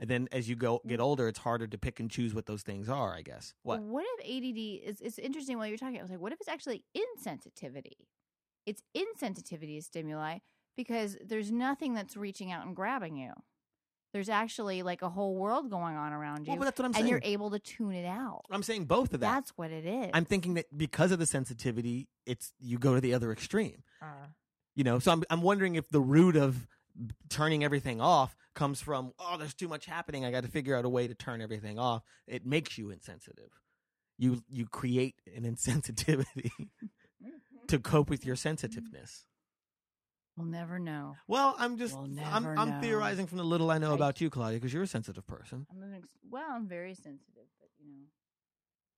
[0.00, 2.62] And then as you go get older, it's harder to pick and choose what those
[2.62, 3.14] things are.
[3.14, 3.52] I guess.
[3.64, 3.80] What?
[3.82, 5.00] What if ADD is?
[5.00, 5.98] It's interesting while you're talking.
[5.98, 8.06] I was like, what if it's actually insensitivity?
[8.64, 10.38] It's insensitivity to stimuli
[10.76, 13.32] because there's nothing that's reaching out and grabbing you.
[14.12, 16.92] There's actually like a whole world going on around you, Well, but that's what I'm
[16.94, 17.02] saying.
[17.04, 18.42] and you're able to tune it out.
[18.50, 19.34] I'm saying both of that.
[19.34, 20.10] That's what it is.
[20.14, 23.82] I'm thinking that because of the sensitivity, it's you go to the other extreme.
[24.00, 24.06] Uh,
[24.74, 26.66] You know, so I'm I'm wondering if the root of
[27.28, 30.24] turning everything off comes from oh, there's too much happening.
[30.24, 32.02] I got to figure out a way to turn everything off.
[32.26, 33.50] It makes you insensitive.
[34.16, 36.50] You you create an insensitivity
[37.68, 39.26] to cope with your sensitiveness.
[40.38, 41.16] We'll never know.
[41.26, 44.30] Well, I'm just We'll I'm I'm theorizing from the little I know I- about you,
[44.30, 45.66] Claudia, because you're a sensitive person.
[45.70, 48.04] I'm an ex- well, I'm very sensitive, but you know,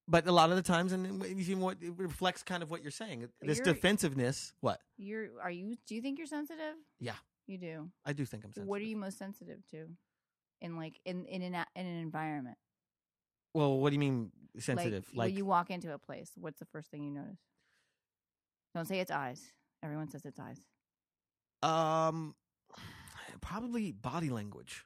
[0.09, 2.91] But a lot of the times, and even what it reflects kind of what you're
[2.91, 3.29] saying.
[3.41, 4.53] This You're- defensiveness.
[4.61, 5.41] What you're.
[5.43, 5.77] Are you?
[5.87, 6.75] Do you think you're sensitive?
[6.99, 7.15] Yeah.
[7.47, 7.91] you do.
[8.05, 8.69] I do think I'm sensitive.
[8.69, 9.89] What are you most sensitive to?
[10.61, 12.59] In like in in an in an environment.
[13.55, 15.07] Well, what do you mean sensitive?
[15.15, 17.39] Like, when you walk into a place, what's the first thing you notice?
[18.75, 19.43] Don't say it's eyes.
[19.83, 20.61] Everyone says it's eyes.
[21.63, 22.35] Um,
[23.41, 24.85] probably body language.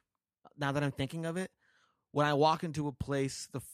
[0.57, 1.51] Now that I'm thinking of it,
[2.11, 3.65] when I walk into a place, the f-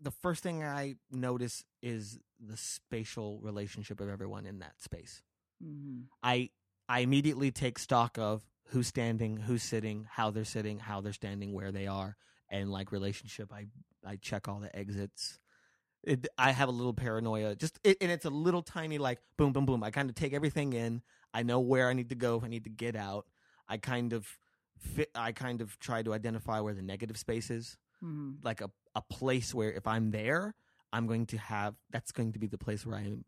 [0.00, 5.22] the first thing I notice is the spatial relationship of everyone in that space.
[5.62, 6.02] Mm-hmm.
[6.22, 6.50] I
[6.88, 11.52] I immediately take stock of who's standing, who's sitting, how they're sitting, how they're standing,
[11.52, 12.16] where they are,
[12.48, 13.52] and like relationship.
[13.52, 13.66] I
[14.06, 15.38] I check all the exits.
[16.04, 19.52] It, I have a little paranoia, just it, and it's a little tiny like boom,
[19.52, 19.82] boom, boom.
[19.82, 21.02] I kind of take everything in.
[21.34, 22.36] I know where I need to go.
[22.36, 23.26] If I need to get out.
[23.68, 24.26] I kind of
[24.78, 25.10] fit.
[25.14, 28.34] I kind of try to identify where the negative space is, Mm-hmm.
[28.44, 30.54] like a a place where if I'm there,
[30.92, 31.74] I'm going to have.
[31.90, 33.24] That's going to be the place where I am.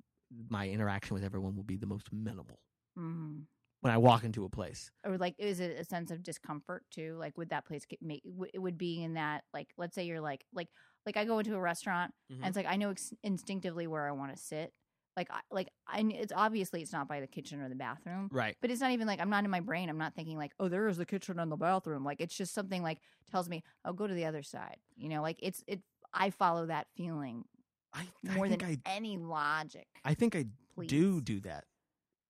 [0.48, 2.60] My interaction with everyone will be the most minimal
[2.98, 3.40] Mm-hmm.
[3.80, 4.90] when I walk into a place.
[5.04, 7.16] Or like, is it a sense of discomfort too?
[7.18, 8.22] Like, would that place get make?
[8.54, 10.68] It would be in that like, let's say you're like like
[11.04, 12.36] like I go into a restaurant Mhm.
[12.36, 14.72] and it's like I know ex- instinctively where I want to sit.
[15.20, 18.30] Like I like I it's obviously it's not by the kitchen or the bathroom.
[18.32, 18.56] Right.
[18.62, 19.90] But it's not even like I'm not in my brain.
[19.90, 22.04] I'm not thinking like, oh, there is the kitchen and the bathroom.
[22.04, 24.78] Like it's just something like tells me, oh, go to the other side.
[24.96, 25.82] You know, like it's it.
[26.14, 27.44] I follow that feeling
[27.92, 29.88] I, more than think I any logic.
[30.06, 30.88] I think I Please.
[30.88, 31.64] do do that.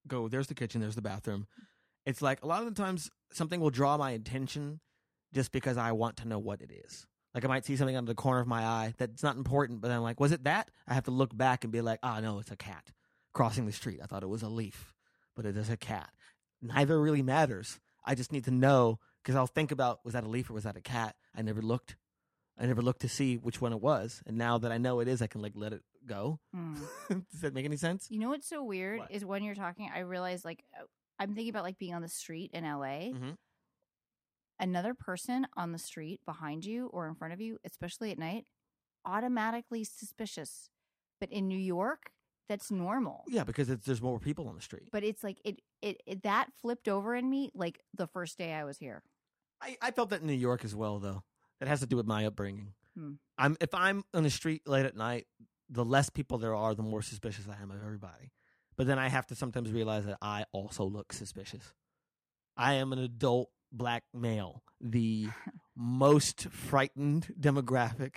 [0.09, 0.27] Go.
[0.27, 0.81] There's the kitchen.
[0.81, 1.47] There's the bathroom.
[2.05, 4.81] It's like a lot of the times something will draw my attention
[5.33, 7.07] just because I want to know what it is.
[7.35, 9.81] Like I might see something out of the corner of my eye that's not important,
[9.81, 10.71] but I'm like, was it that?
[10.89, 12.91] I have to look back and be like, ah, no, it's a cat
[13.33, 14.01] crossing the street.
[14.03, 14.95] I thought it was a leaf,
[15.37, 16.11] but it is a cat.
[16.61, 17.79] Neither really matters.
[18.05, 20.65] I just need to know because I'll think about was that a leaf or was
[20.65, 21.15] that a cat?
[21.37, 21.97] I never looked.
[22.59, 25.09] I never looked to see which one it was, and now that I know it
[25.09, 26.41] is, I can like let it go.
[26.53, 26.75] Hmm.
[27.09, 28.09] Does that make any sense?
[28.11, 29.11] You know what's so weird What?
[29.11, 30.85] is when you're talking, I realize like uh,
[31.19, 33.13] I'm thinking about like being on the street in LA.
[33.15, 33.37] Mhm.
[34.61, 38.45] Another person on the street behind you or in front of you, especially at night,
[39.07, 40.69] automatically suspicious.
[41.19, 42.11] But in New York,
[42.49, 43.25] that's normal.
[43.27, 44.89] Yeah, because it's, there's more people on the street.
[44.93, 48.53] But it's like it, it it that flipped over in me like the first day
[48.53, 49.03] I was here.
[49.63, 51.23] I, I felt that in New York as well, though.
[51.61, 52.73] That has to do with my upbringing.
[52.97, 53.13] Hmm.
[53.39, 55.27] I'm if I'm on the street late at night,
[55.69, 58.33] the less people there are, the more suspicious I am of everybody.
[58.77, 61.73] But then I have to sometimes realize that I also look suspicious.
[62.57, 65.29] I am an adult black male, the
[65.77, 68.15] most frightened demographic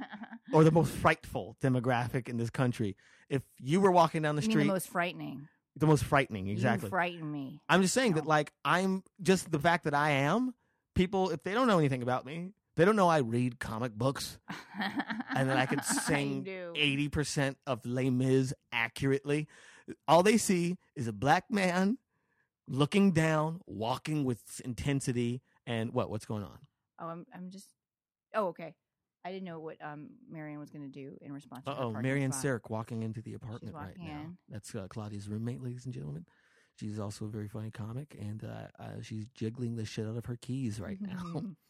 [0.52, 2.96] or the most frightful demographic in this country.
[3.28, 5.48] If you were walking down the You street, the most frightening.
[5.76, 6.86] the most frightening, exactly.
[6.86, 7.60] You frighten me.
[7.68, 10.54] I'm just saying that, like, I'm just the fact that I am.
[10.94, 14.38] People, if they don't know anything about me, they don't know I read comic books
[15.34, 19.46] and that I can sing eighty percent of Les Mis accurately.
[20.08, 21.98] All they see is a black man
[22.68, 26.10] looking down, walking with intensity, and what?
[26.10, 26.58] What's going on?
[27.00, 27.68] Oh, I'm I'm just.
[28.34, 28.74] Oh, okay.
[29.24, 31.64] I didn't know what um Marion was going to do in response.
[31.64, 31.92] to oh,
[32.32, 32.44] spot.
[32.44, 34.30] Sarek walking into the apartment right walking now.
[34.48, 36.26] That's uh, Claudia's roommate, ladies and gentlemen.
[36.78, 40.26] She's also a very funny comic, and uh, uh, she's jiggling the shit out of
[40.26, 41.42] her keys right now.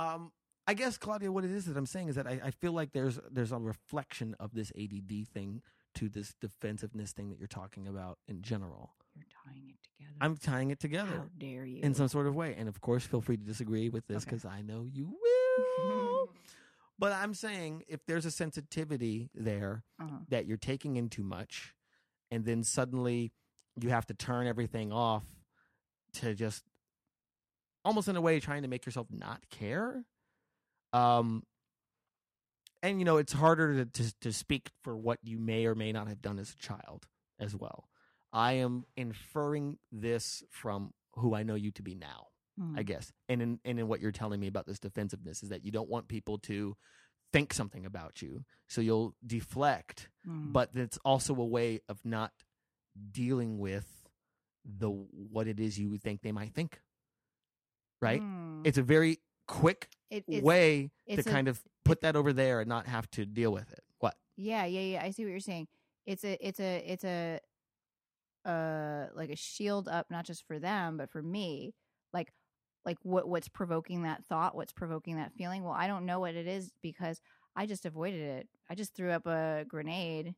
[0.00, 0.30] Um,
[0.68, 2.92] I guess Claudia, what it is that I'm saying is that I, I feel like
[2.92, 5.62] there's there's a reflection of this ADD thing
[5.94, 8.92] to this defensiveness thing that you're talking about in general.
[9.50, 10.16] Tying it together.
[10.20, 11.80] I'm tying it together How dare you?
[11.82, 14.30] in some sort of way, and of course, feel free to disagree with this Okay.
[14.30, 15.14] because I know you
[15.78, 16.30] will.
[16.98, 20.18] but I'm saying if there's a sensitivity there uh-huh.
[20.28, 21.74] that you're taking in too much,
[22.30, 23.32] and then suddenly
[23.80, 25.24] you have to turn everything off
[26.14, 26.64] to just
[27.84, 30.04] almost in a way trying to make yourself not care.
[30.92, 31.44] Um,
[32.82, 35.92] and you know it's harder to, to to speak for what you may or may
[35.92, 37.06] not have done as a child
[37.38, 37.88] as well.
[38.32, 42.28] I am inferring this from who I know you to be now.
[42.74, 42.86] I Mhm.
[42.86, 43.12] guess.
[43.28, 45.88] And in and in what you're telling me about this defensiveness is that you don't
[45.88, 46.76] want people to
[47.32, 50.08] think something about you, so you'll deflect.
[50.26, 50.52] Mhm.
[50.52, 52.32] But it's also a way of not
[53.12, 54.08] dealing with
[54.64, 56.82] the what it is you think they might think.
[58.02, 58.20] Right?
[58.20, 58.66] Mm.
[58.66, 62.60] It's a very quick It- it's- way to a- kind of put that over there
[62.60, 63.84] and not have to deal with it.
[63.98, 64.18] What?
[64.36, 65.02] Yeah, yeah, yeah.
[65.04, 65.68] I see what you're saying.
[66.06, 67.40] It's a, it's a, it's a,
[68.48, 71.74] uh, like a shield up, not just for them, but for me.
[72.12, 72.32] Like,
[72.84, 74.56] like what, what's provoking that thought?
[74.56, 75.62] What's provoking that feeling?
[75.62, 77.20] Well, I don't know what it is because
[77.54, 78.48] I just avoided it.
[78.70, 80.34] I just threw up a grenade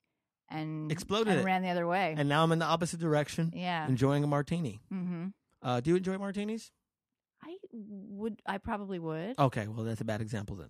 [0.51, 2.15] and Exploded and ran the other way.
[2.19, 3.87] And now I'm in the opposite direction, yeah.
[3.87, 4.81] enjoying a martini.
[4.93, 5.27] Mm-hmm.
[5.63, 6.73] Uh, do you enjoy martinis?
[7.43, 8.41] I would.
[8.47, 9.39] I probably would.
[9.39, 10.69] Okay, well that's a bad example then.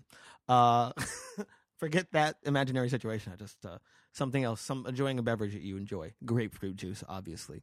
[0.49, 0.93] Uh,
[1.79, 3.33] forget that imaginary situation.
[3.33, 3.79] I just uh,
[4.13, 4.61] something else.
[4.61, 6.13] Some enjoying a beverage that you enjoy.
[6.25, 7.63] Grapefruit juice, obviously.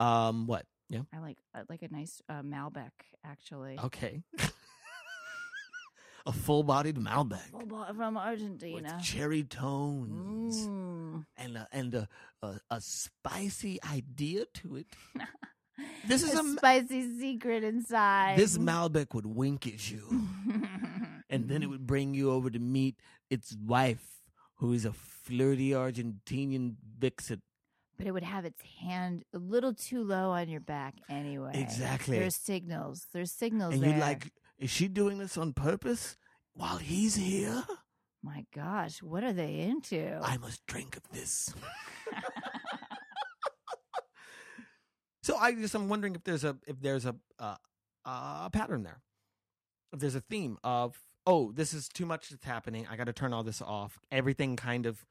[0.00, 0.66] Um, what?
[0.88, 1.02] Yeah.
[1.14, 2.90] I like I like a nice uh, Malbec
[3.24, 3.78] actually.
[3.82, 4.22] Okay.
[6.26, 8.74] a full-bodied Malbec bo- from Argentina.
[8.94, 11.24] with cherry tones Mm.
[11.36, 12.08] and a, and a,
[12.42, 14.86] a a spicy idea to it.
[16.06, 18.36] This is a a spicy secret inside.
[18.38, 20.04] This Malbec would wink at you.
[21.30, 22.96] and then it would bring you over to meet
[23.30, 24.04] its wife,
[24.56, 24.92] who is a
[25.22, 27.42] flirty Argentinian vixen.
[27.96, 31.52] but it would have its hand a little too low on your back anyway.
[31.54, 32.18] Exactly.
[32.18, 33.06] There's signals.
[33.12, 33.90] There's signals And there.
[33.90, 36.16] you're like, is she doing this on purpose
[36.54, 37.64] while he's here?
[38.22, 40.18] my gosh, what are they into?
[40.22, 41.52] I must drink of this.
[45.22, 47.56] so I just I'm wondering if there's a if there's a uh,
[48.04, 49.00] a pattern there.
[49.92, 52.86] If there's a theme of oh this is too much that's happening.
[52.90, 53.98] I got to turn all this off.
[54.10, 55.04] Everything kind of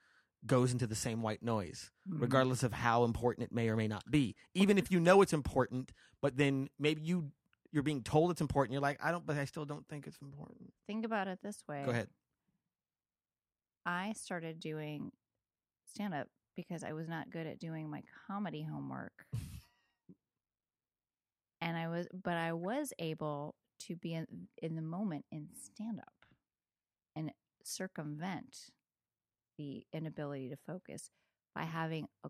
[0.46, 1.92] goes into the same white noise.
[2.10, 2.22] Mhm.
[2.22, 4.36] regardless of how important it may or may not be.
[4.56, 7.32] Even if you know it's important, but then maybe you
[7.72, 10.18] you're being told it's important, you're like, I don't, but I still don't think it's
[10.22, 10.74] important.
[10.88, 11.84] Think about it this way.
[11.86, 12.10] Go ahead.
[13.86, 15.12] I started doing
[15.86, 19.26] stand up because I was not good at doing my comedy homework.
[21.62, 23.56] and I was but I was able
[23.88, 26.14] to be in, in the moment in stand up
[27.16, 27.32] and
[27.64, 28.70] circumvent
[29.58, 31.10] the inability to focus
[31.56, 32.30] by having a,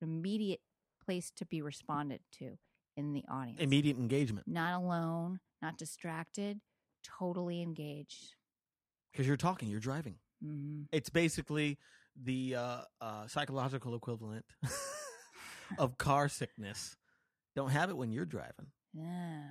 [0.00, 0.60] an immediate
[1.04, 2.56] place to be responded to
[2.96, 3.60] in the audience.
[3.60, 6.60] Immediate engagement not alone, not distracted,
[7.18, 8.34] totally engaged.
[9.12, 10.16] because you're talking, you're driving.
[10.42, 11.78] hmm It's basically
[12.22, 14.44] the uh, uh, psychological equivalent
[15.78, 16.96] of car sickness.
[17.56, 19.48] Don't have it when you're driving, Yeah.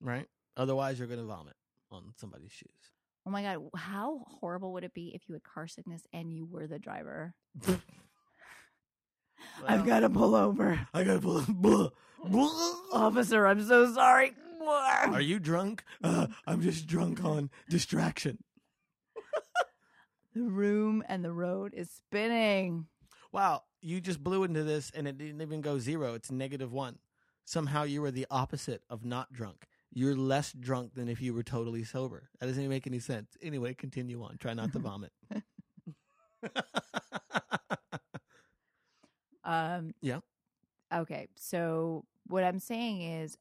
[0.00, 0.26] right?
[0.56, 1.54] Otherwise, you're going to vomit
[1.90, 2.70] on somebody's shoes.
[3.26, 6.44] Oh my god, how horrible would it be if you had car sickness and you
[6.44, 7.34] were the driver?
[9.66, 10.78] I've got to pull over.
[10.92, 11.44] I got to pull.
[11.62, 11.90] Over.
[12.92, 14.32] Officer, I'm so sorry.
[14.66, 15.84] Are you drunk?
[16.02, 18.38] Uh, I'm just drunk on distraction.
[20.34, 22.86] The room and the road is spinning.
[23.30, 26.14] Wow, you just blew into this and it didn't even go zero.
[26.14, 26.98] It's negative one.
[27.44, 29.68] Somehow you were the opposite of not drunk.
[29.94, 32.28] You're less drunk than if you were totally sober.
[32.40, 33.36] That doesn't even make any sense.
[33.42, 34.36] Anyway, continue on.
[34.38, 35.12] Try not to vomit.
[39.44, 40.20] Um, Yeah.
[40.92, 41.28] Okay.
[41.36, 43.38] So what I'm saying is,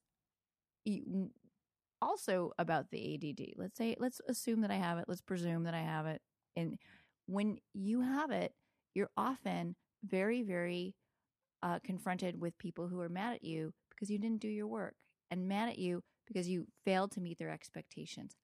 [2.02, 3.54] also about the ADD.
[3.58, 5.06] Let's say, let's assume that I have it.
[5.08, 6.22] Let's presume that I have it.
[6.56, 6.78] And
[7.28, 8.54] when you have it,
[8.94, 10.96] you're often very, very
[11.64, 14.96] uh, confronted with people who are mad at you because you didn't do your work
[15.32, 18.36] and mad at you because you failed to meet their expectations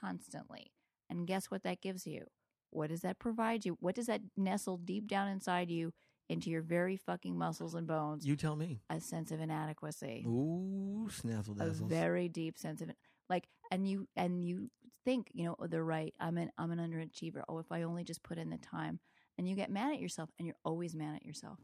[0.00, 0.72] constantly.
[1.10, 2.26] And guess what that gives you?
[2.70, 3.76] What does that provide you?
[3.80, 5.92] What does that nestle deep down inside you
[6.28, 8.24] into your very fucking muscles and bones?
[8.24, 8.80] you tell me.
[8.88, 12.96] a sense of inadequacy Ooh, snazzle a very deep sense of it
[13.28, 14.70] like and you and you
[15.04, 18.22] think you know they're right i'm an i'm an underachiever oh if i only just
[18.22, 19.00] put in the time
[19.36, 21.58] and you get mad at yourself and you're always mad at yourself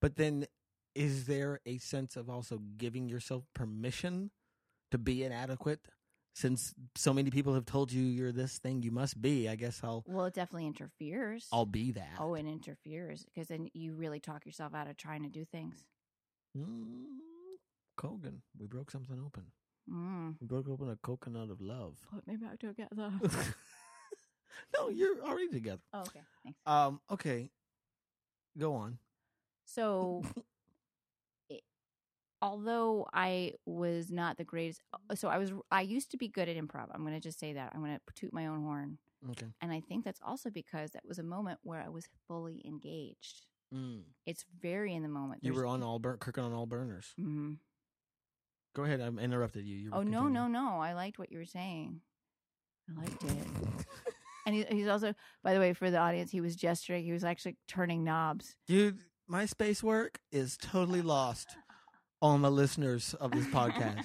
[0.00, 0.46] But then,
[0.94, 4.30] is there a sense of also giving yourself permission
[4.90, 5.80] to be inadequate?
[6.34, 9.48] Since so many people have told you you're this thing, you must be.
[9.48, 12.16] I guess I'll well it definitely interferes I'll be that.
[12.20, 15.84] oh it interferes because then you really talk yourself out of trying to do things
[16.56, 17.04] Mm,
[17.96, 19.44] Cogan, we broke something open.
[19.90, 20.34] mm.
[20.40, 21.96] We broke open a coconut of love.
[22.12, 23.12] put me back together
[24.76, 25.82] no, you're already together.
[25.92, 27.50] oh, okay thanks Um, okay.
[28.56, 28.98] Go on.
[29.66, 30.22] So,
[32.42, 34.80] although I was not the greatest,
[35.10, 36.86] uh, so I was, I used to be good at improv.
[36.92, 37.72] I'm going to just say that.
[37.74, 38.98] I'm going to toot my own horn.
[39.30, 39.46] Okay.
[39.60, 43.46] And I think that's also because that was a moment where I was fully engaged.
[43.74, 44.02] Mm.
[44.26, 45.42] It's very in the moment.
[45.42, 47.14] You There's- were on all burn cooking on all burners.
[47.18, 47.58] Mhm.
[48.74, 49.00] Go ahead.
[49.00, 49.76] I interrupted you.
[49.76, 50.78] you Oh, no, no, no.
[50.80, 52.00] I liked what you were saying.
[52.88, 53.46] I liked it.
[54.46, 57.04] and he, he's also, by the way, for the audience, he was gesturing.
[57.04, 58.56] He was actually turning knobs.
[58.68, 61.56] Dude, my space work is totally lost
[62.20, 64.04] on the listeners of this podcast.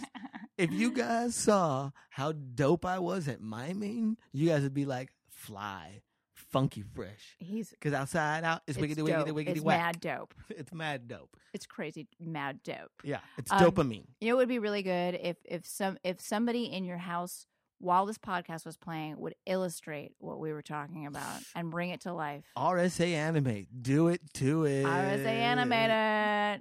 [0.57, 5.09] if you guys saw how dope I was at miming, you guys would be like,
[5.29, 6.01] fly,
[6.33, 7.35] funky fresh.
[7.39, 9.79] He's Because outside out, it's, wiggity wiggity wiggity It's whack.
[9.79, 10.33] mad dope.
[10.49, 11.35] It's mad dope.
[11.53, 12.91] It's crazy, mad dope.
[13.03, 14.05] Yeah, it's Um, dopamine.
[14.21, 17.45] You know, it would be really good if if some if somebody in your house
[17.83, 22.01] while this podcast was playing would illustrate what we were talking about and bring it
[22.01, 22.45] to life.
[22.57, 23.67] RSA animate.
[23.83, 24.85] Do it to it.
[24.85, 25.89] RSA Animate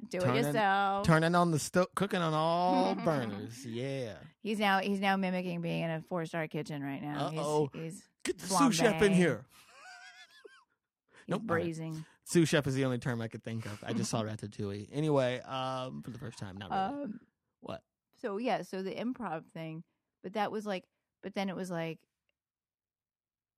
[0.01, 0.11] it.
[0.11, 1.07] Do Turn it yourself.
[1.07, 3.65] Turning on the stove, cooking on all burners.
[3.65, 4.15] Yeah.
[4.43, 7.27] He's now he's now mimicking being in a four star kitchen right now.
[7.29, 7.71] Uh-oh.
[7.73, 9.45] He's he's, Get the sous chef in here.
[11.27, 11.43] he's Nope.
[11.43, 12.05] braising.
[12.25, 13.83] Sous chef is the only term I could think of.
[13.85, 14.89] I just saw Ratatouille.
[14.93, 17.05] Anyway, um, for the first time, not really.
[17.05, 17.21] Um,
[17.61, 17.83] what?
[18.21, 19.83] so yeah, so the improv thing,
[20.23, 20.85] but that was like,
[21.23, 21.99] but then it was like,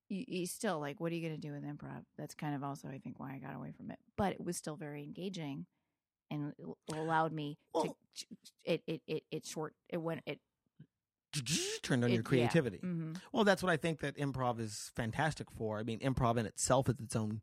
[0.08, 2.04] you, you still like, what are you going to do with improv?
[2.18, 3.98] That's kind of also, I think, why I got away from it.
[4.16, 5.66] But it was still very engaging,
[6.30, 7.94] and it allowed me Well- to.
[8.64, 9.74] It it it it short.
[9.88, 10.38] It went it.
[11.82, 12.78] Turned on it your creativity.
[12.78, 15.80] hmm Well, that's what I think that improv is fantastic for.
[15.80, 17.40] I mean, improv in itself is its own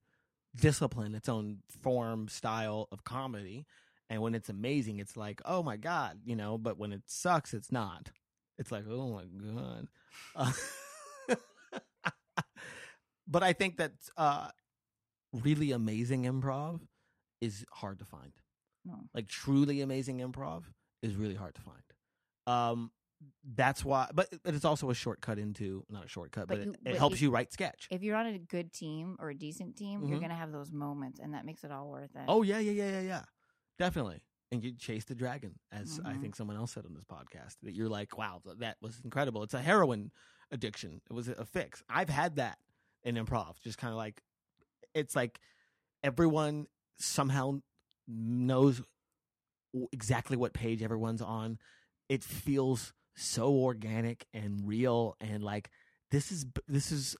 [0.55, 3.65] discipline, its own form, style of comedy.
[4.09, 7.53] And when it's amazing, it's like, oh my God, you know, but when it sucks,
[7.53, 8.11] it's not.
[8.61, 9.87] It's like, oh my God.
[10.35, 10.51] Uh,
[13.27, 14.49] but I think that uh,
[15.33, 16.79] really amazing improv
[17.41, 18.31] is hard to find.
[18.85, 18.99] No.
[19.15, 20.63] Like truly amazing improv
[21.01, 21.81] is really hard to find.
[22.45, 22.91] Um,
[23.55, 26.73] that's why, but but it's also a shortcut into not a shortcut, But but, you-
[26.73, 27.87] it, but helps if- you write sketch.
[27.89, 30.21] If you're on a good team or a decent team, you're Mhm.
[30.21, 32.25] gonna have those moments, and that makes it all worth it.
[32.27, 33.25] Oh yeah, yeah, yeah, yeah, yeah,
[33.79, 34.21] definitely.
[34.51, 36.21] And you chase the dragon, as I Mhm.
[36.21, 37.55] think someone else said on this podcast.
[37.63, 39.43] That you're like, wow, that was incredible.
[39.43, 40.11] It's a heroin
[40.51, 41.01] addiction.
[41.09, 41.81] It was a fix.
[41.87, 42.59] I've had that
[43.03, 43.59] in improv.
[43.61, 44.21] Just kind of like,
[44.93, 45.39] it's like
[46.03, 46.67] everyone
[46.97, 47.61] somehow
[48.07, 48.81] knows
[49.93, 51.57] exactly what page everyone's on.
[52.09, 55.69] It feels so organic and real, and like
[56.09, 57.15] this is this is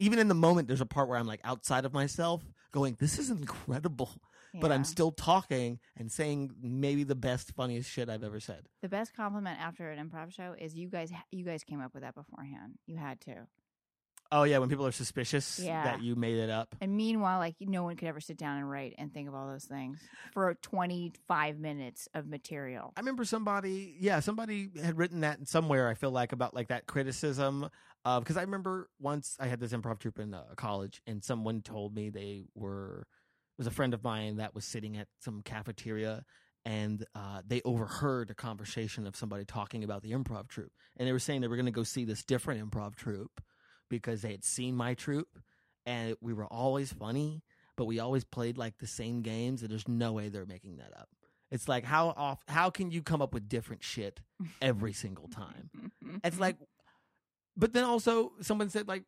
[0.00, 0.66] even in the moment.
[0.66, 2.42] There's a part where I'm like outside of myself,
[2.72, 4.20] going, "This is incredible."
[4.60, 8.66] But I'm still talking and saying maybe the best, funniest shit I've ever said.
[8.82, 11.10] the best compliment after an improv show is you guys.
[11.30, 12.74] You guys came up with that beforehand.
[12.86, 13.46] You had to.
[14.34, 15.84] Oh yeah, when people are suspicious Yeah.
[15.84, 16.74] that you made it up.
[16.80, 19.46] And meanwhile, like no one could ever sit down and write and think of all
[19.46, 19.98] those things
[20.32, 22.94] for 25 minutes of material.
[22.96, 25.86] I remember somebody, yeah, somebody had written that somewhere.
[25.88, 27.68] I feel like about like that criticism
[28.06, 31.60] of because I remember once I had this improv troupe in uh, college, and someone
[31.60, 33.06] told me they were
[33.62, 36.24] was a friend of mine that was sitting at some cafeteria.
[36.64, 41.12] And uh, they overheard a conversation of somebody talking about the improv troupe, and they
[41.12, 43.40] were saying they were going to go see this different improv troupe
[43.90, 45.40] because they had seen my troupe,
[45.86, 47.42] and we were always funny,
[47.76, 50.92] but we always played like the same games, and there's no way they're making that
[50.96, 51.08] up.
[51.50, 54.20] It's like how off how can you come up with different shit
[54.60, 55.70] every single time?
[56.24, 56.58] It's like,
[57.56, 59.02] but then also someone said like,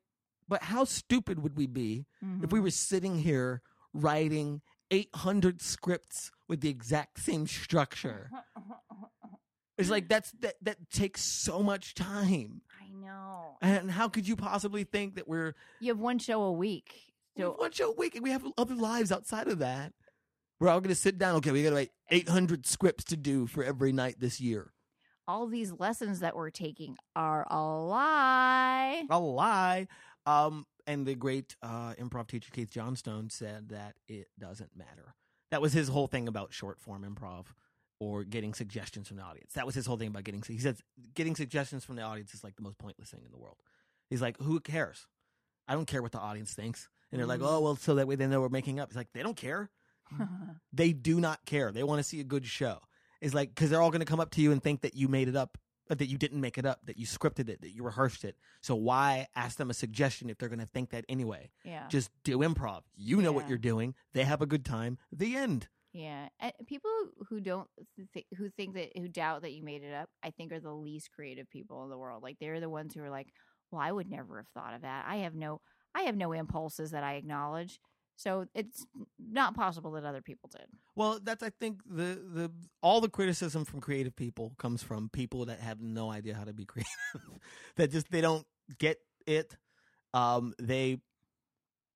[0.48, 2.06] but how stupid would we be
[2.42, 3.62] if we were sitting here
[3.94, 4.60] writing
[4.90, 8.30] 800 scripts with the exact same structure?
[9.76, 12.62] It's like that's that that takes so much time.
[12.80, 13.56] I know.
[13.60, 16.94] And how could you possibly think that we're You have one show a week.
[17.36, 19.92] we So have one show a week and we have other lives outside of that?
[20.60, 21.34] We're all going to sit down.
[21.36, 24.72] Okay, we got to write 800 scripts to do for every night this year.
[25.26, 29.04] all these lessons that we're taking are a lie.
[29.10, 29.88] A lie.
[30.26, 35.14] Um, and the great uh, improv teacher Keith Johnstone said that it doesn't matter.
[35.50, 37.46] That was his whole thing about short form improv
[38.00, 39.52] or getting suggestions from the audience.
[39.54, 40.42] That was his whole thing about getting.
[40.46, 40.80] He says
[41.14, 43.58] getting suggestions from the audience is like the most pointless thing in the world.
[44.10, 45.06] He's like, who cares?
[45.68, 46.88] I don't care what the audience thinks.
[47.12, 47.48] And they're like, Mhm.
[47.48, 48.90] oh well, so that way they know we're making up.
[48.90, 49.70] He's like, they don't care.
[50.72, 51.70] They do not care.
[51.72, 52.78] They want to see a good show.
[53.20, 55.08] It's like because they're all going to come up to you and think that you
[55.08, 55.56] made it up,
[55.88, 58.36] that you didn't make it up, that you scripted it, that you rehearsed it.
[58.60, 61.50] So why ask them a suggestion if they're going to think that anyway?
[61.64, 61.86] yeah.
[61.88, 62.82] Just do improv.
[62.96, 63.94] You know what you're doing.
[64.12, 64.98] They have a good time.
[65.12, 65.68] The end.
[65.92, 66.90] Yeah, and people
[67.28, 67.68] who don't
[68.14, 70.72] th- who think that who doubt that you made it up, I think are the
[70.72, 72.20] least creative people in the world.
[72.20, 73.28] Like they're the ones who are like,
[73.70, 75.04] "Well, I would never have thought of that.
[75.06, 75.60] I have no,
[75.94, 77.78] I have no impulses that I acknowledge,
[78.16, 78.86] so it's
[79.18, 82.50] not possible that other people did." Well, that's I think the the
[82.82, 86.52] all the criticism from creative people comes from people that have no idea how to
[86.52, 86.90] be creative.
[87.76, 88.46] that just they don't
[88.78, 89.56] get it.
[90.12, 90.98] Um, they.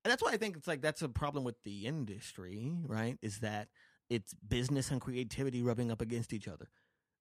[0.05, 3.19] And that's why I think it's like that's a problem with the industry, right?
[3.21, 3.69] Is that
[4.09, 6.69] it's business and creativity rubbing up against each other.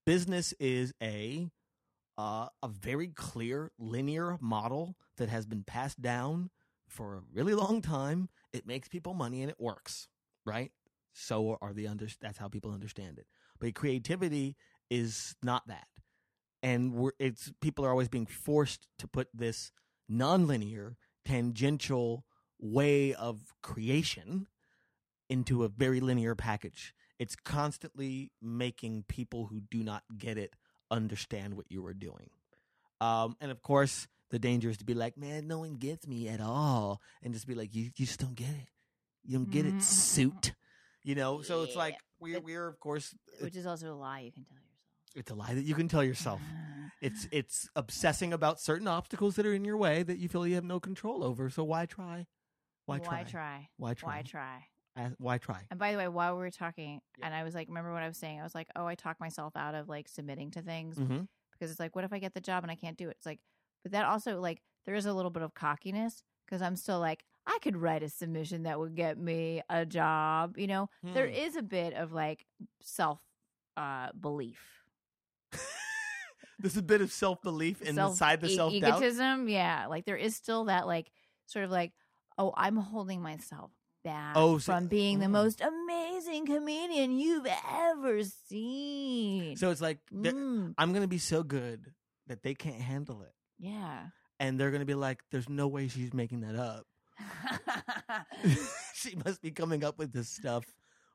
[0.06, 1.50] Business is a
[2.18, 6.50] uh, a very clear linear model that has been passed down
[6.88, 8.30] for a really long time.
[8.54, 10.08] It makes people money and it works,
[10.46, 10.72] right?
[11.18, 13.26] so are the under that's how people understand it
[13.60, 14.56] but creativity
[14.90, 15.88] is not that
[16.62, 19.72] and we're it's people are always being forced to put this
[20.12, 20.96] nonlinear
[21.26, 22.24] tangential
[22.60, 24.48] way of creation
[25.30, 30.54] into a very linear package it's constantly making people who do not get it
[30.92, 32.30] understand what you are doing
[33.02, 36.28] um and of course the danger is to be like man no one gets me
[36.28, 38.70] at all and just be like you, you just don't get it
[39.26, 40.54] you don't get it suit
[41.04, 44.32] you know so it's like we're we're of course Which is also a lie you
[44.32, 45.16] can tell yourself.
[45.16, 46.42] it's a lie that you can tell yourself
[47.02, 50.56] it's it's obsessing about certain obstacles that are in your way that you feel you
[50.56, 52.26] have no control over so why try
[52.86, 53.70] why try Why try?
[53.78, 54.68] why try Why try?
[54.98, 57.28] Uh, why try And by the way, while we were talking, Yeah.
[57.28, 58.40] and I was like, remember what I was saying?
[58.40, 61.20] I was like, oh, I talk myself out of like submitting to things mm-hmm.
[61.52, 63.18] because it's like, what if I get the job and I can't do it?
[63.18, 63.40] It's like,
[63.88, 67.24] but that also like there is a little bit of cockiness because I'm still like,
[67.46, 70.58] I could write a submission that would get me a job.
[70.58, 71.34] You know, there Hmm.
[71.34, 72.46] is a bit of like
[72.82, 73.20] self
[73.78, 74.60] uh belief,
[76.60, 79.48] there's a bit of self-belief Self- inside the e- self-doubt egotism.
[79.50, 81.12] Yeah, like there is still that like
[81.46, 81.94] sort of like,
[82.38, 83.72] oh, I'm holding myself
[84.04, 85.32] back Oh, so- from being the mm.
[85.32, 89.56] most amazing comedian you've ever seen.
[89.58, 91.94] so it's like Mm, i'm gonna be so good
[92.28, 94.08] that they can't handle it yeah.
[94.40, 96.86] and they're gonna be like there's no way she's making that up
[98.94, 100.66] she must be coming up with this stuff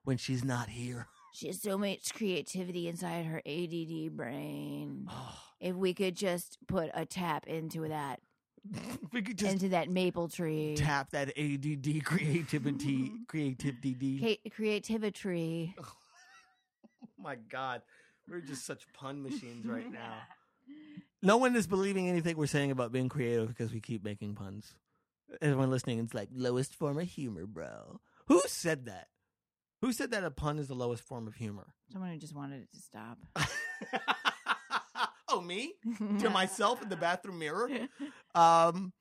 [0.05, 5.09] when she's not here she has so much creativity inside her ADD brain.
[5.61, 8.19] If we could just put a tap into that,
[9.13, 11.63] we could just into that maple tree, tap that add
[12.05, 15.73] creativity creativity Ca- creativity.
[15.79, 15.85] Oh
[17.17, 17.83] my god
[18.29, 20.15] we're just such pun machines right now
[21.23, 24.75] no one is believing anything we're saying about being creative because we keep making puns.
[25.41, 28.01] Everyone listening is like lowest form of humor bro.
[28.27, 29.09] Who said that?
[29.81, 31.75] Who said that a pun is the lowest form of humor?
[31.93, 33.19] Someone who just wanted it to stop.
[35.29, 35.75] oh me?
[36.21, 37.71] To myself in the bathroom mirror?
[38.35, 38.93] Um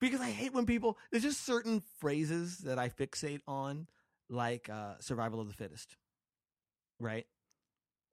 [0.00, 3.88] because i hate when people there's just certain phrases that i fixate on
[4.30, 5.96] like uh survival of the fittest
[7.00, 7.26] right?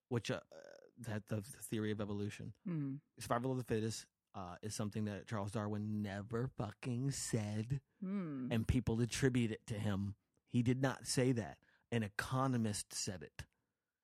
[0.10, 0.40] Which uh
[0.98, 2.96] that the, the theory of evolution Hmm.
[3.20, 4.06] survival of the fittest
[4.36, 8.48] uh is something that charles darwin never fucking said Hmm.
[8.52, 10.16] and people attribute it to him
[10.52, 11.58] he did not say that
[11.92, 13.46] an economist said it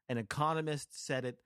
[0.07, 1.38] an economist said it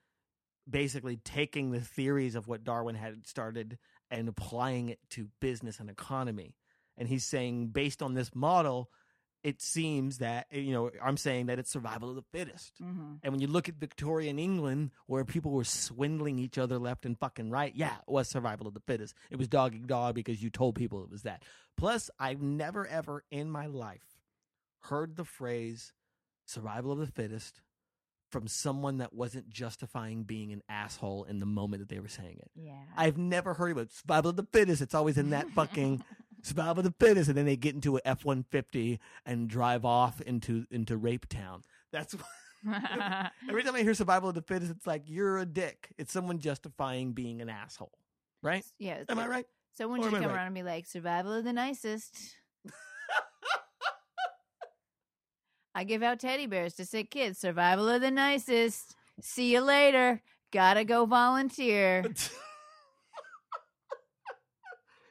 [0.69, 3.77] basically taking the theories of what Darwin had started
[4.09, 6.55] and applying it to business and economy.
[6.97, 8.89] And he's saying, based on this model,
[9.43, 12.81] it seems that, you know, I'm saying that it's survival of the fittest.
[12.81, 13.19] Mhm.
[13.21, 17.19] And when you look at Victorian England, where people were swindling each other left and
[17.19, 19.13] fucking right, yeah, it was survival of the fittest.
[19.29, 21.43] It was dog eat dog because you told people it was that.
[21.75, 24.21] Plus, I've never ever in my life
[24.83, 25.91] heard the phrase
[26.45, 27.61] survival of the fittest
[28.29, 32.37] from someone that wasn't justifying being an asshole in the moment that they were saying
[32.39, 32.49] it.
[32.55, 32.81] Yeah.
[32.97, 34.81] I've never heard about survival of the fittest.
[34.81, 36.03] It's always in that fucking
[36.43, 39.83] survival of the fittest, and then they get into an F one fifty and drive
[39.85, 41.63] off into into Rape Town.
[41.91, 42.15] That's
[43.49, 45.89] every time I hear survival of the fittest, it's like you're a dick.
[45.97, 47.97] It's someone justifying being an asshole,
[48.41, 48.63] right?
[48.77, 49.03] yeah.
[49.09, 49.45] Am I right?
[49.75, 50.35] Someone should come right?
[50.35, 52.15] around and be like, survival of the nicest.
[55.75, 57.39] I give out teddy bears to sick kids.
[57.39, 58.95] Survival of the nicest.
[59.19, 60.21] See you later.
[60.51, 62.05] Gotta go volunteer.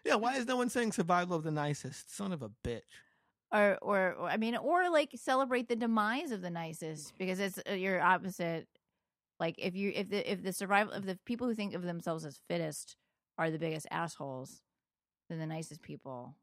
[0.04, 2.14] yeah, why is no one saying survival of the nicest?
[2.14, 2.80] Son of a bitch.
[3.52, 7.58] or, or, or I mean, or like celebrate the demise of the nicest because it's
[7.68, 8.66] uh, your opposite.
[9.40, 12.24] Like if you if the if the survival if the people who think of themselves
[12.24, 12.96] as fittest
[13.38, 14.62] are the biggest assholes,
[15.28, 16.36] then the nicest people,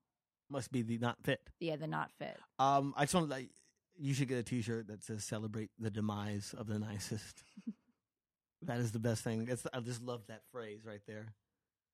[0.49, 1.39] Must be the not fit.
[1.59, 2.37] yeah, the not fit.
[2.57, 3.49] Um, I just want to like,
[3.97, 7.43] you should get a T-shirt that says "Celebrate the demise of the nicest."
[8.63, 9.47] that is the best thing.
[9.49, 11.33] It's, I just love that phrase right there.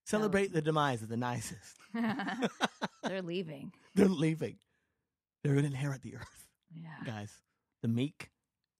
[0.05, 1.77] Celebrate the demise of the nicest.
[3.03, 3.71] They're leaving.
[3.95, 4.57] They're leaving.
[5.43, 6.89] They're going to inherit the earth, Yeah.
[7.05, 7.31] guys.
[7.81, 8.29] The meek.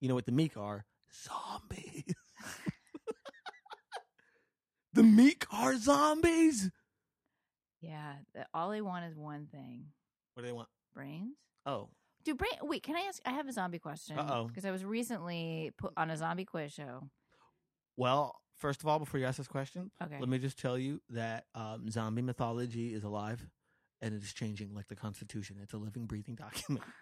[0.02, 0.86] You know what the meek are?
[1.24, 2.04] Zombies.
[4.94, 6.70] the meek are zombies.
[7.82, 8.14] Yeah.
[8.34, 9.86] the- all they want is one thing
[10.34, 10.70] What do they want?
[10.94, 11.36] brains.
[11.66, 11.90] Oh,
[12.24, 12.52] Do brain?
[12.62, 13.22] Wait, can I ask?
[13.26, 14.18] I have a zombie question.
[14.18, 14.46] Uh-oh.
[14.46, 17.10] Because I was recently put on a zombie quiz show.
[17.98, 18.40] well.
[18.56, 20.18] First of all, before you ask this question, Okay.
[20.20, 23.46] Let me just tell you that um, zombie mythology is alive
[24.02, 25.58] and it is changing like the Constitution.
[25.62, 26.86] It's a living, breathing document.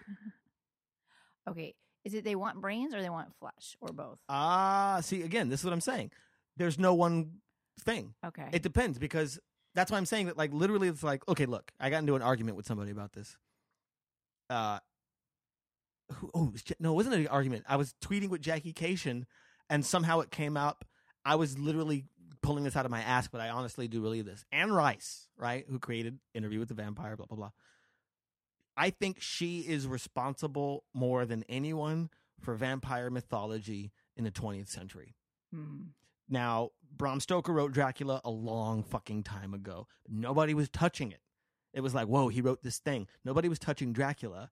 [1.50, 1.76] Okay.
[2.06, 4.18] Is it they want brains or they want flesh or both?
[4.30, 6.12] Ah, see, again, this is what I'm saying.
[6.58, 7.40] There's no one
[7.82, 8.14] thing.
[8.26, 8.48] Okay.
[8.54, 9.40] It depends because
[9.76, 12.22] that's why I'm saying that, like, literally, it's like, okay, look, I got into an
[12.22, 13.36] argument with somebody about this.
[14.50, 14.80] Uh,
[16.14, 17.66] who, oh, it was Ja- no, it wasn't an argument.
[17.68, 19.26] I was tweeting with Jackie Cation
[19.70, 20.86] and somehow it came up.
[21.26, 22.06] I was literally
[22.42, 24.44] pulling this out of my ass, but I honestly do believe this.
[24.52, 27.52] Anne Rice, right, who created Interview with the Vampire, blah, blah, blah.
[28.76, 32.10] I think she is responsible more than anyone
[32.40, 35.16] for vampire mythology in the 20th century.
[35.54, 35.82] Hmm.
[36.28, 39.88] Now, Bram Stoker wrote Dracula a long fucking time ago.
[40.08, 41.20] Nobody was touching it.
[41.74, 43.08] It was like, whoa, he wrote this thing.
[43.24, 44.50] Nobody was touching Dracula.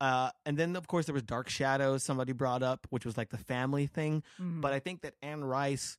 [0.00, 3.30] Uh, and then, of course, there was Dark Shadows, somebody brought up, which was like
[3.30, 4.22] the family thing.
[4.40, 4.60] Mhm.
[4.60, 5.98] But I think that Anne Rice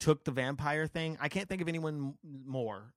[0.00, 1.18] took the vampire thing.
[1.20, 2.14] I can't think of anyone
[2.46, 2.94] more,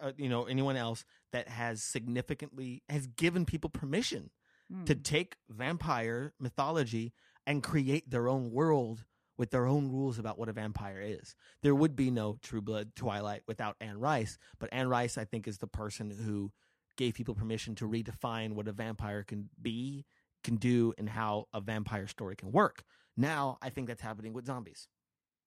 [0.00, 4.30] uh, you know, anyone else that has significantly has given people permission
[4.68, 4.84] Hmm.
[4.84, 7.12] to take vampire mythology
[7.46, 9.04] and create their own world
[9.38, 11.36] with their own rules about what a vampire is.
[11.62, 15.46] There would be no True Blood Twilight without Anne Rice, but Anne Rice, I think,
[15.46, 16.52] is the person who
[16.96, 20.04] gave people permission to redefine what a vampire can be,
[20.42, 22.82] can do, and how a vampire story can work.
[23.16, 24.88] Now, I think that's happening with zombies.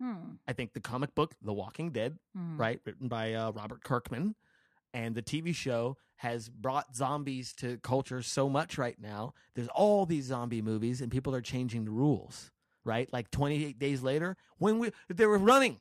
[0.01, 0.35] Hmm.
[0.47, 2.57] I think the comic book, The Walking Dead, Hmm.
[2.57, 4.35] right, written by uh, Robert Kirkman,
[4.93, 9.33] and the TV show has brought zombies to culture so much right now.
[9.55, 12.51] There's all these zombie movies, and people are changing the rules,
[12.83, 13.11] right?
[13.13, 15.79] Like 28 days later, when we they were running.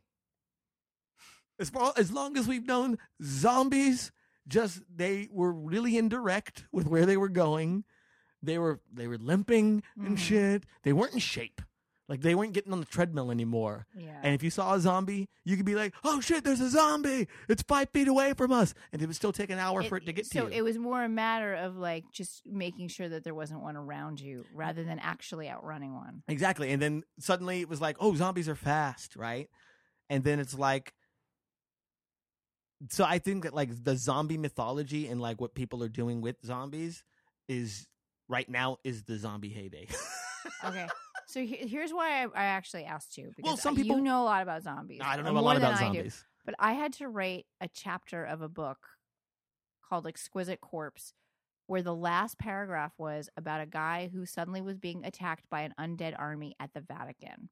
[1.60, 4.12] As far as long as we've known zombies,
[4.46, 7.84] just they were really indirect with where they were going.
[8.42, 10.20] They were they were limping and Mhm.
[10.20, 10.64] shit.
[10.84, 11.60] They weren't in shape.
[12.08, 13.86] Like they weren't getting on the treadmill anymore.
[13.94, 14.18] Yeah.
[14.22, 17.28] And if you saw a zombie, you could be like, "Oh shit, there's a zombie!
[17.48, 20.06] It's five feet away from us," and it would still take an hour for it
[20.06, 20.50] to get so to you.
[20.50, 23.76] So it was more a matter of like just making sure that there wasn't one
[23.76, 26.22] around you rather than actually outrunning one.
[26.28, 26.72] exactly.
[26.72, 29.50] And then suddenly it was like, "Oh, zombies are fast," right?
[30.08, 30.94] And then it's like,
[32.88, 36.36] so I think that like the zombie mythology and like what people are doing with
[36.42, 37.04] zombies
[37.48, 37.86] is
[38.28, 39.88] right now is the zombie heyday.
[40.64, 40.86] Okay.
[41.30, 44.24] So he- here's why I, I actually asked you because some people- you know a
[44.24, 45.00] lot about zombies.
[45.04, 45.84] I don't know a lot about I do.
[45.96, 46.24] zombies.
[46.46, 48.78] But I had to write a chapter of a book
[49.86, 51.12] called Exquisite Corpse,
[51.66, 55.74] where the last paragraph was about a guy who suddenly was being attacked by an
[55.78, 57.50] undead army at the Vatican.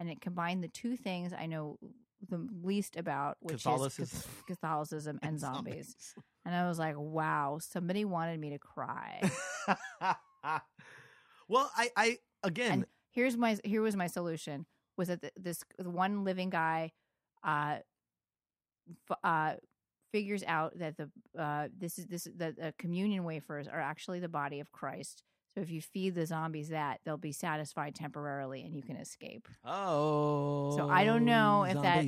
[0.00, 1.76] And it combined the two things I know
[2.26, 4.04] the least about, which Catholicism.
[4.04, 6.14] is Cath- Catholicism and zombies.
[6.46, 9.20] And I was like, wow, somebody wanted me to cry.
[11.46, 14.66] well, I, I again, and here's my here was my solution
[14.96, 16.92] was that th- this one living guy
[17.44, 17.78] uh
[19.10, 19.54] f- uh
[20.12, 24.28] figures out that the uh this is this that the communion wafers are actually the
[24.28, 25.22] body of Christ.
[25.54, 29.48] So if you feed the zombies that, they'll be satisfied temporarily and you can escape.
[29.64, 32.04] oh, So I don't know if that-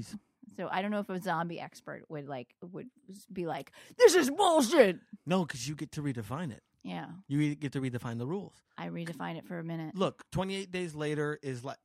[0.57, 2.89] So I don't know if a zombie expert would like would
[3.33, 6.63] be like, "This is bullshit." No, because you get to redefine it.
[6.83, 7.07] Yeah.
[7.29, 8.55] You get to redefine the rules.
[8.79, 9.95] I redefined it for a minute.
[9.95, 11.77] Look, 28 Days Later is like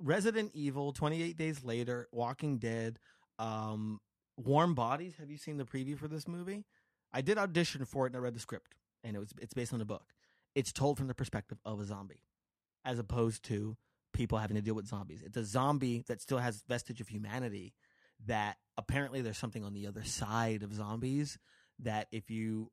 [0.00, 2.98] Resident Evil, 28 Days Later, Walking Dead,
[3.38, 4.00] um,
[4.36, 5.14] Warm Bodies.
[5.20, 6.64] Have you seen the preview for this movie?
[7.12, 8.74] I did audition for it and I read the script,
[9.04, 10.12] and it was it's based on a book.
[10.54, 12.22] It's told from the perspective of a zombie,
[12.84, 13.76] as opposed to
[14.12, 15.22] people having to deal with zombies.
[15.24, 17.74] It's a zombie that still has vestige of humanity.
[18.26, 21.38] That apparently there's something on the other side of zombies
[21.78, 22.70] that if you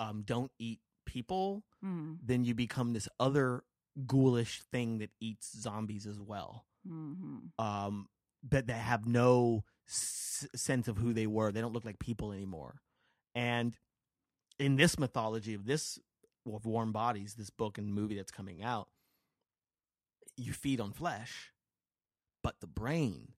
[0.00, 0.80] um, don't eat
[1.12, 3.64] people, Mm, then you become this other
[4.06, 6.66] ghoulish thing that eats zombies as well.
[6.86, 8.08] hmm Um,
[8.42, 11.52] but that have no s- sense of who they were.
[11.52, 12.80] They don't look like people anymore.
[13.34, 13.76] And
[14.58, 15.98] in this mythology of this
[16.46, 18.88] of Warm Bodies, this book and movie that's coming out,
[20.36, 21.52] you feed on flesh,
[22.42, 23.32] but the brain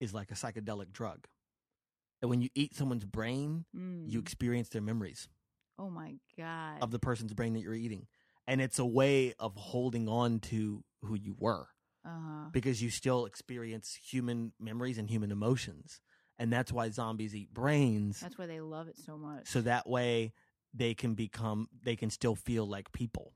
[0.00, 1.26] is like a psychedelic drug.
[2.22, 4.10] And when you eat someone's brain, Mm.
[4.10, 5.28] you experience their memories
[5.78, 6.82] oh my god.
[6.82, 8.06] of the person's brain that you're eating.
[8.46, 11.66] And it's a way of holding on to who you were
[12.04, 12.50] uh-huh.
[12.52, 16.00] because you still experience human memories and human emotions.
[16.38, 18.20] And that's why zombies eat brains.
[18.20, 19.48] That's why they love it so much.
[19.48, 20.32] So that way
[20.74, 23.32] they can become, they can still feel like people.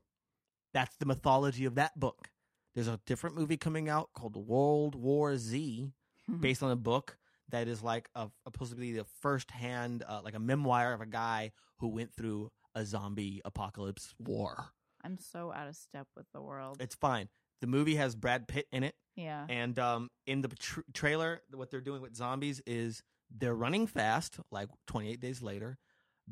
[0.73, 2.29] That's the mythology of that book.
[2.75, 5.91] There's a different movie coming out called World War Z
[6.39, 7.17] based on a book
[7.51, 11.05] that is like a, a possibly the first hand, uh, like a memoir of a
[11.05, 14.71] guy who went through a zombie apocalypse war.
[15.03, 16.77] I'm so out of step with the world.
[16.79, 17.29] It's fine.
[17.61, 19.45] The movie has Brad Pitt in it, yeah.
[19.47, 24.39] and um, in the tr- trailer, what they're doing with zombies is they're running fast,
[24.51, 25.77] like 28 days later,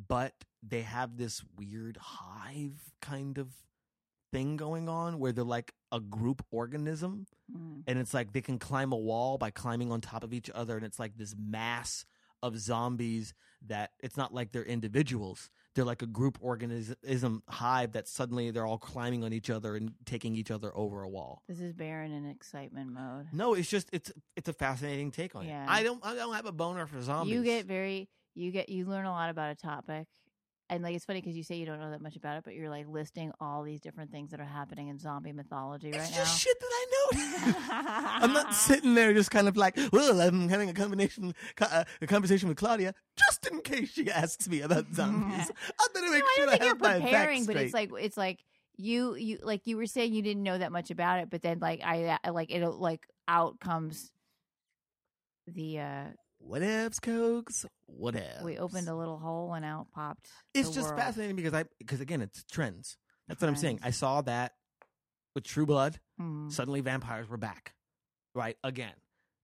[0.07, 0.33] but
[0.63, 3.49] they have this weird hive kind of
[4.31, 7.81] thing going on where they're like a group organism Mm.
[7.87, 10.77] and it's like they can climb a wall by climbing on top of each other
[10.77, 12.05] and it's like this mass
[12.43, 13.33] of zombies
[13.65, 18.67] that it's not like they're individuals they're like a group organism hive that suddenly they're
[18.67, 22.11] all climbing on each other and taking each other over a wall This is Baron
[22.11, 23.25] in excitement mode.
[23.33, 25.63] no it's just it's it's a fascinating take on Yeah.
[25.63, 28.69] it i don't i don't have a boner for zombies You get very you get
[28.69, 30.07] you learn a lot about a topic.
[30.71, 32.53] And like it's funny because you say you don't know that much about it, but
[32.53, 36.13] you're like listing all these different things that are happening in zombie mythology it's right
[36.13, 36.51] just now.
[36.51, 37.57] shit that i know
[38.25, 42.07] I'm not sitting there just kind of like, well, I'm having a combination, uh, a
[42.07, 45.49] conversation with Claudia just in case she asks me about zombies.
[45.79, 48.39] I better make No, I sure I think you're preparing, but it's like it's like
[48.77, 51.59] you you like you were saying you didn't know that much about it, but then
[51.59, 54.11] like I I- like it'll like out comes
[55.47, 56.03] the uh
[56.39, 57.65] what ifs, Cokes?
[57.85, 58.43] What ifs?
[58.43, 60.27] we opened a little hole and out popped.
[60.53, 60.99] It's just world.
[60.99, 62.97] fascinating because I because again it's trends.
[63.27, 63.79] That's what I'm saying.
[63.83, 64.53] I saw that
[65.35, 65.99] with True Blood.
[66.19, 66.51] Mm.
[66.51, 67.73] Suddenly vampires were back,
[68.33, 68.93] right again.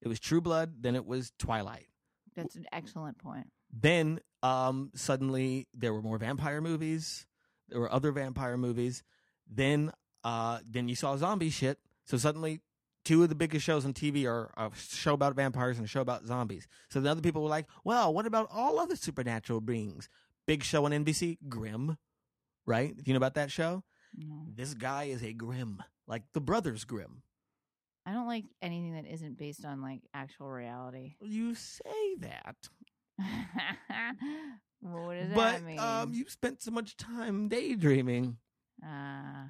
[0.01, 1.87] It was True Blood, then it was Twilight.
[2.35, 3.47] That's an excellent point.
[3.71, 7.25] Then um, suddenly there were more vampire movies.
[7.69, 9.03] There were other vampire movies.
[9.49, 9.91] Then
[10.23, 11.77] uh, then you saw zombie shit.
[12.05, 12.61] So suddenly
[13.05, 16.01] two of the biggest shows on TV are a show about vampires and a show
[16.01, 16.67] about zombies.
[16.89, 20.09] So the other people were like, well, what about all other supernatural beings?
[20.47, 21.97] Big show on NBC, Grimm,
[22.65, 22.95] right?
[22.95, 23.83] Do you know about that show?
[24.17, 24.47] No.
[24.53, 27.21] This guy is a Grimm, like the Brothers Grimm.
[28.05, 31.15] I don't like anything that isn't based on like actual reality.
[31.21, 32.55] You say that,
[34.81, 35.79] what does but that mean?
[35.79, 38.37] um, you spent so much time daydreaming.
[38.85, 39.49] Uh,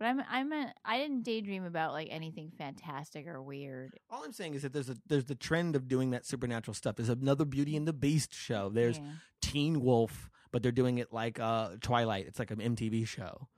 [0.00, 3.92] but I'm I meant I didn't daydream about like anything fantastic or weird.
[4.08, 6.96] All I'm saying is that there's a there's the trend of doing that supernatural stuff.
[6.96, 8.70] There's another Beauty and the Beast show.
[8.70, 9.04] There's Yeah.
[9.42, 12.26] Teen Wolf, but they're doing it like uh Twilight.
[12.26, 13.48] It's like an MTV show.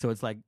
[0.00, 0.38] So it's like,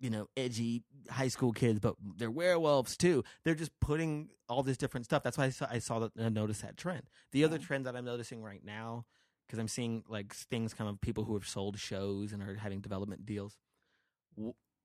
[0.00, 3.22] you know, edgy high school kids, but they're werewolves too.
[3.44, 5.22] They're just putting all this different stuff.
[5.22, 7.04] That's why I saw, I saw that I noticed that trend.
[7.30, 9.06] The other trend that I'm noticing right now,
[9.46, 12.80] because I'm seeing like things come of people who have sold shows and are having
[12.80, 13.56] development deals.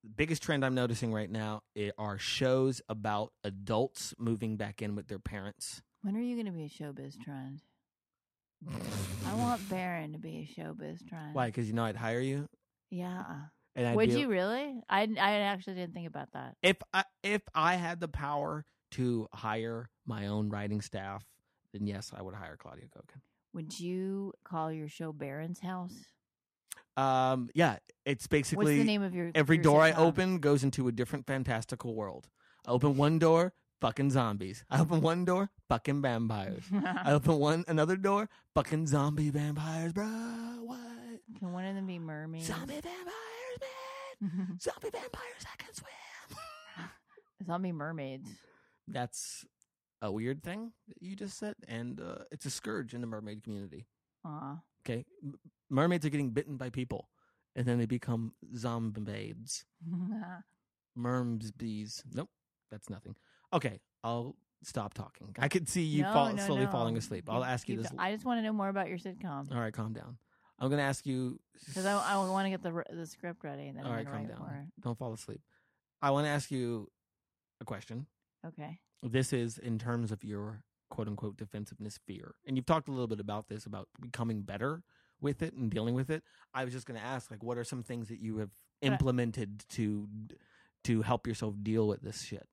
[0.04, 1.62] The biggest trend I'm noticing right now
[1.98, 5.82] are shows about adults moving back in with their parents.
[6.02, 7.62] When are you going to be a showbiz trend?
[9.26, 11.34] I want Baron to be a showbiz trend.
[11.34, 11.48] Why?
[11.48, 12.48] Because you know I'd hire you.
[12.90, 13.24] Yeah.
[13.76, 14.82] Would be- you really?
[14.90, 16.56] I I actually didn't think about that.
[16.62, 21.26] If I if I had the power to hire my own writing staff,
[21.74, 23.22] then yes, I would hire Claudia Cogan.
[23.54, 25.96] Would you call your show Baron's House?
[26.96, 29.98] Um, yeah, it's What's basically the name of your every your door I sitcom?
[29.98, 32.30] open goes into a different fantastical world.
[32.68, 34.64] I open one door, fucking zombies.
[34.70, 36.64] I open one door, fucking vampires.
[37.04, 40.06] I open one another door, fucking zombie vampires, bro.
[40.64, 40.80] What?
[41.40, 42.46] Can one of them be mermaids?
[42.46, 43.60] Zombie vampires,
[44.22, 44.58] man.
[44.62, 45.90] Zombie vampires, I can swim.
[47.46, 48.30] Zombie mermaids.
[48.88, 49.46] That's
[50.02, 53.44] a weird thing that you just said, and uh, it's a scourge in the mermaid
[53.44, 53.88] community.
[54.26, 54.60] Aw.
[54.86, 55.06] Okay,
[55.74, 57.10] mermaids are getting bitten by people,
[57.56, 59.66] and then they become zombies.
[60.96, 62.04] Merms bees.
[62.14, 62.30] Nope,
[62.70, 63.16] that's nothing.
[63.52, 65.36] Okay, I'll stop talking.
[65.40, 66.72] I could see you No, fall, no, slowly no.
[66.72, 67.26] falling asleep.
[67.30, 67.94] I'll ask you keep- this.
[67.98, 70.18] I just want to know more about your sitcom All right, calm down.
[70.60, 71.40] I'm going to ask you.
[71.68, 74.18] because I, I want to get the the script ready and then All right, gonna
[74.18, 74.38] calm write down.
[74.38, 75.42] for Don't fall asleep.
[76.02, 76.90] I want to ask you
[77.60, 78.06] a question.
[78.44, 78.48] it.
[78.50, 78.80] Okay.
[79.02, 82.36] This is in terms of your quote unquote defensiveness fear.
[82.46, 84.84] And you've talked a little bit about this, about becoming better
[85.24, 86.22] with it and dealing with it.
[86.54, 88.52] I was just going to ask, like, what are some things that you have
[88.82, 90.08] implemented to
[90.84, 92.46] to help yourself deal with this shit?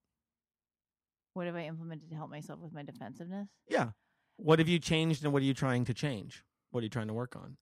[1.34, 3.48] What have I implemented to help myself with my defensiveness?
[3.68, 3.90] Yeah.
[4.36, 6.44] What have you changed and what are you trying to change?
[6.70, 7.56] What are you trying to work on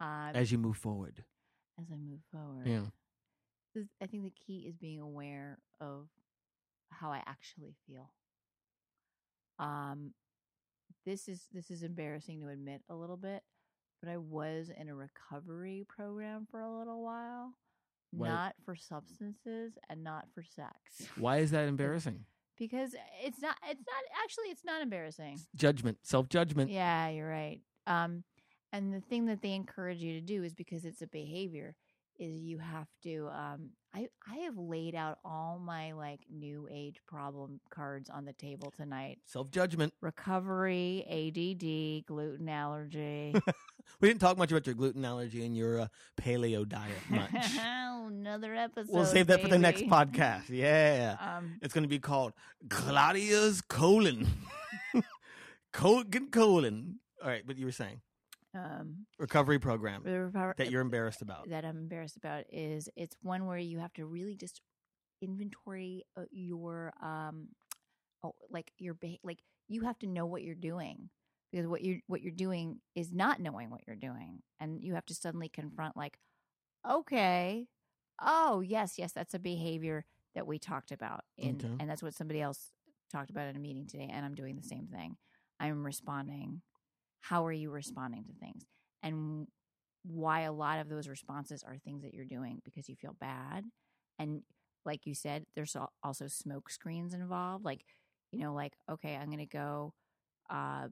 [0.00, 1.24] Uh, as you move forward?
[1.80, 2.66] as I move forward.
[2.66, 2.86] Yeah.
[3.74, 6.08] This- I think the key is being aware of
[6.90, 8.12] how I actually feel.
[9.60, 10.14] Um,
[11.04, 13.42] this is this is embarrassing to admit a little bit,
[14.00, 17.54] but I was in a recovery program for a little while,
[18.10, 22.24] Why- not for substances and not for sex, Why is that embarrassing?
[22.58, 22.94] because
[23.24, 23.56] it's not.
[23.70, 24.48] It's not actually.
[24.48, 25.38] It's not embarrassing.
[25.54, 26.70] Judgment, self judgment.
[26.70, 27.60] Yeah, you're right.
[27.86, 28.24] Um,
[28.72, 31.74] and the thing that they encourage you to do is because it's a behavior,
[32.18, 33.28] is you have to.
[33.32, 38.32] Um, I I have laid out all my like new age problem cards on the
[38.34, 39.18] table tonight.
[39.24, 39.94] Self judgment.
[40.00, 43.34] Recovery, ADD, gluten allergy.
[44.00, 45.88] We didn't talk much about your gluten allergy and your uh,
[46.20, 47.32] paleo diet much.
[47.58, 48.92] Another episode.
[48.94, 50.50] we'll save that for the next podcast.
[50.50, 51.16] Yeah.
[51.18, 52.34] Um, It's going to be called
[52.68, 54.28] Claudia's colon.
[55.72, 57.00] Colon colon.
[57.22, 58.00] All right, but you were saying
[58.54, 60.02] um, recovery program
[60.56, 61.48] that you're embarrassed about.
[61.50, 64.60] that I'm embarrassed about is it's one where you have to really just
[65.20, 67.48] inventory uh, your um
[68.22, 71.10] oh like your beha- like you have to know what you're doing
[71.50, 75.04] because what you're what you're doing is not knowing what you're doing and you have
[75.06, 76.18] to suddenly confront like
[76.88, 77.66] okay
[78.22, 80.04] oh yes yes that's a behavior
[80.34, 81.74] that we talked about in Okay.
[81.80, 82.70] and that's what somebody else
[83.10, 85.16] talked about in a meeting today and I'm doing the same thing
[85.58, 86.62] I'm responding
[87.20, 88.64] how are you responding to things
[89.02, 89.46] and
[90.04, 93.64] why a lot of those responses are things that you're doing because you feel bad
[94.18, 94.42] and
[94.84, 97.84] like you said there's also smoke screens involved like
[98.32, 99.92] you know like okay i'm going to go
[100.50, 100.88] uh,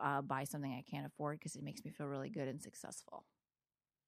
[0.00, 3.24] uh buy something i can't afford because it makes me feel really good and successful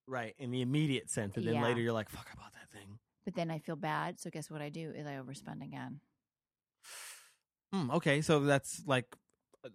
[0.07, 1.37] Right, in the immediate sense.
[1.37, 1.61] And then Yeah.
[1.61, 2.99] later you're like, fuck, I bought that thing.
[3.25, 6.01] but then i feel bad so guess what i do is i overspend again
[7.73, 9.15] Hmm, okay, so that's like,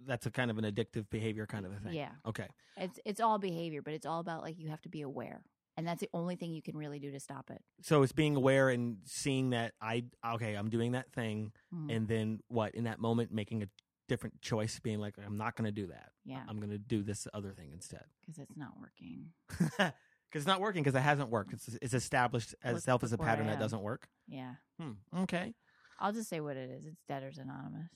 [0.06, 1.94] that's a kind of an addictive behavior kind of a thing.
[1.94, 2.48] yeah Okay.
[2.78, 5.44] it's it's all behavior but it's all about like you have to be aware
[5.78, 8.36] and that's the only thing you can really do to stop it So it's being
[8.38, 10.06] aware and seeing that I,
[10.36, 11.52] okay, I'm doing that thing.
[11.74, 11.94] Mhm.
[11.96, 13.68] And then what, in that moment, making a
[14.08, 16.12] different choice, being like, I'm not going to do that.
[16.24, 18.06] yeah I'm going to do this other thing instead.
[18.22, 19.92] because it's not working Because
[20.34, 21.52] it's not working because it hasn't worked.
[21.54, 24.08] It's, it's established as self as a look where I pattern that doesn't work.
[24.30, 24.92] yeah Hmm.
[25.24, 25.54] Okay.
[26.00, 27.90] i'll just say what it is it's debtors anonymous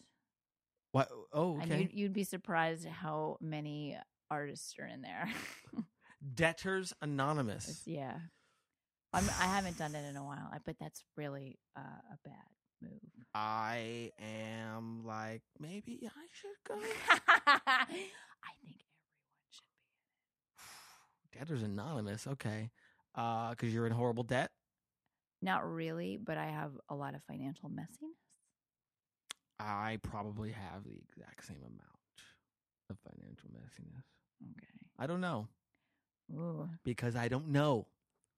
[0.92, 1.10] What?
[1.34, 1.82] Oh, And okay.
[1.82, 3.98] you'd, you'd be surprised how many
[4.32, 5.30] artists are in there.
[6.36, 7.82] Debtors It's- Anonymous.
[7.86, 8.18] yeah.
[9.14, 12.34] I'm, I haven't done it in a while, I- but that's really uh, a bad
[12.82, 13.00] move.
[13.34, 16.76] I am like, maybe I should go.
[17.68, 19.90] I think everyone should be.
[21.34, 21.38] in it.
[21.40, 22.28] Debtors Anonymous.
[22.28, 22.70] Okay.
[23.16, 24.52] Uh, because you're in horrible debt.
[25.42, 28.19] Not really, but I have a lot of financial messiness.
[29.60, 31.84] I probably have the exact same amount
[32.90, 34.04] of financial messiness.
[34.58, 34.68] Okay.
[34.98, 35.48] I don't know
[36.34, 36.70] Ooh.
[36.84, 37.88] because I don't know.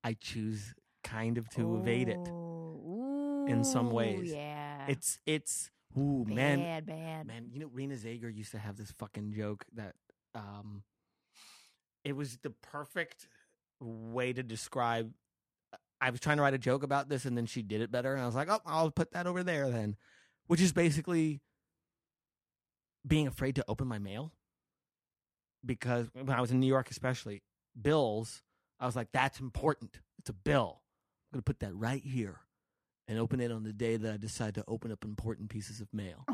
[0.04, 0.74] I choose
[1.04, 2.18] kind of to evade it.
[2.18, 3.46] Ooh.
[3.48, 4.32] in some ways.
[4.34, 4.86] Yeah.
[4.88, 7.28] It's it's ooh bad, man bad.
[7.28, 7.46] man.
[7.52, 9.96] You know, Rena Zager used to have this fucking joke that
[10.36, 10.84] um,
[12.04, 13.28] it was the perfect
[13.80, 15.12] way to describe.
[16.00, 18.14] I was trying to write a joke about this, and then she did it better,
[18.14, 19.98] and I was like, oh, I'll put that over there then,
[20.52, 21.40] which is basically
[23.08, 24.34] being afraid to open my mail
[25.66, 27.42] because when I was in New York, especially
[27.82, 28.42] bills,
[28.78, 30.02] I was like, that's important.
[30.20, 30.82] It's a bill.
[31.32, 32.42] I'm gonna put that right here
[33.08, 35.88] and open it on the day that I decide to open up important pieces of
[35.94, 36.26] mail.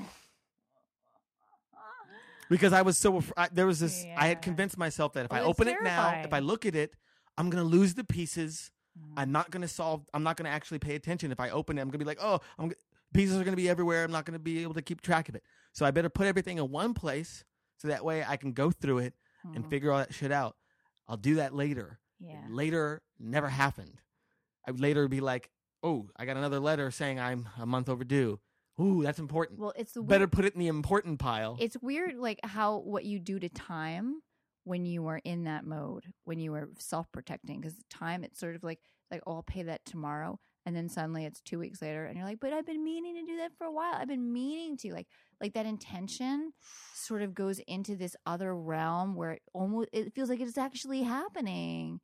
[2.49, 4.03] Because I was so af- I, there was this.
[4.17, 6.65] I had convinced myself that if I Well, it's open it now, if I look
[6.65, 6.95] at it,
[7.37, 8.71] I'm gonna lose the pieces.
[8.97, 9.13] Mm.
[9.15, 10.09] I'm not gonna solve.
[10.11, 11.31] I'm not gonna actually pay attention.
[11.31, 12.73] If I open it, I'm gonna be like, oh, I'm
[13.13, 14.03] pieces are gonna be everywhere.
[14.03, 15.43] I'm not gonna be able to keep track of it.
[15.73, 17.43] So I better put everything in one place
[17.77, 19.13] so that way I can go through it
[19.43, 19.69] and Mhm.
[19.69, 20.55] figure all that shit out.
[21.07, 21.99] I'll do that later.
[22.19, 22.45] Yeah.
[22.49, 24.01] Later never happened.
[24.65, 25.51] I would later be like,
[25.83, 28.39] oh, I got another letter saying I'm a month overdue.
[28.81, 29.59] Ooh, that's important.
[29.59, 31.55] Well, it's the Better put it in the important pile.
[31.59, 34.21] it's weird, like how what you do to time
[34.65, 37.61] when you are in that mode, when you are self protecting.
[37.61, 38.79] Because time, it's sort of like,
[39.09, 40.39] like, oh, I'll pay that tomorrow.
[40.67, 43.23] And then suddenly it's two weeks later and you're like, but I've been meaning to
[43.23, 43.93] do that for a while.
[43.93, 44.91] I've been meaning to.
[44.91, 45.07] Like,
[45.39, 46.51] like that intention
[46.93, 51.03] sort of goes into this other realm where it almost, it feels like it's actually
[51.03, 52.01] happening.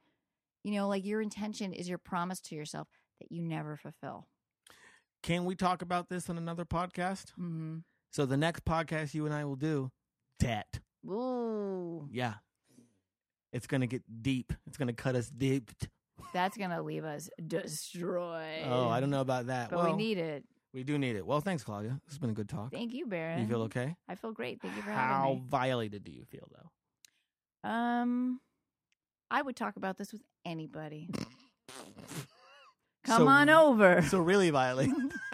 [0.63, 2.87] You know, like your intention is your promise to yourself
[3.19, 4.29] that you never fulfill.
[5.23, 7.33] Can we talk about this on another podcast?
[7.37, 7.79] Mm-hmm.
[8.13, 9.91] So the next podcast you and I will do,
[10.39, 10.79] debt.
[11.05, 12.35] Ooh, Yeah.
[13.51, 14.53] It's going to get deep.
[14.65, 15.69] It's going to cut us deep.
[16.33, 18.63] That's gonna leave us destroyed.
[18.65, 19.69] Oh, I don't know about that.
[19.69, 20.43] but well, we need it.
[20.73, 21.25] we do need it.
[21.25, 21.99] Well, thanks, Claudia.
[22.05, 22.71] This has been a good talk.
[22.71, 23.41] Thank you, Baron.
[23.41, 23.95] You feel okay?
[24.07, 24.61] I feel great.
[24.61, 25.41] Thank you for How having me.
[25.41, 27.69] How violated do you feel, though?
[27.69, 28.39] Um,
[29.31, 31.09] I would talk about this with anybody.
[33.05, 34.01] Come So- on over.
[34.03, 34.95] So really violated.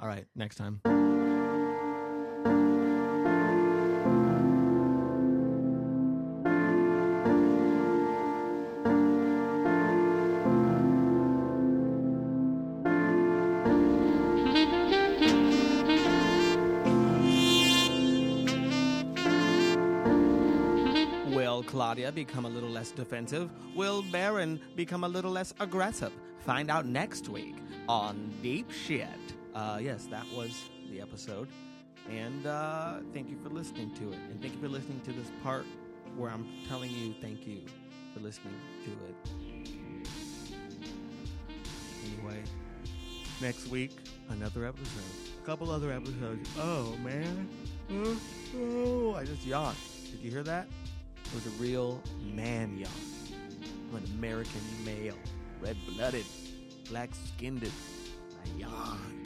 [0.00, 0.80] All right, next time.
[22.14, 23.50] Become a little less defensive?
[23.74, 26.12] Will Baron become a little less aggressive?
[26.40, 27.54] Find out next week
[27.88, 29.06] on Deep Shit.
[29.54, 31.48] Uh, yes, that was the episode.
[32.10, 34.18] And uh, thank you for listening to it.
[34.30, 35.64] And thank you for listening to this part
[36.16, 37.62] where I'm telling you thank you
[38.12, 38.54] for listening
[38.84, 40.10] to it.
[42.04, 42.42] Anyway,
[43.40, 43.96] next week,
[44.30, 45.04] another episode.
[45.42, 46.50] A couple other episodes.
[46.58, 47.48] Oh, man.
[47.92, 48.20] Oh,
[48.58, 49.76] oh, I just yawned.
[50.10, 50.66] Did you hear that?
[51.32, 52.02] Was a real
[52.34, 52.90] man yawn.
[53.90, 55.14] I'm an American male,
[55.60, 56.24] red blooded,
[56.88, 57.62] black skinned.
[57.64, 59.22] I yawn.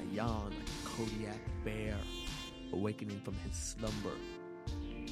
[0.00, 1.96] I yawn like a Kodiak bear,
[2.72, 4.16] awakening from his slumber,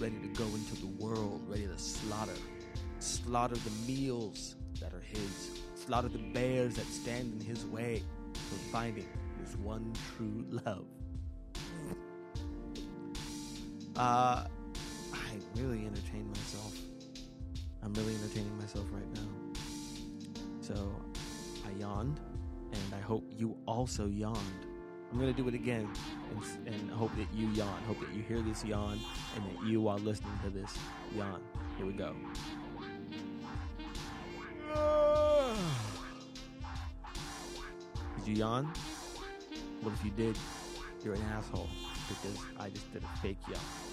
[0.01, 2.33] ready to go into the world, ready to slaughter.
[2.99, 8.03] Slaughter the meals that are his, slaughter the bears that stand in his way
[8.33, 9.07] from finding
[9.45, 10.87] his one true love.
[13.97, 14.45] Uh,
[15.57, 16.77] Really entertain myself.
[17.83, 19.29] I'm really entertaining myself right now.
[20.61, 20.95] So
[21.67, 22.21] I yawned,
[22.73, 24.39] and I hope you also yawned.
[25.13, 25.89] I'm gonna do it again,
[26.31, 27.83] and, and hope that you yawn.
[27.87, 29.01] Hope that you hear this yawn,
[29.35, 30.77] and that you, while listening to this,
[31.17, 31.41] yawn.
[31.77, 32.15] Here we go.
[38.19, 38.73] Did you yawn?
[39.81, 40.37] What if you did?
[41.03, 41.69] You're an asshole
[42.09, 43.90] because I just did a fake yawn.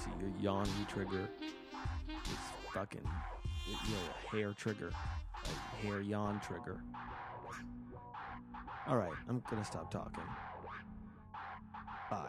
[0.00, 1.28] See your yawn trigger
[2.08, 3.04] It's fucking
[3.66, 4.90] you know hair trigger,
[5.44, 6.80] like hair yawn trigger.
[8.86, 10.24] All right, I'm gonna stop talking.
[12.10, 12.28] Bye.